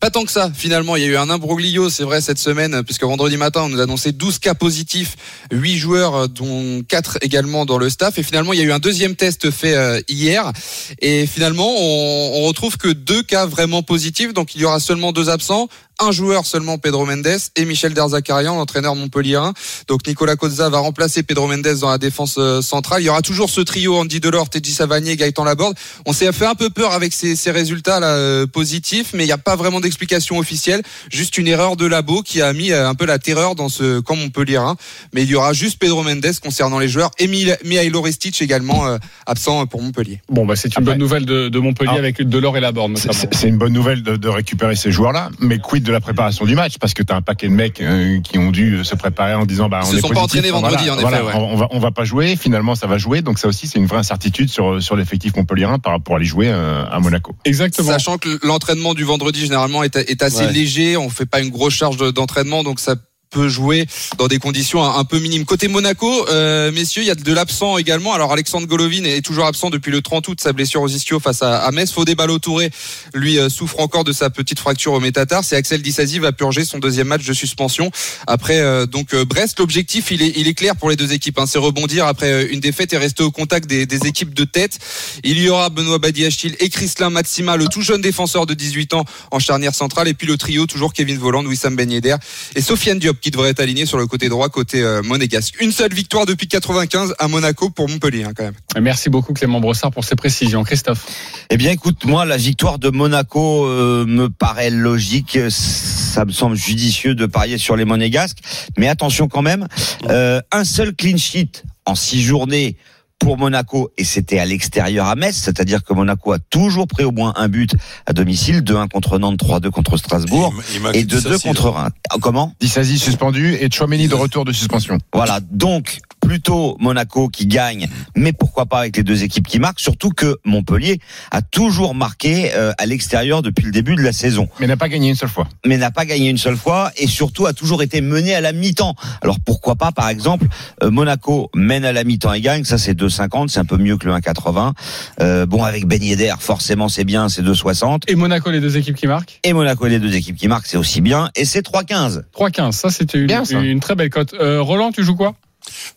Pas 0.00 0.10
tant 0.10 0.24
que 0.24 0.30
ça, 0.30 0.50
finalement. 0.54 0.96
Il 0.96 1.02
y 1.02 1.06
a 1.06 1.08
eu 1.08 1.16
un 1.16 1.30
imbroglio, 1.30 1.90
c'est 1.90 2.04
vrai, 2.04 2.20
cette 2.20 2.38
semaine, 2.38 2.82
puisque 2.84 3.04
vendredi 3.04 3.36
matin, 3.36 3.62
on 3.62 3.68
nous 3.68 3.80
a 3.80 3.84
annoncé 3.84 4.12
12 4.12 4.38
cas 4.38 4.54
positifs, 4.54 5.16
8 5.52 5.76
joueurs, 5.78 6.28
dont 6.28 6.82
4 6.86 7.18
également 7.22 7.66
dans 7.66 7.78
le 7.78 7.90
staff. 7.90 8.18
Et 8.18 8.22
finalement, 8.22 8.52
il 8.52 8.58
y 8.58 8.62
a 8.62 8.64
eu 8.64 8.72
un 8.72 8.78
deuxième 8.78 9.16
test 9.16 9.50
fait 9.50 9.74
euh, 9.74 10.00
hier. 10.08 10.52
Et 11.00 11.26
finalement, 11.26 11.68
on, 11.68 12.32
on 12.34 12.42
retrouve 12.44 12.76
que 12.76 12.88
deux 12.88 13.22
cas 13.22 13.46
vraiment 13.46 13.82
positifs. 13.82 14.32
Donc, 14.32 14.54
il 14.54 14.60
y 14.60 14.64
aura 14.64 14.80
seulement 14.80 15.12
deux 15.12 15.28
absents. 15.28 15.68
Un 16.00 16.12
joueur 16.12 16.46
seulement, 16.46 16.78
Pedro 16.78 17.04
Mendes, 17.06 17.26
et 17.56 17.64
Michel 17.64 17.94
Derzakarian, 17.94 18.56
l'entraîneur 18.56 18.94
montpellierin. 18.94 19.52
Donc 19.88 20.06
Nicolas 20.06 20.36
Cozza 20.36 20.68
va 20.68 20.78
remplacer 20.78 21.22
Pedro 21.22 21.46
Mendes 21.48 21.66
dans 21.80 21.90
la 21.90 21.98
défense 21.98 22.36
euh, 22.38 22.62
centrale. 22.62 23.02
Il 23.02 23.06
y 23.06 23.08
aura 23.08 23.22
toujours 23.22 23.50
ce 23.50 23.60
trio 23.60 23.96
Andy 23.98 24.20
Delors, 24.20 24.48
Teddy 24.50 24.72
Savanier, 24.72 25.16
Gaëtan 25.16 25.44
Laborde. 25.44 25.76
On 26.06 26.12
s'est 26.12 26.30
fait 26.32 26.46
un 26.46 26.54
peu 26.54 26.70
peur 26.70 26.92
avec 26.92 27.12
ces, 27.12 27.36
ces 27.36 27.50
résultats 27.50 28.00
là 28.00 28.08
euh, 28.08 28.46
positifs, 28.46 29.10
mais 29.14 29.24
il 29.24 29.26
n'y 29.26 29.32
a 29.32 29.38
pas 29.38 29.56
vraiment 29.56 29.80
d'explication 29.80 30.38
officielle. 30.38 30.82
Juste 31.10 31.38
une 31.38 31.48
erreur 31.48 31.76
de 31.76 31.86
labo 31.86 32.22
qui 32.22 32.42
a 32.42 32.52
mis 32.52 32.70
euh, 32.70 32.88
un 32.88 32.94
peu 32.94 33.04
la 33.06 33.18
terreur 33.18 33.54
dans 33.54 33.68
ce 33.68 34.00
camp 34.00 34.16
montpellierin. 34.16 34.76
Mais 35.12 35.22
il 35.24 35.28
y 35.30 35.34
aura 35.34 35.52
juste 35.52 35.78
Pedro 35.78 36.02
Mendes 36.02 36.38
concernant 36.42 36.78
les 36.78 36.88
joueurs 36.88 37.10
et 37.18 37.26
Mi- 37.26 37.46
Mihailo 37.64 38.02
Ristic 38.02 38.40
également 38.40 38.86
euh, 38.86 38.98
absent 39.26 39.66
pour 39.66 39.82
Montpellier. 39.82 40.20
Bon, 40.28 40.46
bah, 40.46 40.54
c'est 40.56 40.76
une 40.76 40.84
bonne 40.84 40.98
nouvelle 40.98 41.24
de, 41.24 41.48
de 41.48 41.58
Montpellier 41.58 41.90
Ah. 41.94 41.98
avec 41.98 42.22
Delors 42.22 42.56
et 42.56 42.60
Laborde, 42.60 42.98
c'est 43.32 43.48
une 43.48 43.58
bonne 43.58 43.72
nouvelle 43.72 44.02
de, 44.02 44.16
de 44.16 44.28
récupérer 44.28 44.76
ces 44.76 44.92
joueurs-là, 44.92 45.30
mais 45.40 45.58
quid 45.58 45.87
de 45.88 45.92
la 45.92 46.00
préparation 46.00 46.44
du 46.44 46.54
match 46.54 46.74
Parce 46.78 46.94
que 46.94 47.02
tu 47.02 47.12
as 47.12 47.16
un 47.16 47.22
paquet 47.22 47.48
de 47.48 47.52
mecs 47.52 47.80
euh, 47.80 48.20
qui 48.20 48.38
ont 48.38 48.50
dû 48.52 48.84
se 48.84 48.94
préparer 48.94 49.34
en 49.34 49.44
disant 49.46 49.68
bah, 49.68 49.80
Ils 49.82 49.88
on 49.88 49.90
se 49.92 49.96
est 49.96 50.00
sont 50.00 50.08
pas 50.10 50.20
entraînés 50.20 50.50
vendredi, 50.50 50.84
voilà, 50.86 50.92
en 50.92 50.98
effet, 50.98 51.22
voilà, 51.22 51.24
ouais. 51.24 51.32
on, 51.52 51.56
va, 51.56 51.68
on 51.72 51.78
va 51.78 51.90
pas 51.90 52.04
jouer, 52.04 52.36
finalement 52.36 52.74
ça 52.74 52.86
va 52.86 52.98
jouer, 52.98 53.22
donc 53.22 53.38
ça 53.38 53.48
aussi 53.48 53.66
c'est 53.66 53.78
une 53.78 53.86
vraie 53.86 53.98
incertitude 53.98 54.48
sur, 54.50 54.82
sur 54.82 54.94
l'effectif 54.94 55.34
montpellierin 55.36 55.78
rapport 55.84 56.14
à 56.14 56.16
aller 56.18 56.26
jouer 56.26 56.48
euh, 56.48 56.84
à 56.90 57.00
Monaco. 57.00 57.34
Exactement. 57.44 57.88
Sachant 57.90 58.18
que 58.18 58.38
l'entraînement 58.46 58.94
du 58.94 59.04
vendredi 59.04 59.40
généralement 59.40 59.82
est, 59.82 59.96
est 59.96 60.22
assez 60.22 60.44
Ouais. 60.44 60.52
léger, 60.52 60.96
on 60.96 61.08
fait 61.10 61.26
pas 61.26 61.40
une 61.40 61.50
grosse 61.50 61.74
charge 61.74 61.96
de- 61.96 62.10
d'entraînement, 62.10 62.62
donc 62.62 62.78
ça 62.78 62.94
peut 63.30 63.48
jouer 63.48 63.86
dans 64.18 64.28
des 64.28 64.38
conditions 64.38 64.84
un, 64.84 65.04
peu 65.04 65.18
minimes. 65.18 65.44
Côté 65.44 65.68
Monaco, 65.68 66.28
euh, 66.28 66.72
messieurs, 66.72 67.02
il 67.02 67.06
y 67.06 67.10
a 67.10 67.14
de 67.14 67.32
l'absent 67.32 67.78
également. 67.78 68.12
Alors 68.12 68.32
Alexandre 68.32 68.66
Golovin 68.66 69.04
est 69.04 69.22
toujours 69.22 69.46
absent 69.46 69.70
depuis 69.70 69.90
le 69.90 70.02
30 70.02 70.28
août, 70.28 70.40
sa 70.40 70.52
blessure 70.52 70.82
aux 70.82 70.88
ischio 70.88 71.20
face 71.20 71.42
à, 71.42 71.58
à 71.58 71.70
Metz. 71.70 71.92
Fodé 71.92 72.14
Ballo-Touré, 72.14 72.70
lui, 73.14 73.38
euh, 73.38 73.48
souffre 73.48 73.80
encore 73.80 74.04
de 74.04 74.12
sa 74.12 74.30
petite 74.30 74.58
fracture 74.58 74.92
au 74.92 75.00
métatarse. 75.00 75.52
Et 75.52 75.56
Axel 75.56 75.82
Disasi 75.82 76.18
va 76.18 76.32
purger 76.32 76.64
son 76.64 76.78
deuxième 76.78 77.08
match 77.08 77.24
de 77.24 77.32
suspension 77.32 77.90
après 78.26 78.60
euh, 78.60 78.86
donc 78.86 79.14
euh, 79.14 79.24
Brest. 79.24 79.58
L'objectif, 79.58 80.10
il 80.10 80.22
est, 80.22 80.32
il 80.36 80.48
est 80.48 80.54
clair 80.54 80.76
pour 80.76 80.90
les 80.90 80.96
deux 80.96 81.12
équipes. 81.12 81.38
Hein, 81.38 81.46
c'est 81.46 81.58
rebondir 81.58 82.06
après 82.06 82.30
euh, 82.30 82.52
une 82.52 82.60
défaite 82.60 82.92
et 82.92 82.98
rester 82.98 83.22
au 83.22 83.30
contact 83.30 83.68
des, 83.68 83.86
des 83.86 84.06
équipes 84.06 84.34
de 84.34 84.44
tête. 84.44 84.78
Il 85.24 85.38
y 85.38 85.48
aura 85.48 85.70
Benoît 85.70 85.98
Badiachil 85.98 86.56
et 86.60 86.68
Chrislin 86.68 87.10
Matsima, 87.10 87.56
le 87.56 87.66
tout 87.66 87.82
jeune 87.82 88.00
défenseur 88.00 88.46
de 88.46 88.54
18 88.54 88.94
ans 88.94 89.04
en 89.30 89.38
charnière 89.38 89.74
centrale. 89.74 90.08
Et 90.08 90.14
puis 90.14 90.26
le 90.26 90.36
trio, 90.36 90.66
toujours 90.66 90.92
Kevin 90.92 91.18
Voland, 91.18 91.44
Wissam 91.44 91.76
Ben 91.76 91.88
et 91.88 92.60
Sofiane 92.60 92.98
Diop 92.98 93.17
qui 93.20 93.30
devrait 93.30 93.50
être 93.50 93.60
aligné 93.60 93.86
sur 93.86 93.98
le 93.98 94.06
côté 94.06 94.28
droit, 94.28 94.48
côté 94.48 94.82
euh, 94.82 95.02
monégasque. 95.02 95.60
Une 95.60 95.72
seule 95.72 95.92
victoire 95.92 96.26
depuis 96.26 96.48
95 96.48 97.14
à 97.18 97.28
Monaco 97.28 97.70
pour 97.70 97.88
Montpellier 97.88 98.24
hein, 98.24 98.32
quand 98.36 98.44
même. 98.44 98.54
Merci 98.80 99.10
beaucoup 99.10 99.32
Clément 99.32 99.60
Brossard 99.60 99.90
pour 99.90 100.04
ces 100.04 100.16
précisions. 100.16 100.64
Christophe. 100.64 101.06
Eh 101.50 101.56
bien, 101.56 101.70
écoute, 101.70 102.04
moi, 102.04 102.24
la 102.24 102.36
victoire 102.36 102.78
de 102.78 102.90
Monaco 102.90 103.66
euh, 103.66 104.04
me 104.06 104.28
paraît 104.28 104.70
logique. 104.70 105.38
Ça 105.48 106.24
me 106.24 106.32
semble 106.32 106.56
judicieux 106.56 107.14
de 107.14 107.26
parier 107.26 107.58
sur 107.58 107.76
les 107.76 107.84
monégasques. 107.84 108.38
Mais 108.76 108.88
attention 108.88 109.28
quand 109.28 109.42
même, 109.42 109.66
euh, 110.08 110.40
un 110.52 110.64
seul 110.64 110.94
clean 110.94 111.16
sheet 111.16 111.64
en 111.86 111.94
six 111.94 112.22
journées 112.22 112.76
pour 113.18 113.36
Monaco 113.36 113.90
et 113.98 114.04
c'était 114.04 114.38
à 114.38 114.46
l'extérieur 114.46 115.06
à 115.06 115.14
Metz, 115.14 115.36
c'est-à-dire 115.36 115.82
que 115.82 115.92
Monaco 115.92 116.32
a 116.32 116.38
toujours 116.38 116.86
pris 116.86 117.04
au 117.04 117.12
moins 117.12 117.32
un 117.36 117.48
but 117.48 117.74
à 118.06 118.12
domicile, 118.12 118.60
2-1 118.60 118.88
contre 118.88 119.18
Nantes, 119.18 119.38
3-2 119.38 119.70
contre 119.70 119.96
Strasbourg 119.96 120.54
et 120.94 121.04
2-2 121.04 121.04
Disasi, 121.04 121.48
contre. 121.48 121.74
Ah, 121.76 121.90
Comment? 122.20 122.54
Disasi 122.60 122.98
suspendu 122.98 123.54
et 123.60 123.68
Chouameni 123.70 124.08
de 124.08 124.14
retour 124.14 124.44
de 124.44 124.52
suspension. 124.52 124.98
Voilà, 125.12 125.40
donc 125.50 126.00
plutôt 126.28 126.76
Monaco 126.78 127.30
qui 127.30 127.46
gagne, 127.46 127.88
mais 128.14 128.34
pourquoi 128.34 128.66
pas 128.66 128.80
avec 128.80 128.98
les 128.98 129.02
deux 129.02 129.24
équipes 129.24 129.46
qui 129.46 129.58
marquent, 129.58 129.80
surtout 129.80 130.10
que 130.10 130.36
Montpellier 130.44 131.00
a 131.30 131.40
toujours 131.40 131.94
marqué 131.94 132.50
euh, 132.54 132.70
à 132.76 132.84
l'extérieur 132.84 133.40
depuis 133.40 133.64
le 133.64 133.70
début 133.70 133.94
de 133.94 134.02
la 134.02 134.12
saison. 134.12 134.46
Mais 134.60 134.66
n'a 134.66 134.76
pas 134.76 134.90
gagné 134.90 135.08
une 135.08 135.14
seule 135.14 135.30
fois. 135.30 135.48
Mais 135.64 135.78
n'a 135.78 135.90
pas 135.90 136.04
gagné 136.04 136.28
une 136.28 136.36
seule 136.36 136.58
fois 136.58 136.92
et 136.98 137.06
surtout 137.06 137.46
a 137.46 137.54
toujours 137.54 137.82
été 137.82 138.02
mené 138.02 138.34
à 138.34 138.42
la 138.42 138.52
mi-temps. 138.52 138.94
Alors 139.22 139.38
pourquoi 139.40 139.76
pas 139.76 139.90
par 139.90 140.10
exemple 140.10 140.48
euh, 140.82 140.90
Monaco 140.90 141.50
mène 141.54 141.86
à 141.86 141.94
la 141.94 142.04
mi-temps 142.04 142.34
et 142.34 142.42
gagne, 142.42 142.64
ça 142.64 142.76
c'est 142.76 142.92
2,50, 142.92 143.48
c'est 143.48 143.60
un 143.60 143.64
peu 143.64 143.78
mieux 143.78 143.96
que 143.96 144.06
le 144.06 144.12
1,80. 144.12 144.74
Euh, 145.22 145.46
bon 145.46 145.64
avec 145.64 145.86
Ben 145.86 146.02
Yedder, 146.02 146.34
forcément 146.40 146.90
c'est 146.90 147.04
bien, 147.04 147.30
c'est 147.30 147.42
2,60. 147.42 148.02
Et 148.06 148.16
Monaco, 148.16 148.50
les 148.50 148.60
deux 148.60 148.76
équipes 148.76 148.96
qui 148.96 149.06
marquent? 149.06 149.40
Et 149.44 149.54
Monaco 149.54 149.86
et 149.86 149.90
les 149.90 149.98
deux 149.98 150.14
équipes 150.14 150.36
qui 150.36 150.48
marquent, 150.48 150.66
c'est 150.66 150.76
aussi 150.76 151.00
bien 151.00 151.30
et 151.36 151.46
c'est 151.46 151.64
3,15. 151.64 152.24
3-15, 152.36 152.72
ça 152.72 152.90
c'était 152.90 153.18
une, 153.18 153.80
très 153.80 153.94
belle 153.94 154.10
cote. 154.10 154.34
Euh, 154.34 154.60
Roland, 154.60 154.92
tu 154.92 155.02
joues 155.04 155.16
quoi? 155.16 155.34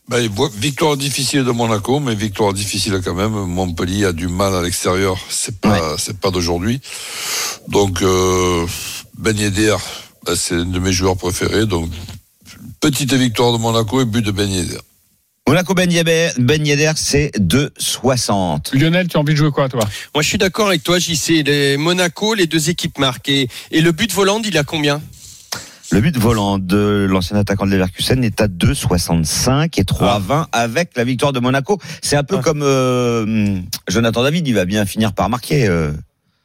Ben, 0.07 0.29
victoire 0.57 0.97
difficile 0.97 1.43
de 1.43 1.51
Monaco, 1.51 1.99
mais 1.99 2.15
victoire 2.15 2.53
difficile 2.53 2.99
quand 3.03 3.13
même. 3.13 3.31
Montpellier 3.31 4.05
a 4.05 4.11
du 4.13 4.27
mal 4.27 4.53
à 4.53 4.61
l'extérieur, 4.61 5.17
c'est 5.29 5.59
pas, 5.59 5.95
c'est 5.97 6.17
pas 6.19 6.31
d'aujourd'hui. 6.31 6.81
Donc, 7.67 8.01
euh, 8.01 8.65
Ben 9.17 9.37
Yedder, 9.37 9.75
ben, 10.25 10.35
c'est 10.35 10.55
un 10.55 10.65
de 10.65 10.79
mes 10.79 10.91
joueurs 10.91 11.17
préférés. 11.17 11.65
Donc, 11.65 11.89
petite 12.79 13.13
victoire 13.13 13.53
de 13.53 13.57
Monaco 13.57 14.01
et 14.01 14.05
but 14.05 14.23
de 14.23 14.31
Ben 14.31 14.49
Yedder. 14.49 14.79
Monaco 15.47 15.73
Ben 15.73 15.91
Yedder, 15.91 16.29
ben 16.37 16.65
Yedder, 16.65 16.93
c'est 16.95 17.31
2,60. 17.37 18.77
Lionel, 18.77 19.07
tu 19.07 19.17
as 19.17 19.19
envie 19.19 19.33
de 19.33 19.37
jouer 19.37 19.51
quoi 19.51 19.67
toi? 19.69 19.83
Moi, 20.13 20.21
je 20.21 20.27
suis 20.27 20.37
d'accord 20.37 20.67
avec 20.67 20.83
toi, 20.83 20.99
JC. 20.99 21.43
Les 21.43 21.77
Monaco, 21.77 22.33
les 22.35 22.47
deux 22.47 22.69
équipes 22.69 22.97
marquent. 22.99 23.29
Et, 23.29 23.49
et 23.71 23.81
le 23.81 23.91
but 23.91 24.11
volant, 24.13 24.41
il 24.43 24.57
a 24.57 24.63
combien? 24.63 25.01
Le 25.91 25.99
but 25.99 26.17
volant 26.17 26.57
de 26.57 27.05
l'ancien 27.09 27.35
attaquant 27.37 27.65
de 27.65 27.71
Leverkusen 27.71 28.23
est 28.23 28.39
à 28.39 28.47
2,65 28.47 29.77
et 29.79 29.83
3,20 29.83 30.45
avec 30.53 30.91
la 30.95 31.03
victoire 31.03 31.33
de 31.33 31.39
Monaco. 31.41 31.79
C'est 32.01 32.15
un 32.15 32.23
peu 32.23 32.37
comme 32.37 32.61
euh, 32.63 33.57
Jonathan 33.89 34.23
David, 34.23 34.47
il 34.47 34.53
va 34.55 34.63
bien 34.65 34.85
finir 34.85 35.11
par 35.13 35.29
marquer. 35.29 35.67
euh. 35.67 35.91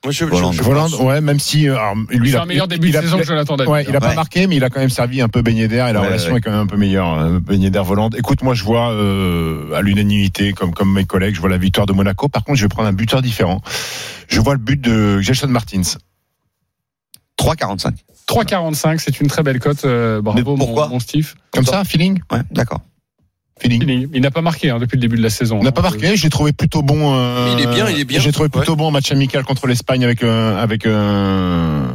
Moi, 0.04 0.12
je, 0.12 0.24
Voland. 0.24 0.52
je- 0.52 0.58
je 0.58 0.62
Voland, 0.62 0.88
ouais, 1.00 1.20
même 1.20 1.38
si 1.40 1.68
euh, 1.68 1.76
alors, 1.76 1.94
lui, 2.10 2.28
Il 2.30 2.36
a 2.36 2.42
un 2.42 2.46
meilleur 2.46 2.68
début 2.68 2.88
il 2.88 2.94
de 2.94 3.00
saison 3.00 3.18
que 3.18 3.24
Jonathan 3.24 3.56
David. 3.56 3.72
Ouais, 3.72 3.84
il 3.88 3.96
a 3.96 4.00
pas 4.00 4.10
Ouais. 4.10 4.14
marqué, 4.14 4.46
mais 4.46 4.56
il 4.56 4.62
a 4.64 4.70
quand 4.70 4.78
même 4.80 4.90
servi 4.90 5.20
un 5.20 5.28
peu 5.28 5.42
beigné 5.42 5.66
d'air 5.68 5.88
et 5.88 5.92
la 5.92 6.00
Ouais, 6.00 6.06
relation 6.08 6.32
ouais. 6.32 6.38
est 6.38 6.40
quand 6.42 6.50
même 6.50 6.60
un 6.60 6.66
peu 6.66 6.76
meilleure. 6.76 7.12
euh, 7.14 7.40
Beignet 7.40 7.70
d'air 7.70 7.82
volante. 7.84 8.14
Écoute, 8.16 8.42
moi, 8.42 8.54
je 8.54 8.62
vois 8.64 8.92
euh, 8.92 9.72
à 9.74 9.80
l'unanimité, 9.82 10.52
comme 10.52 10.72
comme 10.74 10.92
mes 10.92 11.04
collègues, 11.06 11.34
je 11.36 11.40
vois 11.40 11.50
la 11.50 11.58
victoire 11.58 11.86
de 11.86 11.92
Monaco. 11.92 12.28
Par 12.28 12.42
contre, 12.44 12.58
je 12.58 12.64
vais 12.64 12.68
prendre 12.68 12.88
un 12.88 12.92
buteur 12.92 13.22
différent. 13.22 13.62
Je 14.28 14.40
vois 14.40 14.54
le 14.54 14.60
but 14.60 14.80
de 14.80 15.20
Jason 15.20 15.48
Martins. 15.48 15.82
3,45. 17.38 17.94
3,45, 18.28 18.98
c'est 18.98 19.20
une 19.20 19.28
très 19.28 19.42
belle 19.42 19.58
cote. 19.60 19.84
euh, 19.84 20.20
bravo, 20.20 20.38
Mais 20.38 20.44
pourquoi 20.44 20.86
mon, 20.86 20.94
mon 20.94 21.00
Steve. 21.00 21.34
Comme 21.52 21.64
ça, 21.64 21.84
feeling, 21.84 22.20
Ouais, 22.32 22.40
d'accord. 22.50 22.80
feeling. 23.60 23.84
Il, 23.86 24.08
il 24.14 24.20
n'a 24.20 24.30
pas 24.30 24.42
marqué 24.42 24.70
hein, 24.70 24.78
depuis 24.78 24.96
le 24.96 25.00
début 25.00 25.16
de 25.16 25.22
la 25.22 25.30
saison. 25.30 25.58
On 25.60 25.62
n'a 25.62 25.72
pas 25.72 25.80
hein. 25.80 25.84
marqué. 25.84 26.16
Je 26.16 26.22
l'ai 26.24 26.30
trouvé 26.30 26.52
plutôt 26.52 26.82
bon. 26.82 27.14
euh, 27.14 27.44
Mais 27.54 27.62
il 27.62 27.68
est 27.68 27.72
bien, 27.72 27.88
il 27.88 28.00
est 28.00 28.04
bien. 28.04 28.18
J'ai 28.20 28.32
trouvé 28.32 28.48
plutôt 28.48 28.74
bon 28.76 28.86
en 28.86 28.90
match 28.90 29.10
amical 29.12 29.44
contre 29.44 29.66
l'Espagne 29.66 30.04
avec 30.04 30.22
euh, 30.24 30.60
avec 30.60 30.86
euh, 30.86 31.86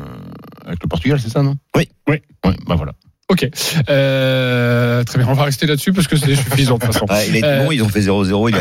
avec 0.66 0.82
le 0.82 0.88
Portugal, 0.88 1.20
c'est 1.22 1.30
ça, 1.30 1.44
non? 1.44 1.56
Oui. 1.76 1.90
Oui. 2.08 2.22
Ouais, 2.46 2.56
bah 2.66 2.76
voilà. 2.76 2.94
Ok. 3.32 3.48
Euh, 3.90 5.06
très 5.06 5.20
bien, 5.20 5.28
on 5.30 5.34
va 5.34 5.46
rester 5.46 5.66
là-dessus 5.66 5.94
parce 5.94 6.06
que 6.06 6.18
c'est 6.18 6.36
suffisant 6.36 6.76
de 6.78 6.86
toute 6.86 6.94
façon. 6.94 7.06
Ouais, 7.10 7.28
il 7.30 7.38
est 7.38 7.44
Euh, 7.46 7.64
bon, 7.64 7.72
ils 7.72 7.82
ont 7.82 7.88
fait 7.88 8.02
0-0. 8.02 8.50
Il 8.50 8.56
est... 8.58 8.60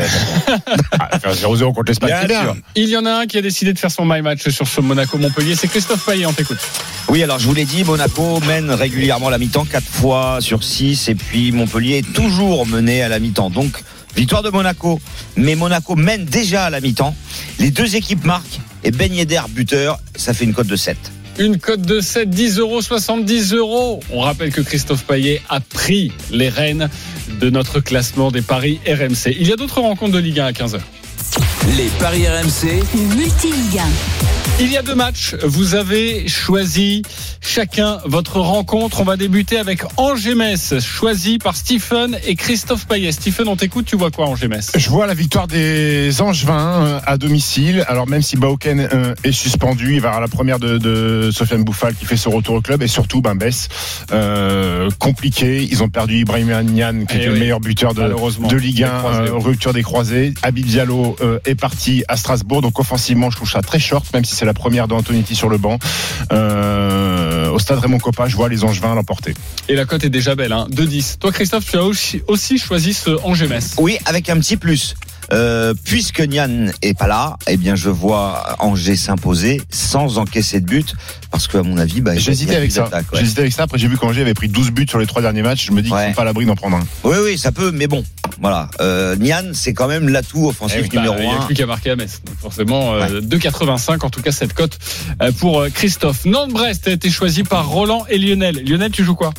Ah, 0.92 1.18
faire 1.18 1.32
0-0 1.32 1.74
contre 1.74 1.88
l'Espagne, 1.88 2.28
sûr. 2.28 2.56
Il 2.76 2.88
y 2.88 2.96
en 2.96 3.04
a 3.04 3.10
un 3.10 3.26
qui 3.26 3.36
a 3.36 3.42
décidé 3.42 3.72
de 3.72 3.78
faire 3.80 3.90
son 3.90 4.04
my 4.04 4.22
match 4.22 4.48
sur 4.48 4.68
ce 4.68 4.80
Monaco-Montpellier. 4.80 5.56
C'est 5.56 5.66
Christophe 5.66 6.06
Payet, 6.06 6.24
on 6.24 6.32
t'écoute. 6.32 6.60
Oui, 7.08 7.20
alors 7.20 7.40
je 7.40 7.48
vous 7.48 7.54
l'ai 7.54 7.64
dit, 7.64 7.82
Monaco 7.82 8.38
mène 8.46 8.70
régulièrement 8.70 9.28
la 9.28 9.38
mi-temps, 9.38 9.64
4 9.64 9.84
fois 9.84 10.38
sur 10.40 10.62
6, 10.62 11.08
et 11.08 11.16
puis 11.16 11.50
Montpellier 11.50 11.98
est 11.98 12.12
toujours 12.12 12.64
mené 12.64 13.02
à 13.02 13.08
la 13.08 13.18
mi-temps. 13.18 13.50
Donc, 13.50 13.72
victoire 14.14 14.44
de 14.44 14.50
Monaco, 14.50 15.00
mais 15.36 15.56
Monaco 15.56 15.96
mène 15.96 16.26
déjà 16.26 16.66
à 16.66 16.70
la 16.70 16.80
mi-temps. 16.80 17.16
Les 17.58 17.72
deux 17.72 17.96
équipes 17.96 18.24
marquent, 18.24 18.60
et 18.84 18.92
Ben 18.92 19.12
Yedder 19.12 19.42
buteur, 19.48 19.98
ça 20.14 20.32
fait 20.32 20.44
une 20.44 20.54
cote 20.54 20.68
de 20.68 20.76
7. 20.76 20.96
Une 21.38 21.58
cote 21.58 21.82
de 21.82 22.00
7, 22.00 22.28
10 22.28 22.58
euros, 22.58 22.82
70 22.82 23.54
euros. 23.54 24.00
On 24.10 24.20
rappelle 24.20 24.52
que 24.52 24.60
Christophe 24.60 25.04
Payet 25.04 25.40
a 25.48 25.60
pris 25.60 26.12
les 26.30 26.48
rênes 26.48 26.90
de 27.40 27.50
notre 27.50 27.80
classement 27.80 28.30
des 28.30 28.42
paris 28.42 28.80
RMC. 28.86 29.34
Il 29.38 29.48
y 29.48 29.52
a 29.52 29.56
d'autres 29.56 29.80
rencontres 29.80 30.12
de 30.12 30.18
Ligue 30.18 30.40
1 30.40 30.46
à 30.46 30.52
15h. 30.52 30.80
Les 31.76 31.88
paris 31.98 32.26
RMC, 32.26 32.82
Le 32.94 33.14
multi-Ligue 33.16 33.78
1. 33.78 33.82
Il 34.62 34.70
y 34.70 34.76
a 34.76 34.82
deux 34.82 34.94
matchs. 34.94 35.34
Vous 35.42 35.74
avez 35.74 36.28
choisi 36.28 37.00
chacun 37.40 37.98
votre 38.04 38.40
rencontre. 38.40 39.00
On 39.00 39.04
va 39.04 39.16
débuter 39.16 39.56
avec 39.56 39.80
Angers-Metz, 39.96 40.80
choisi 40.80 41.38
par 41.38 41.56
Stephen 41.56 42.18
et 42.26 42.34
Christophe 42.34 42.86
Payet. 42.86 43.10
Stephen, 43.12 43.48
on 43.48 43.56
t'écoute. 43.56 43.86
Tu 43.86 43.96
vois 43.96 44.10
quoi, 44.10 44.26
Angers-Metz 44.26 44.72
Je 44.76 44.90
vois 44.90 45.06
la 45.06 45.14
victoire 45.14 45.46
des 45.46 46.20
Angevins 46.20 46.84
euh, 46.84 47.00
à 47.06 47.16
domicile. 47.16 47.84
Alors 47.88 48.06
même 48.06 48.20
si 48.20 48.36
Bauken 48.36 48.80
euh, 48.92 49.14
est 49.24 49.32
suspendu, 49.32 49.94
il 49.94 50.00
va 50.02 50.08
avoir 50.08 50.20
la 50.20 50.28
première 50.28 50.58
de, 50.58 50.76
de 50.76 51.30
Sofiane 51.32 51.64
Bouffal 51.64 51.94
qui 51.94 52.04
fait 52.04 52.18
son 52.18 52.30
retour 52.30 52.56
au 52.56 52.60
club 52.60 52.82
et 52.82 52.88
surtout 52.88 53.22
ben 53.22 53.34
Bess 53.36 53.68
euh, 54.12 54.90
compliqué. 54.98 55.66
Ils 55.70 55.82
ont 55.82 55.88
perdu 55.88 56.18
Ibrahim 56.18 56.48
Nian 56.64 57.06
qui 57.08 57.14
Eh 57.14 57.16
était 57.16 57.26
le 57.28 57.36
meilleur 57.38 57.60
buteur 57.60 57.94
de, 57.94 58.02
de 58.02 58.56
Ligue 58.56 58.82
1, 58.84 58.86
Les 58.92 58.98
croisés. 59.00 59.30
euh, 59.30 59.34
rupture 59.38 59.72
des 59.72 59.82
croisés. 59.82 60.34
Abid 60.42 60.66
Diallo 60.66 61.16
euh, 61.22 61.38
est 61.50 61.54
parti 61.54 62.04
à 62.08 62.16
Strasbourg, 62.16 62.62
donc 62.62 62.78
offensivement 62.78 63.30
je 63.30 63.36
trouve 63.36 63.50
ça 63.50 63.62
très 63.62 63.78
short, 63.78 64.06
même 64.14 64.24
si 64.24 64.34
c'est 64.34 64.44
la 64.44 64.54
première 64.54 64.88
d'Antonetti 64.88 65.34
sur 65.34 65.48
le 65.48 65.58
banc. 65.58 65.78
Euh, 66.32 67.50
au 67.50 67.58
stade 67.58 67.78
Raymond 67.78 67.98
Coppa, 67.98 68.28
je 68.28 68.36
vois 68.36 68.48
les 68.48 68.64
Angevins 68.64 68.94
l'emporter. 68.94 69.34
Et 69.68 69.74
la 69.74 69.84
cote 69.84 70.04
est 70.04 70.10
déjà 70.10 70.34
belle, 70.34 70.52
hein, 70.52 70.66
2-10. 70.70 71.18
Toi, 71.18 71.32
Christophe, 71.32 71.70
tu 71.70 71.76
as 71.76 71.84
aussi, 71.84 72.22
aussi 72.26 72.58
choisi 72.58 72.94
ce 72.94 73.10
Angers-Metz. 73.22 73.74
Oui, 73.78 73.98
avec 74.06 74.28
un 74.28 74.38
petit 74.38 74.56
plus. 74.56 74.94
Euh, 75.32 75.74
puisque 75.84 76.20
Nian 76.20 76.66
est 76.82 76.94
pas 76.98 77.06
là, 77.06 77.36
eh 77.46 77.56
bien 77.56 77.76
je 77.76 77.88
vois 77.88 78.56
Angers 78.58 78.96
s'imposer 78.96 79.60
sans 79.70 80.18
encaisser 80.18 80.60
de 80.60 80.66
but, 80.66 80.94
parce 81.30 81.46
que 81.46 81.58
à 81.58 81.62
mon 81.62 81.78
avis, 81.78 82.00
bah, 82.00 82.10
a 82.10 82.14
avec 82.14 82.72
ça. 82.72 82.88
ouais. 83.12 83.22
Hésité 83.22 83.40
avec 83.42 83.52
ça. 83.52 83.62
Après, 83.62 83.78
j'ai 83.78 83.86
vu 83.88 83.96
qu'Angers 83.96 84.22
avait 84.22 84.34
pris 84.34 84.48
12 84.48 84.70
buts 84.72 84.86
sur 84.88 84.98
les 84.98 85.06
trois 85.06 85.22
derniers 85.22 85.42
matchs. 85.42 85.66
Je 85.66 85.72
me 85.72 85.82
dis 85.82 85.88
qu'ils 85.88 85.96
Ouais. 85.96 86.08
sont 86.08 86.14
pas 86.14 86.22
à 86.22 86.24
l'abri 86.24 86.46
d'en 86.46 86.56
prendre 86.56 86.76
un. 86.78 86.86
Oui, 87.04 87.16
oui, 87.24 87.38
ça 87.38 87.52
peut, 87.52 87.70
mais 87.70 87.86
bon, 87.86 88.04
voilà. 88.40 88.70
Euh, 88.80 89.14
Nian, 89.16 89.50
c'est 89.52 89.72
quand 89.72 89.86
même 89.88 90.08
l'atout 90.08 90.48
offensif 90.48 90.82
Eh 90.84 90.88
bah, 90.96 91.02
numéro 91.02 91.16
Il 91.18 91.26
n'y 91.28 91.30
a 91.34 91.40
un. 91.42 91.46
plus 91.46 91.54
qu'à 91.54 91.66
marquer 91.66 91.90
à 91.90 91.96
Metz. 91.96 92.20
Donc 92.26 92.36
forcément, 92.38 92.94
euh, 92.94 93.20
2,85 93.20 94.04
en 94.04 94.10
tout 94.10 94.22
cas 94.22 94.32
cette 94.32 94.52
cote 94.54 94.78
euh, 95.22 95.30
pour 95.32 95.60
euh, 95.60 95.68
Christophe. 95.68 96.24
Nantes-Brest 96.24 96.88
a 96.88 96.90
été 96.92 97.08
choisi 97.10 97.44
par 97.44 97.68
Roland 97.68 98.04
et 98.08 98.18
Lionel. 98.18 98.64
Lionel, 98.64 98.90
tu 98.90 99.04
joues 99.04 99.14
quoi? 99.14 99.32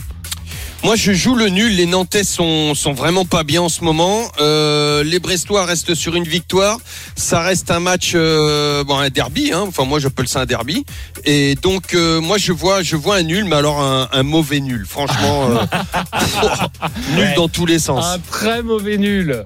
Moi, 0.84 0.96
je 0.96 1.12
joue 1.14 1.36
le 1.36 1.48
nul. 1.50 1.76
Les 1.76 1.86
Nantais 1.86 2.24
sont, 2.24 2.74
sont 2.74 2.94
vraiment 2.94 3.24
pas 3.24 3.44
bien 3.44 3.62
en 3.62 3.70
ce 3.70 3.84
moment. 3.84 4.24
Euh, 4.40 5.04
les 5.04 5.20
Brestois 5.20 5.64
restent 5.66 5.94
sur 5.94 6.16
une 6.16 6.24
victoire. 6.24 6.80
Ça 7.16 7.42
reste 7.42 7.70
un 7.70 7.80
match, 7.80 8.14
euh, 8.16 8.84
bon, 8.84 8.98
un 8.98 9.10
derby. 9.10 9.52
Hein. 9.54 9.64
Enfin, 9.68 9.86
moi, 9.86 10.00
j'appelle 10.00 10.28
ça 10.28 10.42
un 10.42 10.46
derby. 10.48 10.84
Et 11.24 11.54
donc, 11.56 11.94
euh, 11.94 12.20
moi, 12.20 12.40
je 12.40 12.52
vois, 12.52 12.82
je 12.82 12.96
vois 12.96 13.18
un 13.18 13.24
nul, 13.24 13.46
mais 13.46 13.58
alors 13.58 13.80
un, 13.80 14.10
un 14.12 14.24
mauvais 14.24 14.60
nul. 14.60 14.86
Franchement, 14.90 15.52
euh, 15.52 15.56
nul 17.16 17.20
Ouais. 17.20 17.34
dans 17.36 17.48
tous 17.48 17.68
les 17.68 17.78
sens. 17.78 18.04
Un 18.04 18.20
très 18.20 18.64
mauvais 18.64 18.98
nul. 18.98 19.46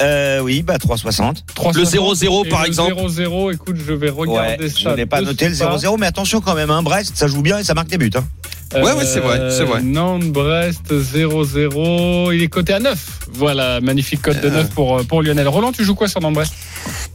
Euh, 0.00 0.40
oui, 0.40 0.62
bah 0.62 0.76
3,60. 0.76 1.44
3,60. 1.54 1.76
Le 1.76 1.84
0-0, 1.84 2.46
Et 2.46 2.48
par 2.48 2.62
le 2.62 2.66
exemple. 2.68 2.94
0-0, 2.94 3.54
écoute, 3.54 3.76
je 3.86 3.92
vais 3.92 4.10
regarder 4.10 4.64
Ouais, 4.64 4.68
ça. 4.68 4.90
je 4.90 4.96
n'ai 4.96 5.06
pas 5.06 5.20
noté 5.20 5.48
le 5.48 5.54
suite. 5.54 5.66
0-0, 5.68 5.96
mais 5.98 6.06
attention 6.06 6.40
quand 6.40 6.54
même, 6.54 6.70
hein, 6.70 6.82
Brest, 6.82 7.12
ça 7.16 7.28
joue 7.28 7.42
bien 7.42 7.58
et 7.58 7.64
ça 7.64 7.74
marque 7.74 7.88
des 7.88 7.98
buts. 7.98 8.10
Hein. 8.16 8.24
Ouais, 8.74 8.92
ouais, 8.92 9.04
c'est 9.06 9.20
vrai, 9.20 9.50
c'est 9.52 9.62
vrai. 9.62 9.78
Euh, 9.78 9.82
Nantes-Brest 9.84 10.92
0-0. 10.92 12.32
Il 12.34 12.42
est 12.42 12.48
coté 12.48 12.72
à 12.72 12.80
9. 12.80 12.98
Voilà, 13.34 13.80
magnifique 13.80 14.22
cote 14.22 14.40
de 14.40 14.48
9 14.48 14.70
pour, 14.70 14.98
euh, 14.98 15.02
pour 15.04 15.22
Lionel. 15.22 15.46
Roland, 15.46 15.70
tu 15.70 15.84
joues 15.84 15.94
quoi 15.94 16.08
sur 16.08 16.20
Nantes-Brest? 16.20 16.52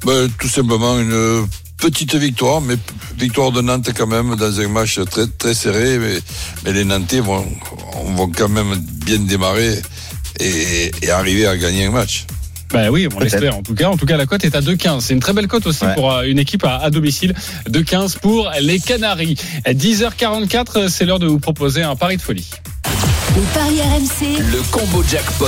Ben, 0.05 0.29
tout 0.39 0.47
simplement 0.47 0.97
une 0.97 1.45
petite 1.77 2.15
victoire, 2.15 2.61
mais 2.61 2.75
victoire 3.17 3.51
de 3.51 3.61
Nantes 3.61 3.89
quand 3.93 4.07
même 4.07 4.35
dans 4.37 4.57
un 4.59 4.67
match 4.69 4.99
très 5.11 5.27
très 5.27 5.53
serré. 5.53 5.97
Mais, 5.99 6.19
mais 6.63 6.71
les 6.71 6.85
Nantais 6.85 7.19
vont, 7.19 7.45
vont 8.15 8.31
quand 8.33 8.47
même 8.49 8.75
bien 9.05 9.19
démarrer 9.19 9.81
et, 10.39 10.91
et 11.01 11.09
arriver 11.11 11.45
à 11.45 11.57
gagner 11.57 11.85
un 11.87 11.91
match. 11.91 12.25
Ben 12.71 12.89
oui, 12.89 13.07
on 13.15 13.19
l'espère. 13.19 13.57
En 13.57 13.63
tout 13.63 13.73
cas, 13.73 13.89
en 13.89 13.97
tout 13.97 14.05
cas, 14.05 14.15
la 14.17 14.25
cote 14.25 14.43
est 14.45 14.55
à 14.55 14.61
2,15. 14.61 15.01
C'est 15.01 15.13
une 15.13 15.19
très 15.19 15.33
belle 15.33 15.47
cote 15.47 15.65
aussi 15.65 15.85
Ouais. 15.85 15.95
pour 15.95 16.11
euh, 16.13 16.23
une 16.23 16.37
équipe 16.39 16.63
à, 16.63 16.77
à 16.77 16.89
domicile. 16.91 17.33
2,15 17.69 18.19
pour 18.19 18.51
les 18.61 18.79
Canaries. 18.79 19.35
10h44, 19.65 20.87
c'est 20.89 21.05
l'heure 21.05 21.19
de 21.19 21.27
vous 21.27 21.39
proposer 21.39 21.81
un 21.83 21.95
pari 21.95 22.17
de 22.17 22.21
folie. 22.21 22.49
Les 23.35 23.41
paris 23.53 23.81
RMC. 23.81 24.41
Le 24.51 24.61
combo 24.71 25.03
jackpot 25.03 25.45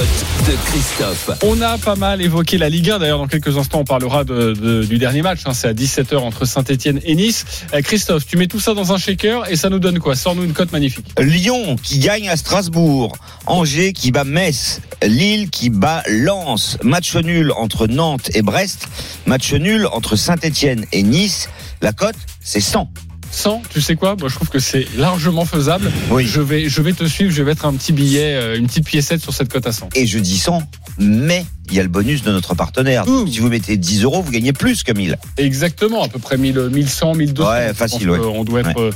de 0.48 0.56
Christophe. 0.66 1.32
On 1.44 1.62
a 1.62 1.78
pas 1.78 1.96
mal 1.96 2.22
évoqué 2.22 2.58
la 2.58 2.70
Ligue 2.70 2.90
1. 2.92 3.00
D'ailleurs, 3.00 3.18
dans 3.18 3.28
quelques 3.28 3.58
instants, 3.58 3.80
on 3.80 3.84
parlera 3.86 4.24
de- 4.24 4.54
de- 4.54 4.84
du 4.86 4.98
dernier 4.98 5.22
match. 5.22 5.40
hein. 5.46 5.54
C'est 5.54 5.68
à 5.68 5.74
17h 5.74 6.18
entre 6.24 6.46
Saint-Etienne 6.46 7.00
et 7.04 7.16
Nice. 7.16 7.46
Euh, 7.74 7.82
Christophe, 7.82 8.26
tu 8.26 8.38
mets 8.38 8.48
tout 8.48 8.60
ça 8.60 8.74
dans 8.74 8.94
un 8.94 8.98
shaker 8.98 9.50
et 9.52 9.56
ça 9.56 9.70
nous 9.70 9.80
donne 9.80 10.00
quoi? 10.00 10.16
Sors-nous 10.16 10.44
une 10.44 10.54
cote 10.54 10.72
magnifique. 10.72 11.08
Lyon 11.20 11.76
qui 11.82 12.00
gagne 12.00 12.30
à 12.30 12.38
Strasbourg, 12.38 13.14
Angers 13.48 13.94
qui 13.94 14.12
bat 14.12 14.24
Metz, 14.24 14.80
Lille 15.04 15.50
qui 15.50 15.70
bat 15.70 16.04
Lens, 16.08 16.78
match 16.84 17.16
nul 17.16 17.52
entre 17.58 17.88
Nantes 17.88 18.30
et 18.34 18.42
Brest, 18.42 18.88
match 19.26 19.54
nul 19.54 19.88
entre 19.92 20.16
Saint-Etienne 20.16 20.86
et 20.92 21.04
Nice. 21.04 21.50
La 21.82 21.92
cote, 21.94 22.16
c'est 22.42 22.62
100. 22.62 22.90
100, 23.32 23.62
tu 23.70 23.82
sais 23.82 23.96
quoi 23.96 24.16
Moi, 24.20 24.30
je 24.30 24.36
trouve 24.36 24.50
que 24.50 24.60
c'est 24.60 24.86
largement 24.98 25.46
faisable. 25.46 25.92
Oui. 26.10 26.28
Je 26.28 26.42
vais, 26.42 26.70
je 26.70 26.82
vais 26.82 26.94
te 26.94 27.06
suivre. 27.06 27.32
Je 27.32 27.44
vais 27.44 27.52
mettre 27.52 27.66
un 27.66 27.74
petit 27.74 27.94
billet, 27.94 28.34
euh, 28.34 28.58
une 28.58 28.68
petite 28.68 28.86
piécette 28.86 29.22
sur 29.22 29.34
cette 29.34 29.52
cote 29.52 29.66
à 29.66 29.72
100. 29.72 29.90
Et 29.96 30.06
je 30.06 30.20
dis 30.20 30.38
100, 30.38 30.62
mais 31.00 31.46
il 31.70 31.78
y 31.78 31.80
a 31.80 31.84
le 31.84 31.90
bonus 31.90 32.24
de 32.24 32.32
notre 32.32 32.54
partenaire. 32.54 33.06
Si 33.28 33.40
vous 33.40 33.48
mettez 33.48 33.78
10 33.78 34.04
euros, 34.04 34.22
vous 34.22 34.32
gagnez 34.32 34.52
plus 34.52 34.84
que 34.84 34.92
1000. 34.92 35.18
Exactement, 35.38 36.04
à 36.04 36.10
peu 36.10 36.20
près 36.20 36.38
1000, 36.38 36.70
1100, 36.72 37.16
1200. 37.16 37.50
Ouais, 37.50 37.74
facile, 37.74 38.10
ouais. 38.10 38.20
qu'on 38.20 38.44
doit 38.44 38.62
être 38.62 38.80
euh, 38.80 38.92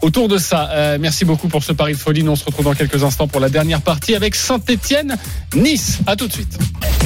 autour 0.00 0.28
de 0.28 0.38
ça. 0.38 0.70
Euh, 0.70 0.98
merci 1.00 1.24
beaucoup 1.24 1.48
pour 1.48 1.64
ce 1.64 1.72
pari 1.72 1.92
de 1.94 1.98
folie. 1.98 2.22
Nous, 2.22 2.30
on 2.30 2.36
se 2.36 2.44
retrouve 2.44 2.66
dans 2.66 2.74
quelques 2.74 3.02
instants 3.02 3.26
pour 3.26 3.40
la 3.40 3.48
dernière 3.48 3.80
partie 3.80 4.14
avec 4.14 4.36
Saint-Etienne, 4.36 5.16
Nice. 5.56 5.98
À 6.06 6.14
tout 6.14 6.28
de 6.28 6.32
suite. 6.32 6.56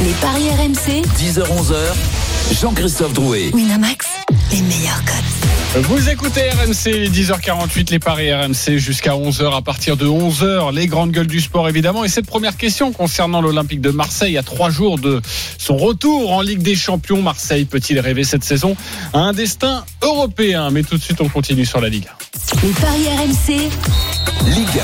Les 0.05 0.13
paris 0.21 0.51
RMC. 0.51 1.03
10h-11h, 1.19 2.61
Jean-Christophe 2.61 3.15
Drouet. 3.15 3.51
Winamax. 3.55 4.07
Les 4.53 4.61
meilleurs 4.61 5.03
cotes. 5.05 5.58
Vous 5.75 6.09
écoutez 6.09 6.49
RMC, 6.49 6.93
les 6.93 7.11
10h48, 7.11 7.91
les 7.91 7.99
paris 7.99 8.33
RMC 8.33 8.79
jusqu'à 8.79 9.13
11h. 9.13 9.55
À 9.55 9.61
partir 9.61 9.99
de 9.99 10.07
11h, 10.07 10.75
les 10.75 10.87
grandes 10.87 11.13
gueules 11.13 11.27
du 11.27 11.41
sport, 11.41 11.69
évidemment. 11.69 12.05
Et 12.05 12.09
cette 12.09 12.27
première 12.27 12.57
question 12.57 12.91
concernant 12.91 13.43
l'Olympique 13.43 13.83
de 13.83 13.91
Marseille 13.91 14.39
à 14.39 14.43
trois 14.43 14.71
jours 14.71 14.99
de 14.99 15.21
son 15.59 15.77
retour 15.77 16.33
en 16.33 16.41
Ligue 16.41 16.63
des 16.63 16.75
Champions. 16.75 17.21
Marseille 17.21 17.67
peut-il 17.67 18.01
rêver 18.01 18.25
cette 18.25 18.45
saison 18.45 18.77
à 19.13 19.19
un 19.19 19.35
destin 19.35 19.85
européen? 20.03 20.71
Mais 20.71 20.83
tout 20.83 20.97
de 20.97 21.03
suite, 21.03 21.21
on 21.21 21.29
continue 21.29 21.67
sur 21.67 21.83
la 21.83 21.91
Ligue. 21.91 22.09
Les 22.63 22.71
paris 22.71 23.07
RMC. 23.07 23.69
Ligue 24.47 24.81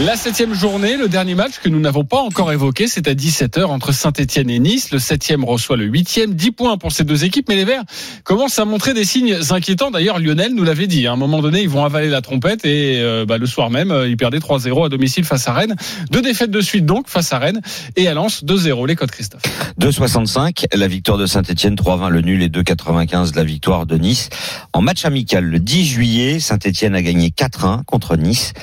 La 0.00 0.16
septième 0.16 0.54
journée, 0.54 0.96
le 0.96 1.06
dernier 1.06 1.36
match 1.36 1.60
que 1.62 1.68
nous 1.68 1.78
n'avons 1.78 2.02
pas 2.02 2.18
encore 2.18 2.50
évoqué, 2.50 2.88
c'est 2.88 3.06
à 3.06 3.14
17h 3.14 3.66
entre 3.66 3.92
Saint-Etienne 3.92 4.50
et 4.50 4.58
Nice. 4.58 4.90
Le 4.90 4.98
septième 4.98 5.44
reçoit 5.44 5.76
le 5.76 5.84
huitième. 5.84 6.34
10 6.34 6.50
points 6.50 6.78
pour 6.78 6.90
ces 6.90 7.04
deux 7.04 7.24
équipes, 7.24 7.48
mais 7.48 7.54
les 7.54 7.64
Verts 7.64 7.84
commencent 8.24 8.58
à 8.58 8.64
montrer 8.64 8.92
des 8.92 9.04
signes 9.04 9.38
inquiétants. 9.50 9.92
D'ailleurs, 9.92 10.18
Lionel 10.18 10.52
nous 10.52 10.64
l'avait 10.64 10.88
dit. 10.88 11.06
À 11.06 11.12
un 11.12 11.16
moment 11.16 11.40
donné, 11.40 11.62
ils 11.62 11.68
vont 11.68 11.84
avaler 11.84 12.08
la 12.08 12.22
trompette 12.22 12.64
et 12.64 13.00
euh, 13.02 13.24
bah, 13.24 13.38
le 13.38 13.46
soir 13.46 13.70
même, 13.70 13.92
euh, 13.92 14.08
ils 14.08 14.16
perdaient 14.16 14.38
3-0 14.38 14.84
à 14.84 14.88
domicile 14.88 15.24
face 15.24 15.46
à 15.46 15.52
Rennes. 15.52 15.76
Deux 16.10 16.22
défaites 16.22 16.50
de 16.50 16.60
suite 16.60 16.86
donc 16.86 17.08
face 17.08 17.32
à 17.32 17.38
Rennes 17.38 17.60
et 17.94 18.08
à 18.08 18.14
Lens 18.14 18.42
2-0. 18.44 18.88
Les 18.88 18.96
codes 18.96 19.12
Christophe. 19.12 19.42
2,65 19.80 20.74
la 20.74 20.88
victoire 20.88 21.18
de 21.18 21.26
Saint-Etienne, 21.26 21.76
3,20 21.76 22.08
le 22.08 22.20
nul 22.20 22.42
et 22.42 22.48
2,95 22.48 23.36
la 23.36 23.44
victoire 23.44 23.86
de 23.86 23.96
Nice. 23.96 24.28
En 24.72 24.82
match 24.82 25.04
amical, 25.04 25.44
le 25.44 25.60
10 25.60 25.86
juillet, 25.86 26.40
Saint-Etienne 26.40 26.96
a 26.96 27.02
gagné 27.02 27.28
4-1 27.28 27.84
contre 27.84 28.16
Nice. 28.16 28.54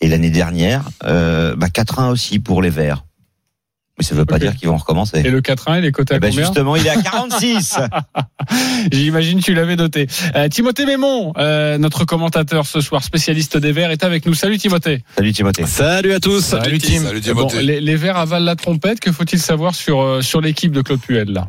Et 0.00 0.08
l'année 0.08 0.30
dernière, 0.30 0.84
euh, 1.04 1.56
bah 1.56 1.68
4-1 1.68 2.10
aussi 2.10 2.38
pour 2.38 2.62
les 2.62 2.70
Verts. 2.70 3.04
Mais 3.98 4.04
ça 4.04 4.14
ne 4.14 4.20
veut 4.20 4.26
pas 4.26 4.38
dire 4.38 4.54
qu'ils 4.54 4.68
vont 4.68 4.76
recommencer. 4.76 5.18
Et 5.24 5.28
le 5.30 5.40
4-1, 5.40 5.78
il 5.80 5.84
est 5.84 5.90
coté 5.90 6.14
à 6.14 6.18
Eh 6.18 6.20
ben 6.20 6.30
combien 6.30 6.44
justement, 6.44 6.76
il 6.76 6.86
est 6.86 6.90
à 6.90 7.02
46. 7.02 7.78
J'imagine 8.92 9.40
tu 9.40 9.54
l'avais 9.54 9.74
noté. 9.74 10.06
Euh, 10.36 10.48
Timothée 10.48 10.86
Mémon, 10.86 11.32
euh, 11.36 11.78
notre 11.78 12.04
commentateur 12.04 12.64
ce 12.66 12.80
soir, 12.80 13.02
spécialiste 13.02 13.56
des 13.56 13.72
Verts, 13.72 13.90
est 13.90 14.04
avec 14.04 14.24
nous. 14.24 14.34
Salut 14.34 14.56
Timothée. 14.56 15.02
Salut 15.16 15.32
Timothée. 15.32 15.66
Salut 15.66 16.12
à 16.12 16.20
tous. 16.20 16.42
Salut 16.44 16.78
Bon, 16.78 17.20
Timothée. 17.20 17.62
les, 17.62 17.80
les 17.80 17.96
Verts 17.96 18.16
avalent 18.18 18.44
la 18.44 18.54
trompette. 18.54 19.00
Que 19.00 19.10
faut-il 19.10 19.40
savoir 19.40 19.74
sur, 19.74 20.00
euh, 20.00 20.20
sur 20.22 20.40
l'équipe 20.40 20.70
de 20.70 20.80
Claude 20.80 21.00
Puel 21.00 21.32
là? 21.32 21.48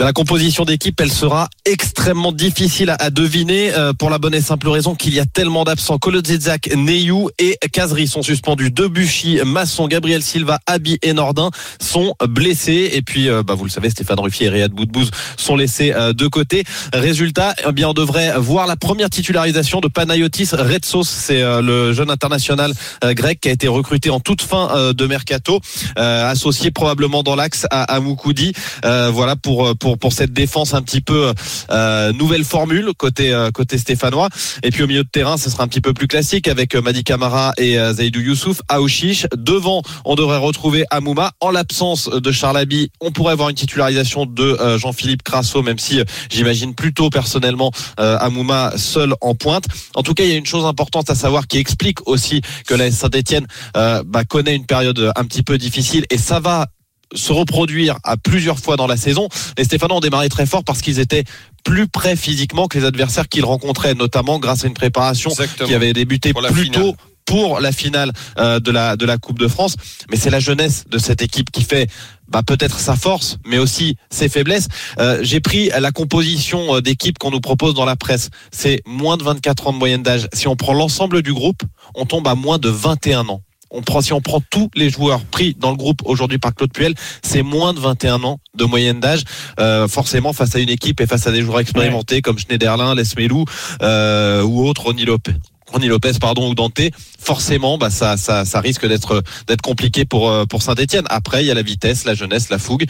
Eh 0.00 0.02
la 0.02 0.12
composition 0.12 0.64
d'équipe, 0.64 1.00
elle 1.00 1.12
sera 1.12 1.48
extrêmement 1.64 2.32
difficile 2.32 2.90
à, 2.90 2.94
à 2.94 3.10
deviner 3.10 3.72
euh, 3.74 3.92
pour 3.92 4.10
la 4.10 4.18
bonne 4.18 4.34
et 4.34 4.40
simple 4.40 4.68
raison 4.68 4.94
qu'il 4.94 5.14
y 5.14 5.20
a 5.20 5.24
tellement 5.24 5.64
d'absents. 5.64 5.98
Kolodziejczak, 5.98 6.74
Neyou 6.76 7.30
et 7.38 7.56
Kazri 7.72 8.06
sont 8.06 8.22
suspendus. 8.22 8.70
Debuchy, 8.70 9.40
Masson, 9.44 9.86
Gabriel 9.88 10.22
Silva, 10.22 10.58
Abi 10.66 10.98
et 11.02 11.12
Nordin 11.12 11.50
sont 11.80 12.14
blessés. 12.28 12.90
Et 12.92 13.02
puis, 13.02 13.28
euh, 13.28 13.42
bah, 13.42 13.54
vous 13.54 13.64
le 13.64 13.70
savez, 13.70 13.88
Stéphane 13.90 14.20
Ruffier 14.20 14.46
et 14.46 14.50
Riyad 14.50 14.72
Boudbouz 14.72 15.10
sont 15.36 15.56
laissés 15.56 15.92
euh, 15.94 16.12
de 16.12 16.26
côté. 16.26 16.64
Résultat, 16.92 17.54
eh 17.66 17.72
bien, 17.72 17.88
on 17.88 17.94
devrait 17.94 18.38
voir 18.38 18.66
la 18.66 18.76
première 18.76 19.10
titularisation 19.10 19.80
de 19.80 19.88
Panayotis 19.88 20.50
Retsos. 20.52 21.04
C'est 21.04 21.42
euh, 21.42 21.62
le 21.62 21.92
jeune 21.92 22.10
international 22.10 22.72
euh, 23.04 23.14
grec 23.14 23.40
qui 23.40 23.48
a 23.48 23.52
été 23.52 23.68
recruté 23.68 24.10
en 24.10 24.20
toute 24.20 24.42
fin 24.42 24.92
de 24.92 25.06
mercato, 25.06 25.60
associé 25.96 26.70
probablement 26.70 27.22
dans 27.22 27.36
l'axe 27.36 27.66
à, 27.70 27.84
à 27.84 28.00
Moukoudi. 28.00 28.52
Voilà 28.82 29.36
pour 29.36 29.63
pour 29.72 29.98
pour 29.98 30.12
cette 30.12 30.32
défense 30.32 30.74
un 30.74 30.82
petit 30.82 31.00
peu 31.00 31.32
euh, 31.70 32.12
nouvelle 32.12 32.44
formule 32.44 32.90
côté 32.96 33.32
euh, 33.32 33.50
côté 33.50 33.78
stéphanois. 33.78 34.28
Et 34.62 34.70
puis 34.70 34.82
au 34.82 34.86
milieu 34.86 35.04
de 35.04 35.08
terrain, 35.08 35.36
ce 35.36 35.50
sera 35.50 35.64
un 35.64 35.68
petit 35.68 35.80
peu 35.80 35.94
plus 35.94 36.08
classique 36.08 36.48
avec 36.48 36.74
euh, 36.74 36.82
Madi 36.82 37.04
Camara 37.04 37.52
et 37.56 37.76
Zaidou 37.92 38.20
Youssouf, 38.20 38.60
Aouchiche. 38.68 39.26
Devant, 39.36 39.82
on 40.04 40.14
devrait 40.14 40.38
retrouver 40.38 40.84
Amouma. 40.90 41.32
En 41.40 41.50
l'absence 41.50 42.08
de 42.08 42.32
Charlaby, 42.32 42.90
on 43.00 43.10
pourrait 43.10 43.32
avoir 43.32 43.48
une 43.48 43.56
titularisation 43.56 44.26
de 44.26 44.58
Jean-Philippe 44.78 45.22
Crasso, 45.22 45.62
même 45.62 45.78
si 45.78 46.00
j'imagine 46.30 46.74
plutôt 46.74 47.10
personnellement 47.10 47.70
Amouma 47.96 48.72
seul 48.76 49.14
en 49.20 49.34
pointe. 49.34 49.64
En 49.94 50.02
tout 50.02 50.14
cas, 50.14 50.24
il 50.24 50.30
y 50.30 50.32
a 50.32 50.36
une 50.36 50.46
chose 50.46 50.64
importante 50.64 51.10
à 51.10 51.14
savoir 51.14 51.46
qui 51.46 51.58
explique 51.58 52.06
aussi 52.08 52.40
que 52.66 52.74
la 52.74 52.90
Saint-Etienne 52.90 53.46
bah, 53.74 54.24
connaît 54.28 54.56
une 54.56 54.66
période 54.66 55.12
un 55.16 55.24
petit 55.24 55.42
peu 55.42 55.58
difficile 55.58 56.04
et 56.10 56.18
ça 56.18 56.40
va 56.40 56.66
se 57.14 57.32
reproduire 57.32 57.98
à 58.04 58.16
plusieurs 58.16 58.58
fois 58.58 58.76
dans 58.76 58.86
la 58.86 58.96
saison. 58.96 59.28
Les 59.58 59.64
Stéphanois 59.64 59.98
ont 59.98 60.00
démarré 60.00 60.28
très 60.28 60.46
fort 60.46 60.64
parce 60.64 60.80
qu'ils 60.82 60.98
étaient 60.98 61.24
plus 61.64 61.88
près 61.88 62.16
physiquement 62.16 62.66
que 62.68 62.78
les 62.78 62.84
adversaires 62.84 63.28
qu'ils 63.28 63.44
rencontraient, 63.44 63.94
notamment 63.94 64.38
grâce 64.38 64.64
à 64.64 64.68
une 64.68 64.74
préparation 64.74 65.30
Exactement. 65.30 65.68
qui 65.68 65.74
avait 65.74 65.92
débuté 65.92 66.32
Pour 66.32 66.42
plus 66.42 66.64
finale. 66.64 66.82
tôt 66.82 66.96
pour 67.24 67.58
la 67.60 67.72
finale 67.72 68.12
euh, 68.38 68.60
de 68.60 68.70
la 68.70 68.96
de 68.96 69.06
la 69.06 69.16
Coupe 69.16 69.38
de 69.38 69.48
France. 69.48 69.76
Mais 70.10 70.16
c'est 70.16 70.28
la 70.30 70.40
jeunesse 70.40 70.84
de 70.90 70.98
cette 70.98 71.22
équipe 71.22 71.50
qui 71.50 71.62
fait 71.62 71.88
bah, 72.28 72.42
peut-être 72.42 72.78
sa 72.78 72.96
force, 72.96 73.38
mais 73.46 73.58
aussi 73.58 73.96
ses 74.10 74.28
faiblesses. 74.28 74.68
Euh, 74.98 75.20
J'ai 75.22 75.40
pris 75.40 75.70
la 75.70 75.90
composition 75.90 76.76
euh, 76.76 76.80
d'équipe 76.82 77.18
qu'on 77.18 77.30
nous 77.30 77.40
propose 77.40 77.72
dans 77.74 77.86
la 77.86 77.96
presse. 77.96 78.28
C'est 78.50 78.82
moins 78.86 79.16
de 79.16 79.22
24 79.22 79.68
ans 79.68 79.72
de 79.72 79.78
moyenne 79.78 80.02
d'âge. 80.02 80.28
Si 80.34 80.48
on 80.48 80.56
prend 80.56 80.74
l'ensemble 80.74 81.22
du 81.22 81.32
groupe, 81.32 81.62
on 81.94 82.04
tombe 82.04 82.28
à 82.28 82.34
moins 82.34 82.58
de 82.58 82.68
21 82.68 83.28
ans. 83.28 83.40
On 83.74 83.82
prend, 83.82 84.00
si 84.00 84.12
on 84.12 84.20
prend 84.20 84.40
tous 84.50 84.70
les 84.74 84.88
joueurs 84.88 85.20
pris 85.24 85.54
dans 85.58 85.70
le 85.70 85.76
groupe 85.76 86.00
aujourd'hui 86.04 86.38
par 86.38 86.54
Claude 86.54 86.72
Puel, 86.72 86.94
c'est 87.22 87.42
moins 87.42 87.74
de 87.74 87.80
21 87.80 88.22
ans 88.22 88.38
de 88.54 88.64
moyenne 88.64 89.00
d'âge. 89.00 89.24
Euh, 89.58 89.88
forcément, 89.88 90.32
face 90.32 90.54
à 90.54 90.60
une 90.60 90.70
équipe 90.70 91.00
et 91.00 91.06
face 91.06 91.26
à 91.26 91.32
des 91.32 91.42
joueurs 91.42 91.60
expérimentés 91.60 92.22
comme 92.22 92.38
Schneiderlin, 92.38 92.94
Lesmelou 92.94 93.44
euh, 93.82 94.42
ou 94.42 94.66
autres, 94.66 94.84
Ronny 94.84 95.04
Lopez. 95.04 95.34
Ronny 95.72 95.88
Lopez, 95.88 96.12
pardon, 96.20 96.48
ou 96.48 96.54
Dante, 96.54 96.82
forcément, 97.18 97.78
bah, 97.78 97.90
ça, 97.90 98.16
ça, 98.16 98.44
ça 98.44 98.60
risque 98.60 98.86
d'être, 98.86 99.22
d'être 99.48 99.62
compliqué 99.62 100.04
pour, 100.04 100.30
euh, 100.30 100.44
pour 100.44 100.62
Saint-Etienne. 100.62 101.04
Après, 101.08 101.42
il 101.42 101.48
y 101.48 101.50
a 101.50 101.54
la 101.54 101.62
vitesse, 101.62 102.04
la 102.04 102.14
jeunesse, 102.14 102.48
la 102.50 102.58
fougue. 102.58 102.84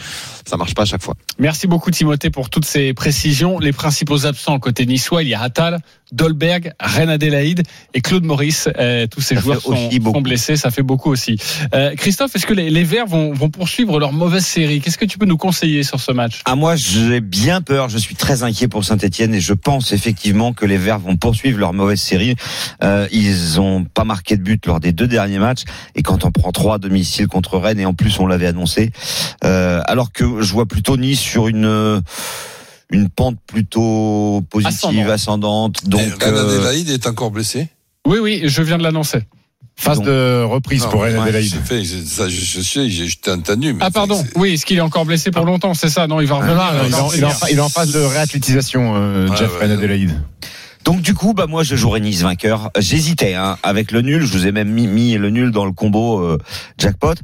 Ça 0.45 0.55
marche 0.55 0.75
pas 0.75 0.83
à 0.83 0.85
chaque 0.85 1.01
fois. 1.01 1.15
Merci 1.37 1.67
beaucoup 1.67 1.91
Timothée 1.91 2.29
pour 2.29 2.49
toutes 2.49 2.65
ces 2.65 2.93
précisions. 2.93 3.59
Les 3.59 3.73
principaux 3.73 4.25
absents 4.25 4.57
côté 4.59 4.85
niçois, 4.85 5.21
il 5.21 5.27
y 5.27 5.33
a 5.33 5.41
Attal, 5.41 5.79
Dolberg, 6.13 6.71
Reine 6.79 7.09
Adélaïde 7.09 7.63
et 7.93 7.99
Claude 7.99 8.23
Maurice. 8.23 8.69
Euh, 8.79 9.05
tous 9.07 9.19
ces 9.19 9.35
Ça 9.35 9.41
joueurs 9.41 9.61
sont, 9.61 9.89
sont 9.91 10.21
blessés, 10.21 10.55
ça 10.55 10.71
fait 10.71 10.81
beaucoup 10.81 11.11
aussi. 11.11 11.37
Euh, 11.73 11.93
Christophe, 11.95 12.33
est-ce 12.37 12.45
que 12.45 12.53
les, 12.53 12.69
les 12.69 12.83
Verts 12.85 13.07
vont, 13.07 13.33
vont 13.33 13.49
poursuivre 13.49 13.99
leur 13.99 14.13
mauvaise 14.13 14.45
série? 14.45 14.79
Qu'est-ce 14.79 14.97
que 14.97 15.03
tu 15.03 15.17
peux 15.17 15.25
nous 15.25 15.35
conseiller 15.35 15.83
sur 15.83 15.99
ce 15.99 16.13
match? 16.13 16.41
Ah 16.45 16.55
moi 16.55 16.77
j'ai 16.77 17.19
bien 17.19 17.61
peur, 17.61 17.89
je 17.89 17.97
suis 17.97 18.15
très 18.15 18.43
inquiet 18.43 18.69
pour 18.69 18.85
Saint-Etienne 18.85 19.33
et 19.35 19.41
je 19.41 19.53
pense 19.53 19.91
effectivement 19.91 20.53
que 20.53 20.65
les 20.65 20.77
Verts 20.77 20.99
vont 20.99 21.17
poursuivre 21.17 21.59
leur 21.59 21.73
mauvaise 21.73 21.99
série. 21.99 22.35
Euh, 22.81 23.07
ils 23.11 23.59
ont 23.59 23.83
pas 23.83 24.05
marqué 24.05 24.37
de 24.37 24.41
but 24.41 24.65
lors 24.67 24.79
des 24.79 24.93
deux 24.93 25.07
derniers 25.07 25.39
matchs 25.39 25.63
et 25.95 26.01
quand 26.01 26.23
on 26.23 26.31
prend 26.31 26.53
trois 26.53 26.75
à 26.75 26.77
domicile 26.77 27.27
contre 27.27 27.57
Rennes 27.57 27.79
et 27.79 27.85
en 27.85 27.93
plus 27.93 28.19
on 28.19 28.27
l'avait 28.27 28.47
annoncé, 28.47 28.91
alors 29.41 30.13
que 30.13 30.41
je 30.41 30.53
vois 30.53 30.65
plutôt 30.65 30.95
Nice 30.95 31.24
sur 31.25 31.47
une 31.47 32.01
une 32.91 33.09
pente 33.09 33.37
plutôt 33.47 34.43
positive, 34.49 35.09
ascendante. 35.09 35.87
Donc 35.87 36.01
euh, 36.23 36.47
Adélaïde 36.57 36.89
est 36.89 37.07
encore 37.07 37.31
blessé 37.31 37.69
Oui, 38.07 38.19
oui, 38.21 38.43
je 38.45 38.61
viens 38.61 38.77
de 38.77 38.83
l'annoncer. 38.83 39.23
Phase 39.77 39.99
de 40.01 40.41
reprise 40.43 40.83
Non, 40.83 40.89
pour 40.89 41.01
ouais, 41.01 41.13
Adélaïde. 41.13 41.51
c'est 41.51 41.65
fait, 41.67 41.83
je- 41.83 42.01
ça, 42.05 42.29
je, 42.29 42.39
je 42.39 42.61
sais, 42.61 42.89
j'ai- 42.89 43.07
je 43.09 43.17
t'ai 43.17 43.31
entendu. 43.31 43.73
Mais 43.73 43.79
Ah 43.83 43.91
pardon, 43.91 44.23
oui, 44.35 44.53
est-ce 44.53 44.65
qu'il 44.65 44.77
est 44.77 44.81
encore 44.81 45.03
blessé 45.03 45.31
pour 45.31 45.43
longtemps? 45.45 45.73
C'est 45.73 45.89
ça 45.89 46.07
Non, 46.07 46.21
il 46.21 46.27
va 46.27 46.35
revenir. 46.35 46.57
Ah, 46.57 46.73
il, 46.85 46.91
est 46.91 46.95
en, 46.95 47.11
il 47.11 47.19
est 47.19 47.25
en- 47.25 47.47
il 47.51 47.57
est 47.57 47.61
en 47.61 47.67
phase 47.69 47.91
de 47.91 47.99
réathlétisation, 47.99 48.93
euh, 48.95 49.27
Ouais, 49.27 49.35
Jeff 49.35 49.51
ouais, 49.59 49.67
ouais. 49.67 50.07
Donc 50.85 51.01
du 51.01 51.13
coup, 51.15 51.33
bah 51.33 51.47
moi 51.47 51.63
je 51.63 51.75
jouerais 51.75 51.99
Nice 51.99 52.21
vainqueur. 52.21 52.69
J'hésitais 52.77 53.33
hein, 53.33 53.57
avec 53.63 53.91
le 53.91 54.01
nul. 54.01 54.23
Je 54.23 54.31
vous 54.37 54.45
ai 54.47 54.51
même 54.51 54.69
mis, 54.69 54.85
mis 54.87 55.15
le 55.15 55.29
nul 55.31 55.49
dans 55.51 55.65
le 55.65 55.71
combo 55.71 56.19
euh, 56.23 56.37
jackpot. 56.77 57.15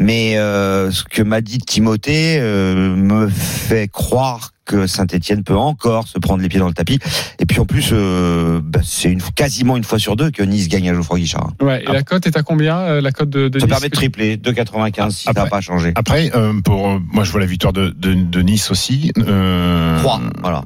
Mais 0.00 0.36
euh, 0.36 0.90
ce 0.90 1.04
que 1.04 1.22
m'a 1.22 1.40
dit 1.40 1.58
Timothée 1.58 2.38
euh, 2.40 2.96
me 2.96 3.28
fait 3.28 3.88
croire 3.88 4.50
que 4.64 4.86
Saint-Etienne 4.86 5.44
peut 5.44 5.56
encore 5.56 6.08
se 6.08 6.18
prendre 6.18 6.42
les 6.42 6.48
pieds 6.48 6.58
dans 6.58 6.66
le 6.68 6.74
tapis. 6.74 6.98
Et 7.38 7.44
puis 7.46 7.60
en 7.60 7.66
plus, 7.66 7.90
euh, 7.92 8.60
bah, 8.64 8.80
c'est 8.82 9.12
une, 9.12 9.20
quasiment 9.22 9.76
une 9.76 9.84
fois 9.84 9.98
sur 9.98 10.16
deux 10.16 10.30
que 10.30 10.42
Nice 10.42 10.68
gagne 10.68 10.88
à 10.90 10.94
Geoffroy 10.94 11.18
Guichard. 11.18 11.52
Ouais, 11.60 11.84
et 11.84 11.92
la 11.92 12.02
cote 12.02 12.26
est 12.26 12.36
à 12.36 12.42
combien 12.42 12.78
euh, 12.78 13.00
La 13.02 13.12
cote 13.12 13.28
de, 13.30 13.48
de 13.48 13.58
Ça 13.60 13.66
Nice 13.66 13.74
permet 13.74 13.88
de 13.90 13.94
tripler 13.94 14.36
2,95 14.38 15.10
si 15.10 15.24
ça 15.24 15.30
Après- 15.30 15.44
n'a 15.44 15.50
pas 15.50 15.60
changé. 15.60 15.92
Après, 15.96 16.30
euh, 16.34 16.54
pour 16.64 16.88
euh, 16.88 16.98
moi, 17.12 17.24
je 17.24 17.30
vois 17.30 17.40
la 17.40 17.46
victoire 17.46 17.74
de, 17.74 17.90
de, 17.90 18.14
de 18.14 18.40
Nice 18.42 18.70
aussi. 18.70 19.12
Euh, 19.18 19.98
3, 20.00 20.20
voilà. 20.40 20.64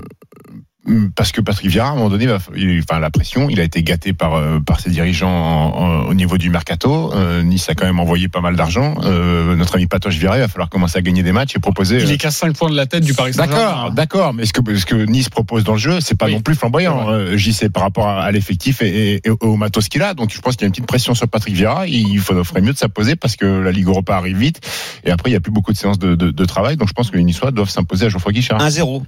Parce 1.14 1.32
que 1.32 1.40
Patrick 1.40 1.70
Vieira, 1.70 1.88
à 1.88 1.92
un 1.92 1.94
moment 1.96 2.08
donné, 2.08 2.26
il- 2.56 2.80
enfin 2.80 2.98
la 2.98 3.10
pression, 3.10 3.48
il 3.50 3.60
a 3.60 3.62
été 3.64 3.82
gâté 3.82 4.12
par 4.12 4.34
euh, 4.34 4.58
par 4.60 4.80
ses 4.80 4.90
dirigeants 4.90 5.28
en- 5.30 5.82
en- 5.82 6.02
au 6.08 6.14
niveau 6.14 6.38
du 6.38 6.50
mercato. 6.50 7.12
Euh, 7.14 7.42
nice 7.42 7.68
a 7.68 7.74
quand 7.74 7.86
même 7.86 8.00
envoyé 8.00 8.28
pas 8.28 8.40
mal 8.40 8.56
d'argent. 8.56 8.94
Euh, 9.04 9.54
notre 9.56 9.76
ami 9.76 9.86
Patoche 9.86 10.16
Vieira, 10.16 10.36
il 10.36 10.40
va 10.40 10.48
falloir 10.48 10.68
commencer 10.70 10.98
à 10.98 11.02
gagner 11.02 11.22
des 11.22 11.32
matchs 11.32 11.56
et 11.56 11.58
proposer. 11.58 11.98
Il 11.98 12.06
euh, 12.08 12.12
est 12.12 12.16
qu'à 12.18 12.30
5 12.30 12.56
points 12.56 12.70
de 12.70 12.76
la 12.76 12.86
tête 12.86 13.04
du 13.04 13.14
Paris 13.14 13.34
Saint-Germain. 13.34 13.56
D'accord, 13.58 13.90
d'accord, 13.92 14.34
mais 14.34 14.46
ce 14.46 14.52
que, 14.52 14.74
ce 14.76 14.86
que 14.86 14.94
Nice 14.94 15.28
propose 15.28 15.64
dans 15.64 15.72
le 15.74 15.78
jeu, 15.78 16.00
c'est 16.00 16.16
pas 16.16 16.26
Oui. 16.26 16.32
non 16.34 16.40
plus 16.40 16.54
flamboyant. 16.54 17.08
Euh, 17.10 17.36
J'y 17.36 17.52
sais 17.52 17.68
par 17.70 17.82
rapport 17.82 18.06
à, 18.08 18.22
à 18.22 18.30
l'effectif 18.30 18.82
et, 18.82 19.14
et- 19.16 19.20
et 19.26 19.30
au 19.40 19.56
matos 19.56 19.88
qu'il 19.88 20.02
a. 20.02 20.14
Donc 20.14 20.32
je 20.32 20.40
pense 20.40 20.54
qu'il 20.56 20.62
y 20.62 20.64
a 20.64 20.68
une 20.68 20.72
petite 20.72 20.86
pression 20.86 21.14
sur 21.14 21.28
Patrick 21.28 21.54
Vieira. 21.54 21.86
Il 21.86 22.18
faudrait 22.20 22.60
mieux 22.62 22.72
de 22.72 22.78
s'imposer 22.78 23.16
parce 23.16 23.36
que 23.36 23.44
la 23.46 23.72
Ligue 23.72 23.86
Europa 23.86 24.16
arrive 24.16 24.38
vite 24.38 24.60
et 25.04 25.10
après 25.10 25.30
il 25.30 25.32
y 25.32 25.36
a 25.36 25.40
plus 25.40 25.52
beaucoup 25.52 25.72
de 25.72 25.76
séances 25.78 25.98
de, 25.98 26.14
de- 26.14 26.30
de 26.30 26.44
travail. 26.44 26.76
Donc 26.76 26.88
je 26.88 26.92
pense 26.94 27.10
que 27.10 27.16
les 27.16 27.24
Niçois 27.24 27.50
doivent 27.50 27.68
s'imposer 27.70 28.06
à 28.06 28.08
Geoffroy 28.08 28.32
Guichard. 28.32 28.58
1-0. 28.60 29.02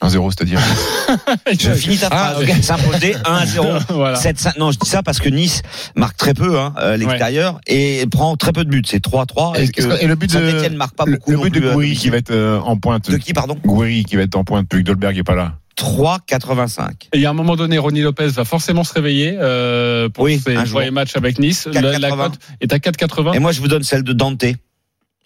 1-0, 0.00 0.30
c'est-à-dire. 0.30 0.60
Je 1.58 1.70
finis 1.72 1.98
ta 1.98 2.08
Ah, 2.10 2.34
phrase. 2.34 2.60
S'imposer 2.62 3.14
1-0. 3.14 3.82
Voilà. 3.94 4.18
7-5. 4.18 4.58
Non, 4.58 4.70
je 4.70 4.78
dis 4.78 4.88
ça 4.88 5.02
parce 5.02 5.18
que 5.18 5.28
Nice 5.28 5.62
marque 5.96 6.16
très 6.16 6.34
peu 6.34 6.58
hein, 6.58 6.72
à 6.76 6.96
l'extérieur 6.96 7.60
et 7.66 8.06
prend 8.10 8.36
très 8.36 8.52
peu 8.52 8.64
de 8.64 8.70
buts. 8.70 8.82
C'est 8.86 9.02
3-3. 9.04 9.58
Et, 9.58 10.04
Et, 10.04 10.06
le 10.06 10.14
but 10.14 10.28
de 10.28 10.32
Saint-Etienne 10.32 10.76
marque 10.76 10.94
pas 10.94 11.04
le, 11.04 11.12
beaucoup. 11.16 11.30
le 11.32 11.38
but 11.38 11.60
de 11.60 11.68
à 11.68 11.72
Gouiri 11.72 11.96
qui 11.96 12.10
va 12.10 12.18
être 12.18 12.30
euh, 12.30 12.60
en 12.60 12.76
pointe. 12.76 13.10
De 13.10 13.16
qui, 13.16 13.32
pardon? 13.32 13.56
Gouiri 13.64 14.04
qui 14.04 14.14
va 14.16 14.22
être 14.22 14.36
en 14.36 14.44
pointe 14.44 14.68
plus 14.68 14.80
que 14.80 14.86
Dolberg 14.86 15.18
est 15.18 15.24
pas 15.24 15.34
là. 15.34 15.54
3-85. 15.76 16.90
Et 17.12 17.24
à 17.26 17.30
un 17.30 17.32
moment 17.32 17.56
donné, 17.56 17.78
Ronny 17.78 18.00
Lopez 18.02 18.26
va 18.28 18.44
forcément 18.44 18.84
se 18.84 18.92
réveiller 18.94 19.36
euh, 19.40 20.08
pour 20.08 20.24
Oui, 20.24 20.40
ses 20.44 20.90
matchs 20.90 21.16
avec 21.16 21.38
Nice. 21.38 21.68
La, 21.72 21.80
la 21.80 21.98
4,80. 22.10 22.16
cote 22.16 22.38
est 22.60 22.72
à 22.72 22.78
4,80. 22.78 23.34
Et 23.34 23.38
moi, 23.38 23.52
je 23.52 23.60
vous 23.60 23.68
donne 23.68 23.82
celle 23.84 24.02
de 24.02 24.12
Dante. 24.12 24.44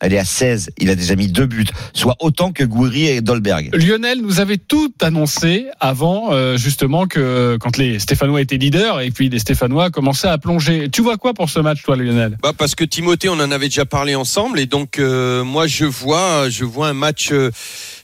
Elle 0.03 0.12
est 0.12 0.18
à 0.18 0.24
16. 0.24 0.70
Il 0.78 0.90
a 0.90 0.96
déjà 0.96 1.14
mis 1.14 1.28
deux 1.28 1.46
buts, 1.46 1.64
soit 1.94 2.16
autant 2.18 2.50
que 2.50 2.64
Gouiri 2.64 3.07
et 3.07 3.20
Dolberg. 3.20 3.70
Lionel 3.72 4.20
nous 4.20 4.40
avait 4.40 4.59
tout 4.59 4.92
annoncé 5.00 5.66
avant, 5.78 6.32
euh, 6.32 6.57
justement, 6.57 7.07
que 7.07 7.57
quand 7.61 7.76
les 7.76 8.00
Stéphanois 8.00 8.40
étaient 8.40 8.57
leaders 8.57 9.00
et 9.00 9.12
puis 9.12 9.28
les 9.28 9.38
Stéphanois 9.38 9.90
commençaient 9.90 10.28
à 10.28 10.38
plonger. 10.38 10.88
Tu 10.90 11.03
vois 11.03 11.16
quoi 11.18 11.34
pour 11.34 11.50
ce 11.50 11.61
match, 11.61 11.82
toi, 11.84 11.94
Lionel? 11.96 12.36
Bah 12.42 12.53
parce 12.57 12.74
que 12.74 12.82
Timothée, 12.82 13.28
on 13.28 13.34
en 13.34 13.53
avait 13.53 13.66
déjà 13.66 13.84
parlé 13.84 14.16
ensemble 14.16 14.59
et 14.59 14.66
donc 14.66 14.98
euh, 14.98 15.44
moi 15.44 15.68
je 15.68 15.84
vois, 15.84 16.48
je 16.48 16.64
vois 16.64 16.88
un 16.88 16.94
match, 16.94 17.28
euh, 17.30 17.53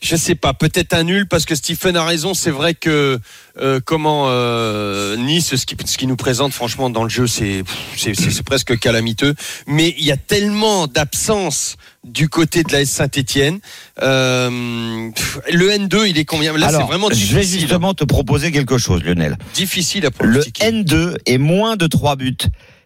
je 0.02 0.16
sais 0.16 0.34
pas, 0.34 0.54
peut-être 0.54 0.92
un 0.94 1.02
nul 1.04 1.26
parce 1.26 1.44
que 1.44 1.54
Stephen 1.54 1.96
a 1.96 2.04
raison. 2.04 2.34
C'est 2.34 2.50
vrai 2.50 2.74
que 2.74 3.18
euh, 3.60 3.80
comment 3.84 4.26
euh, 4.28 5.16
Nice, 5.16 5.56
ce 5.56 5.66
qui, 5.66 5.76
ce 5.84 5.98
qui 5.98 6.06
nous 6.06 6.16
présente 6.16 6.52
franchement 6.52 6.90
dans 6.90 7.02
le 7.04 7.08
jeu, 7.08 7.26
c'est 7.26 7.64
c'est 7.96 8.42
presque 8.42 8.78
calamiteux. 8.78 9.34
Mais 9.66 9.94
il 9.98 10.04
y 10.04 10.12
a 10.12 10.16
tellement 10.16 10.86
d'absence 10.86 11.76
du 12.04 12.28
côté 12.28 12.62
de 12.62 12.72
la 12.72 12.82
S 12.82 12.90
Saint-Étienne. 12.90 13.58
Euh, 14.02 15.10
le 15.52 15.68
N2, 15.70 16.08
il 16.08 16.18
est 16.18 16.24
combien? 16.24 16.56
Là, 16.56 16.68
c'est 16.70 16.82
vraiment 16.82 17.08
je 17.10 17.14
vais 17.34 17.40
difficile. 17.40 17.60
justement 17.60 17.94
te 17.94 18.04
proposer 18.04 18.52
quelque 18.52 18.78
chose, 18.78 19.02
Lionel. 19.02 19.36
Difficile 19.54 20.04
à 20.06 20.08
Le 20.08 20.10
pronostiquer. 20.12 20.70
N2 20.70 21.16
est 21.26 21.38
moins 21.38 21.76
de 21.76 21.86
3 21.86 22.16
buts. 22.16 22.36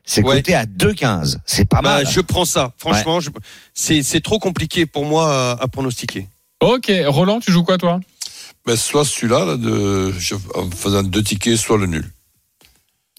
C'est 0.04 0.24
Ouais. 0.24 0.36
coté 0.38 0.54
à 0.56 0.64
2,15. 0.66 1.38
C'est 1.46 1.64
pas 1.68 1.80
Bah, 1.80 1.98
mal. 2.02 2.08
je 2.10 2.20
prends 2.20 2.44
ça. 2.44 2.72
Franchement, 2.76 3.20
je- 3.20 3.30
c'est 3.72 4.02
c'est 4.02 4.20
trop 4.20 4.40
compliqué 4.40 4.84
pour 4.84 5.04
moi 5.04 5.52
à, 5.52 5.62
à 5.62 5.68
pronostiquer. 5.68 6.26
Ok, 6.62 6.92
Roland, 7.06 7.40
tu 7.40 7.50
joues 7.50 7.64
quoi, 7.64 7.76
toi? 7.76 7.98
Ben, 8.64 8.76
soit 8.76 9.04
celui-là, 9.04 9.44
là, 9.44 10.12
en 10.54 10.70
faisant 10.70 11.02
deux 11.02 11.24
tickets, 11.24 11.56
soit 11.56 11.76
le 11.76 11.86
nul. 11.86 12.08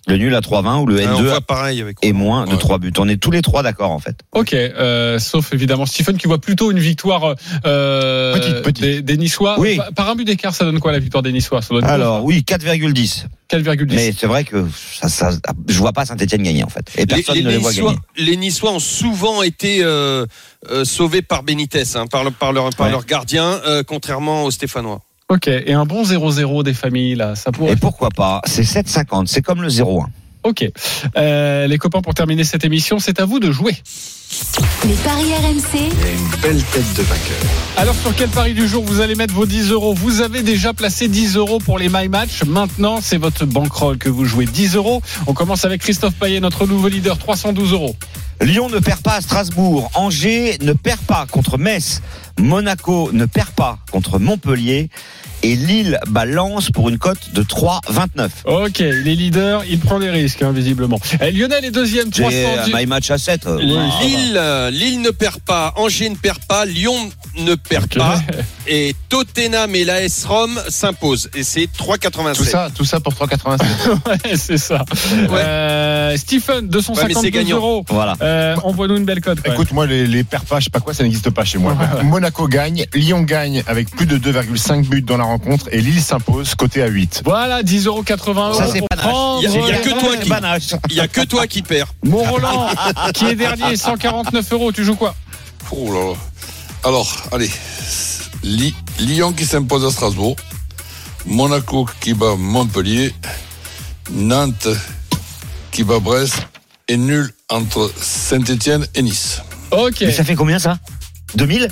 Le 0.06 0.18
nul 0.18 0.36
à 0.36 0.42
3,20 0.42 0.82
ou 0.82 0.86
le 0.86 1.00
Ah, 1.02 1.14
on 1.16 1.20
N2 1.22 1.28
voit 1.30 1.40
pareil 1.42 1.82
avec. 1.82 1.96
est 2.02 2.12
moins 2.12 2.46
de 2.46 2.52
Ouais. 2.52 2.58
3 2.58 2.78
buts. 2.78 2.92
On 2.98 3.08
est 3.08 3.16
tous 3.16 3.32
les 3.32 3.42
trois 3.42 3.64
d'accord, 3.64 3.92
en 3.92 4.00
fait. 4.00 4.18
Ok, 4.34 4.54
euh, 4.54 5.18
sauf 5.18 5.54
évidemment 5.54 5.86
Stephen 5.86 6.18
qui 6.18 6.28
voit 6.28 6.40
plutôt 6.42 6.72
une 6.72 6.80
victoire 6.80 7.36
euh, 7.66 8.34
Petite, 8.38 8.62
petite. 8.64 8.84
Des, 8.84 9.02
des 9.02 9.16
Niçois. 9.18 9.58
Oui. 9.60 9.80
Par- 9.96 10.10
un 10.10 10.16
but 10.16 10.26
d'écart, 10.26 10.54
ça 10.54 10.66
donne 10.66 10.80
quoi 10.80 10.92
la 10.92 11.00
victoire 11.00 11.24
des 11.24 11.32
Niçois? 11.32 11.62
Ça 11.62 11.74
donne 11.74 11.86
Alors, 11.86 12.24
oui, 12.26 12.44
4,10. 12.46 13.28
4,10. 13.50 13.86
Mais 13.96 14.12
c'est 14.12 14.28
vrai 14.28 14.44
que 14.44 14.66
ça, 15.00 15.08
ça, 15.08 15.30
je 15.70 15.78
vois 15.80 15.94
pas 15.94 16.06
Saint-Etienne 16.06 16.44
gagner, 16.44 16.64
en 16.66 16.70
fait. 16.70 16.86
Et 16.98 17.06
personne 17.06 17.38
ne 17.42 17.50
les 17.50 17.58
voit 17.58 17.72
Niçois, 17.72 17.92
gagner. 18.18 18.30
les 18.32 18.36
Niçois 18.38 18.72
ont 18.74 18.80
souvent 18.80 19.42
été 19.42 19.84
euh, 19.84 20.26
euh, 20.70 20.84
sauvés 20.84 21.22
par 21.22 21.44
Benitez, 21.44 21.84
hein, 21.96 22.08
par, 22.08 22.26
le- 22.26 22.32
par, 22.32 22.52
leur, 22.52 22.70
par 22.72 22.88
Ouais. 22.88 22.92
leur 22.92 23.06
gardien, 23.06 23.62
euh, 23.66 23.84
contrairement 23.88 24.44
aux 24.44 24.52
Stéphanois. 24.52 25.02
Ok, 25.30 25.48
et 25.48 25.74
un 25.74 25.86
bon 25.86 26.04
0-0 26.04 26.64
des 26.64 26.74
familles, 26.74 27.16
là, 27.16 27.36
ça 27.36 27.52
pourrait. 27.52 27.74
Et 27.74 27.76
pourquoi 27.76 28.10
pas 28.10 28.42
C'est 28.46 28.64
7,50. 28.64 29.28
C'est 29.28 29.42
comme 29.42 29.62
le 29.62 29.70
0,1. 29.70 30.06
Ok. 30.44 30.66
Euh, 31.16 31.68
les 31.68 31.78
copains, 31.78 32.02
pour 32.02 32.14
terminer 32.14 32.44
cette 32.44 32.66
émission, 32.66 33.00
c'est 33.00 33.22
à 33.22 33.26
vous 33.26 33.40
de 33.40 33.50
jouer. 33.52 33.74
Les 34.86 34.96
paris 34.96 35.32
RMC, 35.34 35.80
Une 35.86 36.42
belle 36.42 36.62
tête 36.64 36.94
de 36.96 37.04
vainqueur. 37.04 37.38
Alors, 37.78 37.96
sur 37.96 38.14
quel 38.16 38.30
pari 38.30 38.54
du 38.54 38.68
jour 38.68 38.84
vous 38.84 39.00
allez 39.00 39.16
mettre 39.16 39.34
vos 39.34 39.46
10 39.46 39.72
euros? 39.72 39.94
Vous 39.94 40.20
avez 40.22 40.44
déjà 40.44 40.74
placé 40.74 41.08
10 41.08 41.38
euros 41.38 41.60
pour 41.60 41.80
les 41.80 41.88
My 41.88 42.10
Match. 42.10 42.44
Maintenant, 42.44 43.00
c'est 43.02 43.18
votre 43.18 43.46
bankroll 43.46 43.98
que 43.98 44.10
vous 44.10 44.26
jouez 44.26 44.46
10 44.46 44.76
euros. 44.76 45.02
On 45.28 45.34
commence 45.34 45.64
avec 45.64 45.82
Christophe 45.82 46.16
Payet, 46.16 46.42
notre 46.42 46.68
nouveau 46.68 46.90
leader, 46.90 47.18
312 47.18 47.72
euros. 47.72 47.96
Lyon 48.42 48.68
ne 48.68 48.80
perd 48.80 49.02
pas 49.02 49.16
à 49.16 49.22
Strasbourg. 49.22 49.90
Angers 49.94 50.58
ne 50.62 50.74
perd 50.74 51.00
pas 51.02 51.26
contre 51.32 51.58
Metz. 51.58 52.02
Monaco 52.40 53.10
ne 53.14 53.26
perd 53.26 53.50
pas 53.52 53.78
contre 53.92 54.20
Montpellier. 54.20 54.90
Et 55.46 55.58
Lille 55.58 56.00
Lens 56.26 56.70
pour 56.72 56.88
une 56.88 56.98
cote 56.98 57.34
de 57.34 57.44
3,29. 57.44 58.30
Ok, 58.46 58.80
les 58.80 59.14
leaders, 59.14 59.64
il 59.70 59.78
prend 59.78 60.00
des 60.00 60.10
risques, 60.10 60.42
hein, 60.42 60.54
visiblement. 60.54 60.98
Eh, 61.20 61.32
Lionel 61.32 61.66
est 61.66 61.72
deuxième, 61.72 62.14
J'ai 62.14 62.24
310. 62.24 62.74
un 62.74 62.78
my 62.78 62.86
match 62.86 63.12
à 63.12 63.18
7. 63.18 63.46
euh, 63.48 63.60
Lille, 63.60 64.38
euh, 64.38 64.70
Lille 64.72 65.02
ne 65.02 65.10
perd 65.10 65.40
pas, 65.42 65.74
Angers 65.76 66.10
ne 66.10 66.16
perd 66.16 66.40
pas, 66.48 66.64
Lyon 66.64 66.96
ne 67.40 67.56
perd 67.56 67.94
pas. 67.94 68.22
et 68.68 68.96
Tottenham 69.10 69.76
et 69.76 69.84
l'AS 69.86 70.26
Rome 70.26 70.60
s'imposent. 70.70 71.30
Et 71.36 71.44
c'est 71.44 71.68
3,87. 71.78 72.36
Tout 72.36 72.44
ça, 72.46 72.70
tout 72.74 72.86
ça 72.86 73.00
pour 73.00 73.14
3,87. 73.14 73.60
ouais, 74.26 74.36
c'est 74.38 74.58
ça. 74.58 74.84
Euh, 75.32 76.16
Stephen, 76.18 76.56
Ouais, 76.56 76.62
mais 76.64 76.68
252 76.70 77.22
c'est 77.22 77.32
gagnant. 77.32 77.58
euros. 77.58 77.86
Voilà. 77.90 78.16
Euh, 78.22 78.56
Envoie-nous 78.64 78.98
une 78.98 79.06
belle 79.06 79.22
cote. 79.22 79.40
Écoute, 79.46 79.72
moi, 79.72 79.86
les, 79.88 80.06
les 80.08 80.24
perpas, 80.24 80.60
je 80.60 80.66
sais 80.66 80.70
pas 80.70 80.80
quoi, 80.80 80.94
ça 80.94 81.04
n'existe 81.04 81.30
pas 81.30 81.44
chez 81.46 81.58
moi. 81.58 81.76
Monaco 82.04 82.48
gagne, 82.48 82.86
Lyon 82.94 83.22
gagne 83.22 83.64
avec 83.68 83.90
plus 83.92 84.06
de 84.06 84.18
2,5 84.18 84.88
buts 84.88 85.02
dans 85.02 85.18
la 85.18 85.24
rencontre 85.26 85.68
et 85.72 85.82
Lille 85.82 86.02
s'impose, 86.02 86.56
côté 86.56 86.82
à 86.84 86.88
8. 86.88 87.22
Voilà, 87.26 87.64
10,80 87.64 87.86
euros. 87.88 88.04
Ça, 88.54 88.68
c'est 88.68 88.80
Il 88.80 88.84
y 89.44 89.72
a- 89.72 89.78
que 89.80 89.90
toi 90.00 90.18
qui- 90.18 90.30
Panache. 90.30 90.74
Il 90.90 90.96
y 90.96 91.00
a 91.00 91.08
que 91.08 91.22
toi 91.22 91.48
qui 91.48 91.62
perds. 91.62 91.94
Mon 92.04 92.24
Roland, 92.24 92.68
qui 93.14 93.26
est 93.26 93.36
dernier, 93.36 93.76
149 93.76 94.52
euros. 94.54 94.72
Tu 94.72 94.84
joues 94.84 94.96
quoi? 94.96 95.16
Oh 95.72 95.92
là 95.94 96.12
là. 96.12 96.14
Alors, 96.86 97.10
allez. 97.32 97.50
Lyon 98.44 99.34
qui 99.34 99.46
s'impose 99.46 99.86
à 99.86 99.92
Strasbourg. 99.92 100.36
Monaco 101.26 101.88
qui 102.02 102.14
bat 102.14 102.36
Montpellier. 102.38 103.14
Nantes 104.12 104.68
qui 105.72 105.84
bat 105.84 106.00
Brest. 106.00 106.36
Et 106.90 106.98
nul 106.98 107.32
entre 107.50 107.92
Saint-Etienne 107.96 108.86
et 108.94 109.02
Nice. 109.02 109.42
Ok. 109.72 110.02
Mais 110.02 110.12
ça 110.12 110.24
fait 110.24 110.36
combien 110.36 110.60
ça? 110.60 110.78
2000 111.36 111.70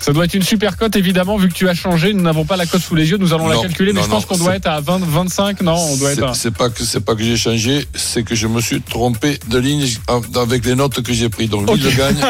Ça 0.00 0.12
doit 0.12 0.24
être 0.24 0.34
une 0.34 0.42
super 0.42 0.76
cote, 0.76 0.94
évidemment, 0.96 1.36
vu 1.36 1.48
que 1.48 1.54
tu 1.54 1.68
as 1.68 1.74
changé. 1.74 2.12
Nous 2.12 2.22
n'avons 2.22 2.44
pas 2.44 2.56
la 2.56 2.66
cote 2.66 2.82
sous 2.82 2.94
les 2.94 3.10
yeux. 3.10 3.16
Nous 3.16 3.32
allons 3.34 3.48
la 3.48 3.56
Non, 3.56 3.62
calculer, 3.62 3.92
mais 3.92 4.02
je 4.02 4.08
pense 4.08 4.26
qu'on 4.26 4.36
doit 4.36 4.56
être 4.56 4.66
à 4.66 4.80
20, 4.80 5.00
25. 5.04 5.62
Non, 5.62 5.76
on 5.76 5.96
doit 5.96 6.12
être 6.12 6.24
à. 6.24 6.34
C'est 6.34 6.50
pas 6.50 6.68
que 6.70 6.84
c'est 6.84 7.00
pas 7.00 7.14
que 7.14 7.22
j'ai 7.22 7.36
changé, 7.36 7.86
c'est 7.94 8.22
que 8.22 8.34
je 8.34 8.46
me 8.46 8.60
suis 8.60 8.80
trompé 8.80 9.38
de 9.48 9.58
ligne 9.58 9.86
avec 10.34 10.64
les 10.64 10.74
notes 10.74 11.00
que 11.02 11.12
j'ai 11.12 11.28
prises. 11.28 11.50
Donc 11.50 11.66
gagne. 11.66 12.16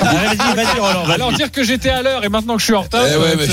Vas-y, 0.00 0.80
Roland, 0.80 1.04
vas-y. 1.04 1.14
Alors 1.14 1.32
dire 1.32 1.50
que 1.50 1.62
j'étais 1.64 1.90
à 1.90 2.02
l'heure 2.02 2.24
et 2.24 2.28
maintenant 2.28 2.54
que 2.54 2.60
je 2.60 2.66
suis 2.66 2.74
en 2.74 2.82
retard. 2.82 3.04
Eh 3.06 3.16
ouais, 3.16 3.36
mais 3.36 3.46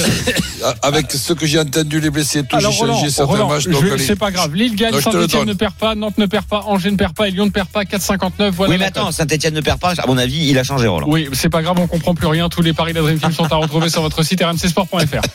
avec 0.81 1.11
ce 1.11 1.33
que 1.33 1.45
j'ai 1.45 1.59
entendu, 1.59 1.99
les 1.99 2.09
blessés, 2.09 2.43
tout, 2.43 2.57
j'ai 2.59 2.65
Alors 2.65 2.77
Roland, 2.77 2.93
changé 2.95 3.09
certains 3.09 3.31
Roland, 3.33 3.49
matchs. 3.49 4.01
c'est 4.05 4.15
pas 4.15 4.31
grave. 4.31 4.55
Lille 4.55 4.75
gagne, 4.75 4.99
Saint-Etienne 4.99 5.45
ne 5.45 5.53
perd 5.53 5.73
pas, 5.73 5.95
Nantes 5.95 6.17
ne 6.17 6.25
perd 6.25 6.45
pas, 6.45 6.63
Angers 6.67 6.91
ne 6.91 6.97
perd 6.97 7.13
pas 7.13 7.27
et 7.27 7.31
Lyon 7.31 7.45
ne 7.45 7.51
perd 7.51 7.67
pas. 7.67 7.83
4,59. 7.83 8.49
Voilà. 8.51 8.73
Oui, 8.73 8.79
mais 8.79 8.85
attends. 8.85 9.11
Saint-Etienne 9.11 9.53
ne 9.53 9.61
perd 9.61 9.79
pas. 9.79 9.93
À 9.97 10.07
mon 10.07 10.17
avis, 10.17 10.47
il 10.49 10.57
a 10.57 10.63
changé, 10.63 10.87
Roland. 10.87 11.07
Oui, 11.09 11.27
c'est 11.33 11.49
pas 11.49 11.61
grave, 11.61 11.77
on 11.79 11.87
comprend 11.87 12.15
plus 12.15 12.27
rien. 12.27 12.49
Tous 12.61 12.65
les 12.65 12.73
paris 12.73 12.93
Dream 12.93 13.17
Team 13.17 13.31
sont 13.31 13.51
à 13.51 13.55
retrouver 13.55 13.89
sur 13.89 14.03
votre 14.03 14.21
site 14.21 14.43
rmcsport.fr. 14.43 15.21